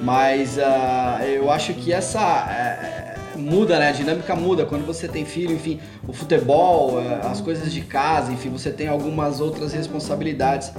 Mas 0.01 0.59
ah, 0.59 1.21
eu 1.25 1.51
acho 1.51 1.73
que 1.75 1.93
essa 1.93 2.21
é, 2.51 3.17
muda, 3.37 3.79
né? 3.79 3.89
A 3.89 3.93
dinâmica 3.93 4.35
muda 4.35 4.65
quando 4.65 4.87
você 4.87 5.09
tem 5.09 5.25
filho, 5.25 5.55
enfim, 5.55 5.81
o 6.07 6.13
futebol, 6.13 7.01
é, 7.01 7.27
as 7.27 7.41
coisas 7.41 7.73
de 7.73 7.81
casa, 7.81 8.33
enfim, 8.33 8.51
você 8.51 8.71
tem 8.71 8.89
algumas 8.89 9.41
outras 9.41 9.73
responsabilidades. 9.73 10.73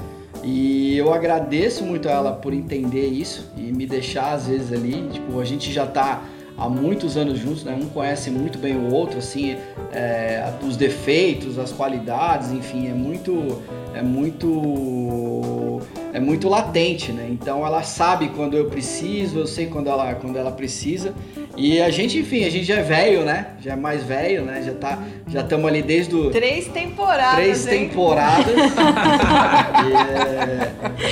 E 0.43 0.95
eu 0.97 1.11
agradeço 1.13 1.83
muito 1.83 2.07
a 2.07 2.11
ela 2.11 2.31
por 2.33 2.53
entender 2.53 3.07
isso 3.07 3.51
e 3.57 3.71
me 3.71 3.87
deixar 3.87 4.33
às 4.33 4.47
vezes 4.47 4.71
ali, 4.71 5.09
tipo, 5.11 5.39
a 5.39 5.45
gente 5.45 5.71
já 5.71 5.87
tá 5.87 6.21
há 6.57 6.69
muitos 6.69 7.17
anos 7.17 7.37
juntos, 7.39 7.63
né? 7.63 7.77
Um 7.79 7.87
conhece 7.87 8.29
muito 8.29 8.57
bem 8.57 8.75
o 8.75 8.93
outro, 8.93 9.19
assim, 9.19 9.57
é, 9.91 10.53
os 10.65 10.77
defeitos, 10.77 11.59
as 11.59 11.71
qualidades, 11.71 12.51
enfim, 12.51 12.87
é 12.87 12.93
muito, 12.93 13.61
é 13.93 14.01
muito, 14.01 15.81
é 16.13 16.19
muito 16.19 16.47
latente, 16.47 17.11
né? 17.11 17.27
Então 17.29 17.65
ela 17.65 17.83
sabe 17.83 18.29
quando 18.29 18.55
eu 18.55 18.65
preciso, 18.65 19.39
eu 19.39 19.47
sei 19.47 19.67
quando 19.67 19.87
ela, 19.87 20.15
quando 20.15 20.37
ela 20.37 20.51
precisa. 20.51 21.13
E 21.57 21.81
a 21.81 21.89
gente, 21.89 22.17
enfim, 22.19 22.43
a 22.45 22.49
gente 22.51 22.65
já 22.65 22.75
é 22.79 22.81
velho, 22.83 23.23
né? 23.23 23.47
Já 23.61 23.73
é 23.73 23.75
mais 23.75 24.03
velho, 24.03 24.43
né? 24.43 24.61
Já 24.65 24.73
tá, 24.73 24.99
já 25.27 25.41
estamos 25.41 25.65
ali 25.67 25.81
desde 25.81 26.13
o 26.13 26.29
Três 26.29 26.67
temporadas, 26.67 27.35
três 27.35 27.67
hein? 27.67 27.87
temporadas. 27.87 28.45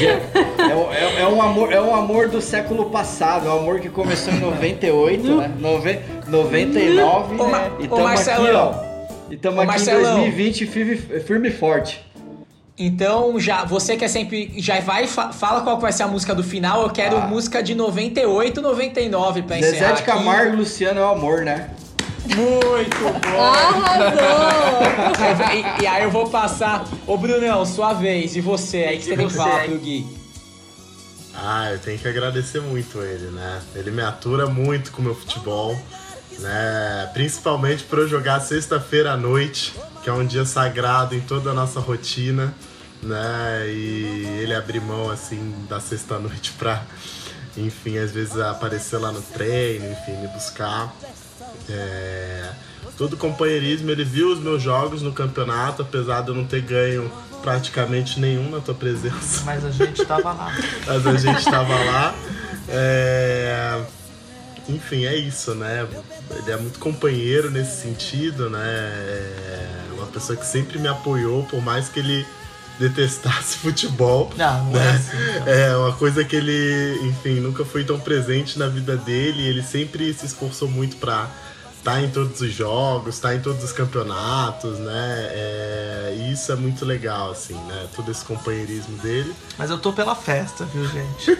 é, 0.02 0.72
é, 0.72 0.76
um- 0.76 0.92
é- 0.94 1.22
é 1.22 1.28
um 1.28 1.42
amor, 1.42 1.72
é 1.72 1.82
um 1.82 1.96
amor 1.96 2.28
do 2.28 2.42
século 2.42 2.90
passado, 2.90 3.48
é 3.48 3.52
um 3.52 3.60
amor 3.60 3.80
que 3.80 3.90
começou 3.90 4.34
em 4.34 4.40
98, 4.40 5.38
né? 5.38 5.52
Nove, 5.60 6.00
99. 6.28 7.42
Ô, 7.42 7.48
Ma- 7.48 7.68
e 7.80 7.86
ô, 7.86 7.88
tamo 7.96 8.08
aqui, 8.08 8.52
ó. 8.54 8.74
E 9.30 9.36
estamos 9.36 9.60
aqui 9.62 9.82
em 9.82 9.86
2020 9.86 10.66
firme, 10.68 10.96
firme 10.98 11.48
e 11.48 11.52
forte. 11.52 12.04
Então, 12.78 13.40
já, 13.40 13.64
você 13.64 13.96
que 13.96 14.04
é 14.04 14.08
sempre. 14.08 14.52
Já 14.58 14.80
vai, 14.80 15.06
fa- 15.06 15.32
fala 15.32 15.62
qual 15.62 15.76
que 15.76 15.84
vai 15.84 15.92
ser 15.92 16.04
a 16.04 16.08
música 16.08 16.34
do 16.34 16.44
final. 16.44 16.82
Eu 16.84 16.90
quero 16.90 17.18
Ah. 17.18 17.28
música 17.28 17.62
de 17.62 17.76
98, 17.76 18.62
99 18.62 19.44
pra 19.44 19.60
encerrar. 19.60 19.74
Zezé 19.74 19.86
de 19.88 19.92
aqui. 19.94 20.04
Camargo 20.04 20.54
e 20.54 20.56
Luciano 20.58 21.00
é 21.00 21.04
o 21.04 21.10
amor, 21.10 21.42
né? 21.44 21.70
Muito 22.36 22.98
bom! 23.00 23.42
Arrasou! 23.44 24.24
E, 25.80 25.84
e 25.84 25.88
aí 25.88 26.04
eu 26.04 26.10
vou 26.12 26.30
passar. 26.30 26.84
Ô 27.06 27.16
Brunão, 27.18 27.64
sua 27.66 27.94
vez. 27.94 28.36
E 28.36 28.42
você 28.42 28.78
aí 28.78 28.98
que 28.98 29.04
você 29.06 29.16
tem 29.18 29.28
que 29.28 29.34
falar 29.34 29.66
pro 29.66 29.78
Gui. 29.78 30.08
Ah, 31.36 31.70
eu 31.72 31.80
tenho 31.80 32.00
que 32.00 32.08
agradecer 32.08 32.60
muito 32.62 33.00
ele, 33.02 33.30
né? 33.32 33.60
Ele 33.76 33.92
me 33.92 34.02
atura 34.02 34.48
muito 34.48 34.92
com 34.92 35.02
o 35.02 35.06
meu 35.06 35.16
futebol, 35.16 35.78
né? 36.40 37.10
Principalmente 37.14 37.84
para 37.84 38.00
eu 38.00 38.08
jogar 38.08 38.40
sexta-feira 38.40 39.12
à 39.14 39.18
noite, 39.18 39.74
que 40.04 40.10
é 40.10 40.14
um 40.14 40.26
dia 40.26 40.46
sagrado 40.46 41.16
em 41.16 41.22
toda 41.22 41.52
a 41.52 41.54
nossa 41.54 41.80
rotina, 41.80 42.54
né? 43.04 43.66
E 43.68 44.40
ele 44.42 44.54
abrir 44.54 44.82
mão 44.82 45.10
assim 45.10 45.54
da 45.70 45.80
sexta 45.80 46.18
noite 46.20 46.52
pra, 46.58 46.84
enfim, 47.58 47.98
às 47.98 48.12
vezes 48.12 48.38
aparecer 48.38 48.98
lá 48.98 49.12
no 49.12 49.22
treino, 49.22 49.92
enfim, 49.92 50.14
me 50.18 50.28
buscar. 50.28 50.94
É, 51.70 52.50
todo 52.98 53.18
companheirismo, 53.18 53.90
ele 53.90 54.04
viu 54.04 54.32
os 54.32 54.40
meus 54.40 54.62
jogos 54.62 55.02
no 55.02 55.12
campeonato, 55.12 55.82
apesar 55.82 56.22
de 56.22 56.30
eu 56.30 56.36
não 56.36 56.46
ter 56.46 56.62
ganho 56.62 57.12
praticamente 57.42 58.22
nenhum 58.22 58.50
na 58.50 58.62
tua 58.62 58.74
presença 58.74 59.44
Mas 59.46 59.66
a 59.66 59.70
gente 59.70 60.06
tava 60.06 60.32
lá. 60.32 60.52
mas 60.88 61.06
a 61.06 61.18
gente 61.18 61.44
tava 61.44 61.76
lá. 61.76 62.16
É, 62.70 63.82
Enfim, 64.70 65.06
é 65.06 65.16
isso, 65.16 65.54
né? 65.54 65.86
Ele 66.32 66.52
é 66.52 66.58
muito 66.58 66.80
companheiro 66.80 67.52
nesse 67.52 67.82
sentido, 67.82 68.50
né? 68.50 68.64
É 68.64 69.70
uma 69.98 70.08
pessoa 70.08 70.38
que 70.38 70.46
sempre 70.46 70.80
me 70.80 70.88
apoiou, 70.88 71.44
por 71.44 71.62
mais 71.62 71.90
que 71.90 72.00
ele 72.00 72.26
detestasse 72.80 73.58
futebol. 73.60 74.32
Não, 74.36 74.66
não 74.66 74.80
é 74.80 74.84
né? 74.84 74.90
assim. 74.92 75.40
não. 75.40 75.48
É 75.48 75.78
uma 75.78 75.94
coisa 75.94 76.24
que 76.24 76.36
ele, 76.36 77.00
enfim, 77.04 77.40
nunca 77.40 77.64
foi 77.66 77.84
tão 77.84 78.00
presente 78.00 78.58
na 78.58 78.68
vida 78.68 78.96
dele. 78.98 79.48
Ele 79.48 79.64
sempre 79.64 80.14
se 80.14 80.26
esforçou 80.26 80.68
muito 80.68 80.98
pra 80.98 81.30
estar 81.78 82.02
em 82.02 82.10
todos 82.10 82.40
os 82.40 82.54
jogos, 82.54 83.16
estar 83.16 83.36
em 83.36 83.42
todos 83.42 83.62
os 83.62 83.74
campeonatos, 83.74 84.80
né? 84.80 85.30
É, 85.32 86.16
e 86.18 86.32
isso 86.32 86.50
é 86.52 86.56
muito 86.56 86.86
legal, 86.86 87.32
assim, 87.32 87.56
né? 87.66 87.88
Todo 87.94 88.10
esse 88.10 88.24
companheirismo 88.24 88.98
dele. 89.00 89.36
Mas 89.58 89.70
eu 89.70 89.78
tô 89.78 89.92
pela 89.92 90.16
festa, 90.16 90.64
viu, 90.66 90.88
gente? 90.88 91.36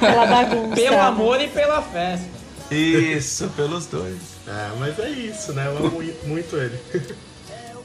Pela 0.00 0.26
bagunça. 0.26 0.74
Pelo 0.74 1.00
amor 1.00 1.40
e 1.40 1.46
pela 1.46 1.80
festa. 1.80 2.28
Isso, 2.70 3.48
pelos 3.56 3.86
dois. 3.86 4.18
É, 4.48 4.70
mas 4.80 4.98
é 4.98 5.10
isso, 5.10 5.52
né? 5.52 5.66
Eu 5.66 5.78
amo 5.78 6.02
muito 6.24 6.56
ele. 6.56 6.78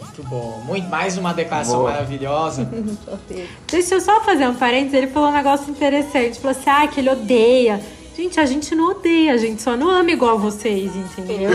Muito 0.02 0.24
bom. 0.24 0.62
Muito, 0.66 0.90
mais 0.90 1.18
uma 1.18 1.34
declaração 1.34 1.80
Boa. 1.80 1.92
maravilhosa. 1.92 2.68
Deixa 3.70 3.96
eu 3.96 4.02
só 4.02 4.22
fazer 4.22 4.48
um 4.48 4.56
parênteses. 4.56 4.94
Ele 4.96 5.08
falou 5.08 5.30
um 5.30 5.34
negócio 5.34 5.70
interessante. 5.70 6.40
Falou 6.40 6.58
assim: 6.58 6.70
ah, 6.70 6.88
que 6.88 7.00
ele 7.00 7.10
odeia. 7.10 7.80
Gente, 8.16 8.40
a 8.40 8.46
gente 8.46 8.76
não 8.76 8.92
odeia, 8.92 9.34
a 9.34 9.38
gente 9.38 9.62
só 9.62 9.78
não 9.78 9.90
ama 9.90 10.12
igual 10.12 10.38
vocês, 10.38 10.94
entendeu? 10.96 11.50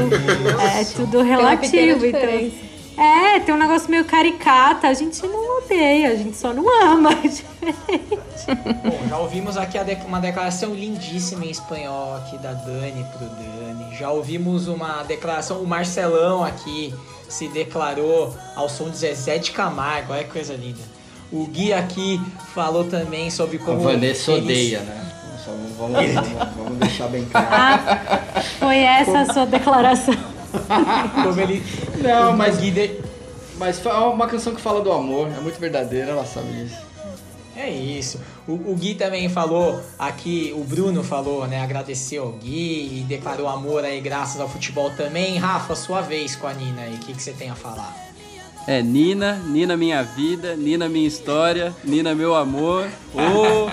É 0.78 0.84
tudo 0.84 1.20
uma 1.20 1.57
pequena 1.57 1.99
relativo. 1.99 2.07
Então, 2.07 2.76
é, 2.97 3.40
tem 3.40 3.55
um 3.55 3.59
negócio 3.59 3.90
meio 3.90 4.05
caricata. 4.07 4.88
A 4.88 4.94
gente 4.94 5.20
não 5.26 5.59
odeia, 5.59 6.11
a 6.11 6.14
gente 6.14 6.36
só 6.36 6.55
não 6.55 6.64
ama. 6.82 7.11
Bom, 8.84 9.09
já 9.09 9.18
ouvimos 9.18 9.57
aqui 9.57 9.78
uma 10.07 10.18
declaração 10.18 10.72
lindíssima 10.72 11.44
em 11.44 11.51
espanhol 11.51 12.16
aqui 12.16 12.38
da 12.38 12.53
Dani 12.53 13.05
pro 13.16 13.28
Dani. 13.28 13.94
Já 13.97 14.11
ouvimos 14.11 14.66
uma 14.66 15.03
declaração, 15.03 15.61
o 15.61 15.66
Marcelão 15.66 16.42
aqui 16.42 16.94
se 17.29 17.49
declarou 17.49 18.35
ao 18.55 18.68
som 18.68 18.89
de 18.91 18.97
Zezé 18.97 19.39
de 19.39 19.51
Camargo, 19.51 20.12
olha 20.12 20.24
que 20.24 20.31
coisa 20.31 20.55
linda. 20.55 20.81
O 21.33 21.45
Gui 21.47 21.72
aqui 21.72 22.20
falou 22.55 22.85
também 22.85 23.31
sobre 23.31 23.57
A 23.57 23.61
como. 23.61 23.81
Vanessa 23.81 24.33
eles- 24.33 24.45
odeia, 24.45 24.81
né? 24.81 25.03
Só 25.45 25.51
vamos, 25.51 25.77
vamos, 25.77 26.55
vamos 26.57 26.79
deixar 26.79 27.09
bem 27.09 27.24
claro. 27.24 27.47
Ah, 27.51 28.43
foi 28.59 28.79
essa 28.79 29.20
a 29.20 29.33
sua 29.33 29.47
declaração. 29.47 30.14
Como 31.22 31.41
ele. 31.41 31.62
Não, 32.03 32.33
o 32.33 32.37
mas- 32.37 32.57
Gui 32.59 32.70
de- 32.70 33.01
Mas 33.59 33.79
foi 33.79 33.91
uma 33.93 34.27
canção 34.27 34.55
que 34.55 34.61
fala 34.61 34.81
do 34.83 34.93
amor, 34.93 35.29
é 35.37 35.41
muito 35.41 35.59
verdadeira, 35.59 36.11
ela 36.12 36.27
sabe 36.27 36.49
disso. 36.53 36.77
É 37.57 37.71
isso. 37.71 38.21
O, 38.47 38.53
o 38.53 38.77
Gui 38.77 38.95
também 38.95 39.31
falou 39.31 39.83
aqui, 39.99 40.53
o 40.55 40.63
Bruno 40.63 41.03
falou, 41.03 41.47
né? 41.47 41.63
Agradeceu 41.63 42.25
ao 42.25 42.33
Gui 42.33 43.01
e 43.01 43.05
declarou 43.09 43.49
amor 43.49 43.83
aí 43.83 43.99
graças 44.01 44.39
ao 44.41 44.49
futebol 44.49 44.91
também. 44.91 45.39
Rafa, 45.39 45.75
sua 45.75 46.03
vez 46.03 46.37
com 46.37 46.47
a 46.47 46.53
Nina 46.53 46.83
aí, 46.83 46.95
o 46.95 46.99
que, 46.99 47.15
que 47.15 47.23
você 47.23 47.33
tem 47.33 47.49
a 47.49 47.55
falar? 47.55 47.97
É 48.67 48.83
Nina, 48.83 49.37
Nina 49.47 49.77
minha 49.77 50.03
vida, 50.03 50.55
Nina 50.55 50.87
minha 50.89 51.09
história, 51.09 51.75
Nina 51.83 52.15
meu 52.15 52.35
amor. 52.35 52.87
Ô! 53.15 53.71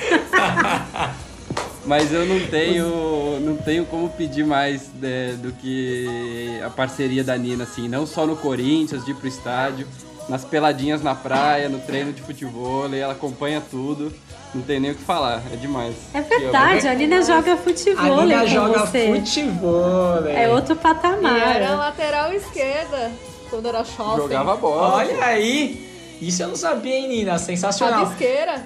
Mas 1.84 2.12
eu 2.12 2.24
não 2.24 2.46
tenho, 2.46 3.40
não 3.40 3.56
tenho 3.56 3.84
como 3.84 4.08
pedir 4.10 4.46
mais 4.46 4.88
né, 4.94 5.36
do 5.42 5.52
que 5.52 6.60
a 6.64 6.70
parceria 6.70 7.24
da 7.24 7.36
Nina, 7.36 7.64
assim, 7.64 7.88
não 7.88 8.06
só 8.06 8.26
no 8.26 8.36
Corinthians, 8.36 9.04
de 9.04 9.10
ir 9.10 9.14
pro 9.14 9.26
estádio, 9.26 9.86
nas 10.30 10.44
peladinhas 10.44 11.02
na 11.02 11.12
praia, 11.14 11.68
no 11.68 11.80
treino 11.80 12.12
de 12.12 12.22
futebol, 12.22 12.86
ela 12.94 13.12
acompanha 13.12 13.60
tudo, 13.68 14.12
não 14.54 14.62
tem 14.62 14.78
nem 14.78 14.92
o 14.92 14.94
que 14.94 15.02
falar, 15.02 15.42
é 15.52 15.56
demais. 15.56 15.94
É 16.14 16.20
verdade, 16.20 16.86
a 16.86 16.94
Nina 16.94 17.20
joga 17.20 17.54
A 17.54 17.56
futebol 17.56 18.22
Nina 18.22 18.40
com 18.42 18.46
joga 18.46 18.78
você. 18.86 19.12
futebol, 19.12 20.24
É 20.28 20.48
outro 20.48 20.74
E 20.74 20.78
patamar. 20.78 21.56
era 21.56 21.74
lateral 21.74 22.32
esquerda, 22.32 23.10
quando 23.50 23.66
era 23.66 23.84
shopping. 23.84 24.16
Jogava 24.22 24.56
bola. 24.56 24.94
Olha 24.98 25.24
aí! 25.24 25.88
Isso 26.22 26.42
eu 26.42 26.48
não 26.48 26.56
sabia, 26.56 26.94
hein, 26.94 27.08
Nina? 27.08 27.36
Sensacional. 27.38 28.04
Rabisqueira. 28.04 28.62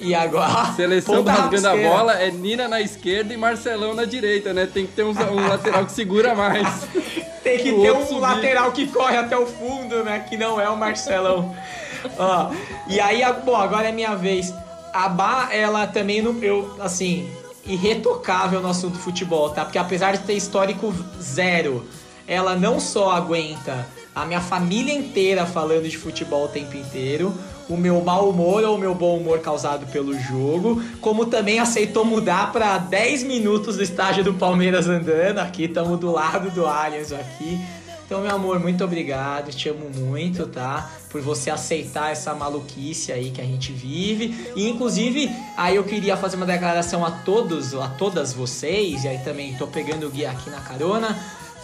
E 0.00 0.14
agora. 0.14 0.72
Seleção 0.74 1.22
tá 1.22 1.32
rasgando 1.32 1.68
a 1.68 1.76
bola 1.76 2.14
é 2.14 2.30
Nina 2.30 2.66
na 2.66 2.80
esquerda 2.80 3.32
e 3.32 3.36
Marcelão 3.36 3.94
na 3.94 4.04
direita, 4.04 4.52
né? 4.52 4.66
Tem 4.66 4.86
que 4.86 4.92
ter 4.92 5.04
um, 5.04 5.10
um 5.10 5.48
lateral 5.48 5.84
que 5.84 5.92
segura 5.92 6.34
mais. 6.34 6.66
Tem 7.44 7.58
que 7.58 7.70
O 7.70 7.80
ter 7.82 7.92
um 7.92 8.04
subir. 8.06 8.20
lateral 8.20 8.72
que 8.72 8.86
corre 8.88 9.16
até 9.16 9.36
o 9.38 9.46
fundo, 9.46 10.02
né? 10.02 10.24
Que 10.28 10.36
não 10.36 10.60
é 10.60 10.68
o 10.68 10.76
Marcelão. 10.76 11.54
Ó, 12.18 12.50
e 12.88 12.98
aí, 12.98 13.22
a- 13.22 13.32
bom, 13.32 13.54
agora 13.54 13.88
é 13.88 13.92
minha 13.92 14.16
vez. 14.16 14.52
A 14.92 15.08
Bá, 15.08 15.48
ela 15.52 15.86
também 15.86 16.20
não. 16.22 16.36
Eu, 16.42 16.76
assim, 16.80 17.30
irretocável 17.66 18.60
no 18.60 18.68
assunto 18.68 18.98
futebol, 18.98 19.50
tá? 19.50 19.64
Porque 19.64 19.78
apesar 19.78 20.12
de 20.16 20.20
ter 20.24 20.34
histórico 20.34 20.92
zero, 21.20 21.86
ela 22.26 22.54
não 22.54 22.80
só 22.80 23.10
aguenta 23.10 23.86
a 24.14 24.24
minha 24.24 24.40
família 24.40 24.94
inteira 24.94 25.44
falando 25.44 25.88
de 25.88 25.98
futebol 25.98 26.44
o 26.44 26.48
tempo 26.48 26.76
inteiro, 26.76 27.34
o 27.68 27.76
meu 27.76 28.00
mau 28.02 28.28
humor 28.28 28.62
ou 28.64 28.76
o 28.76 28.78
meu 28.78 28.94
bom 28.94 29.16
humor 29.16 29.40
causado 29.40 29.86
pelo 29.86 30.18
jogo, 30.18 30.82
como 31.00 31.26
também 31.26 31.58
aceitou 31.58 32.04
mudar 32.04 32.52
para 32.52 32.78
10 32.78 33.22
minutos 33.22 33.76
do 33.76 33.82
estágio 33.82 34.24
do 34.24 34.34
Palmeiras 34.34 34.88
andando. 34.88 35.38
Aqui 35.38 35.64
estamos 35.64 35.98
do 35.98 36.10
lado 36.10 36.50
do 36.50 36.66
Allianz 36.66 37.12
aqui. 37.12 37.60
Então, 38.06 38.20
meu 38.20 38.34
amor, 38.34 38.60
muito 38.60 38.84
obrigado, 38.84 39.50
te 39.50 39.70
amo 39.70 39.88
muito, 39.88 40.46
tá? 40.46 40.90
Por 41.08 41.22
você 41.22 41.48
aceitar 41.48 42.12
essa 42.12 42.34
maluquice 42.34 43.10
aí 43.10 43.30
que 43.30 43.40
a 43.40 43.44
gente 43.44 43.72
vive. 43.72 44.52
E, 44.54 44.68
inclusive, 44.68 45.30
aí 45.56 45.76
eu 45.76 45.84
queria 45.84 46.14
fazer 46.14 46.36
uma 46.36 46.44
declaração 46.44 47.04
a 47.04 47.10
todos, 47.10 47.74
a 47.74 47.88
todas 47.88 48.34
vocês, 48.34 49.04
e 49.04 49.08
aí 49.08 49.18
também 49.24 49.54
tô 49.54 49.66
pegando 49.66 50.06
o 50.06 50.10
guia 50.10 50.30
aqui 50.30 50.50
na 50.50 50.60
carona, 50.60 51.18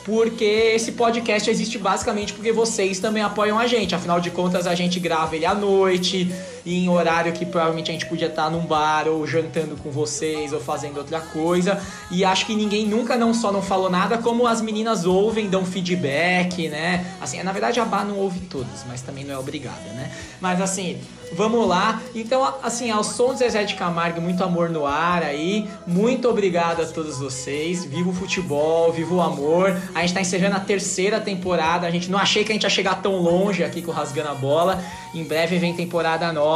porque 0.05 0.45
esse 0.45 0.93
podcast 0.93 1.51
existe 1.51 1.79
basicamente 1.79 2.33
porque 2.33 2.53
vocês 2.53 2.99
também 2.99 3.23
apoiam 3.23 3.59
a 3.59 3.67
gente. 3.67 3.95
Afinal 3.95 4.21
de 4.21 4.31
contas, 4.31 4.67
a 4.67 4.75
gente 4.75 4.99
grava 4.99 5.37
ele 5.37 5.47
à 5.47 5.55
noite, 5.55 6.33
em 6.65 6.89
horário 6.89 7.33
que 7.33 7.47
provavelmente 7.47 7.91
a 7.91 7.93
gente 7.93 8.07
podia 8.07 8.29
estar 8.29 8.51
num 8.51 8.67
bar 8.67 9.09
ou 9.09 9.27
jantando 9.27 9.77
com 9.77 9.91
vocês 9.91 10.53
ou 10.53 10.61
fazendo 10.61 10.99
outra 10.99 11.21
coisa. 11.21 11.81
E 12.11 12.25
acho 12.25 12.47
que 12.47 12.55
ninguém 12.55 12.87
nunca 12.87 13.17
não 13.17 13.33
só 13.33 13.51
não 13.53 13.63
falou 13.63 13.91
nada, 13.91 14.19
como 14.19 14.47
as 14.47 14.61
meninas 14.61 15.05
ouvem, 15.05 15.49
dão 15.49 15.65
feedback, 15.65 16.69
né? 16.69 17.07
Assim, 17.21 17.43
na 17.43 17.53
verdade 17.53 17.81
a 17.81 17.85
Bá 17.85 18.05
não 18.05 18.19
ouve 18.19 18.41
todas, 18.41 18.85
mas 18.87 19.03
também 19.03 19.25
não 19.25 19.35
é 19.35 19.39
obrigada, 19.39 19.91
né? 19.95 20.13
Mas 20.41 20.61
assim, 20.61 21.01
vamos 21.33 21.67
lá. 21.67 22.01
Então, 22.15 22.55
assim, 22.63 22.91
ao 22.91 23.03
som 23.03 23.33
de 23.33 23.41
Zezé 23.41 23.65
de 23.65 23.75
Camargo, 23.75 24.21
muito 24.21 24.43
amor 24.45 24.69
no 24.71 24.87
ar 24.87 25.23
aí. 25.23 25.69
Muito 25.87 26.29
obrigado 26.29 26.83
a 26.83 26.87
todos 26.87 27.19
vocês. 27.19 27.85
Viva 27.85 28.11
o 28.11 28.13
futebol, 28.13 28.93
viva 28.93 29.15
o 29.15 29.21
amor. 29.21 29.77
A 29.95 30.01
gente 30.01 30.15
tá 30.15 30.21
encerrando 30.21 30.57
a 30.57 30.61
terceira 30.61 31.21
temporada. 31.21 31.87
A 31.87 31.91
gente 31.91 32.11
não 32.11 32.19
achei 32.19 32.45
que 32.45 32.53
a 32.53 32.55
gente 32.55 32.65
ia 32.65 32.71
chegar 32.71 33.03
tão 33.03 33.17
longe 33.17 33.65
aqui 33.65 33.83
com 33.83 33.91
o 33.91 33.95
Rasgando 33.95 34.29
a 34.29 34.35
Bola. 34.35 34.83
Em 35.15 35.25
breve 35.25 35.59
vem 35.59 35.75
temporada 35.75 36.33
nova. 36.33 36.50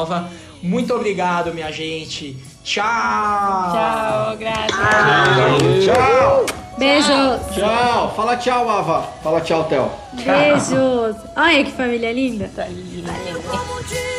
Muito 0.63 0.95
obrigado, 0.95 1.53
minha 1.53 1.71
gente. 1.71 2.37
Tchau! 2.63 2.85
Tchau, 2.85 4.37
graças. 4.39 5.85
Tchau! 5.85 6.47
Beijos, 6.79 7.55
Tchau! 7.55 8.13
Fala 8.17 8.37
tchau, 8.37 8.69
Ava! 8.69 9.03
Fala 9.23 9.41
tchau, 9.41 9.65
Theo! 9.65 9.91
beijos. 10.13 11.17
Olha 11.37 11.65
que 11.65 11.71
família 11.73 12.13
linda. 12.13 12.51
Tá 12.55 12.65
dia 12.65 14.14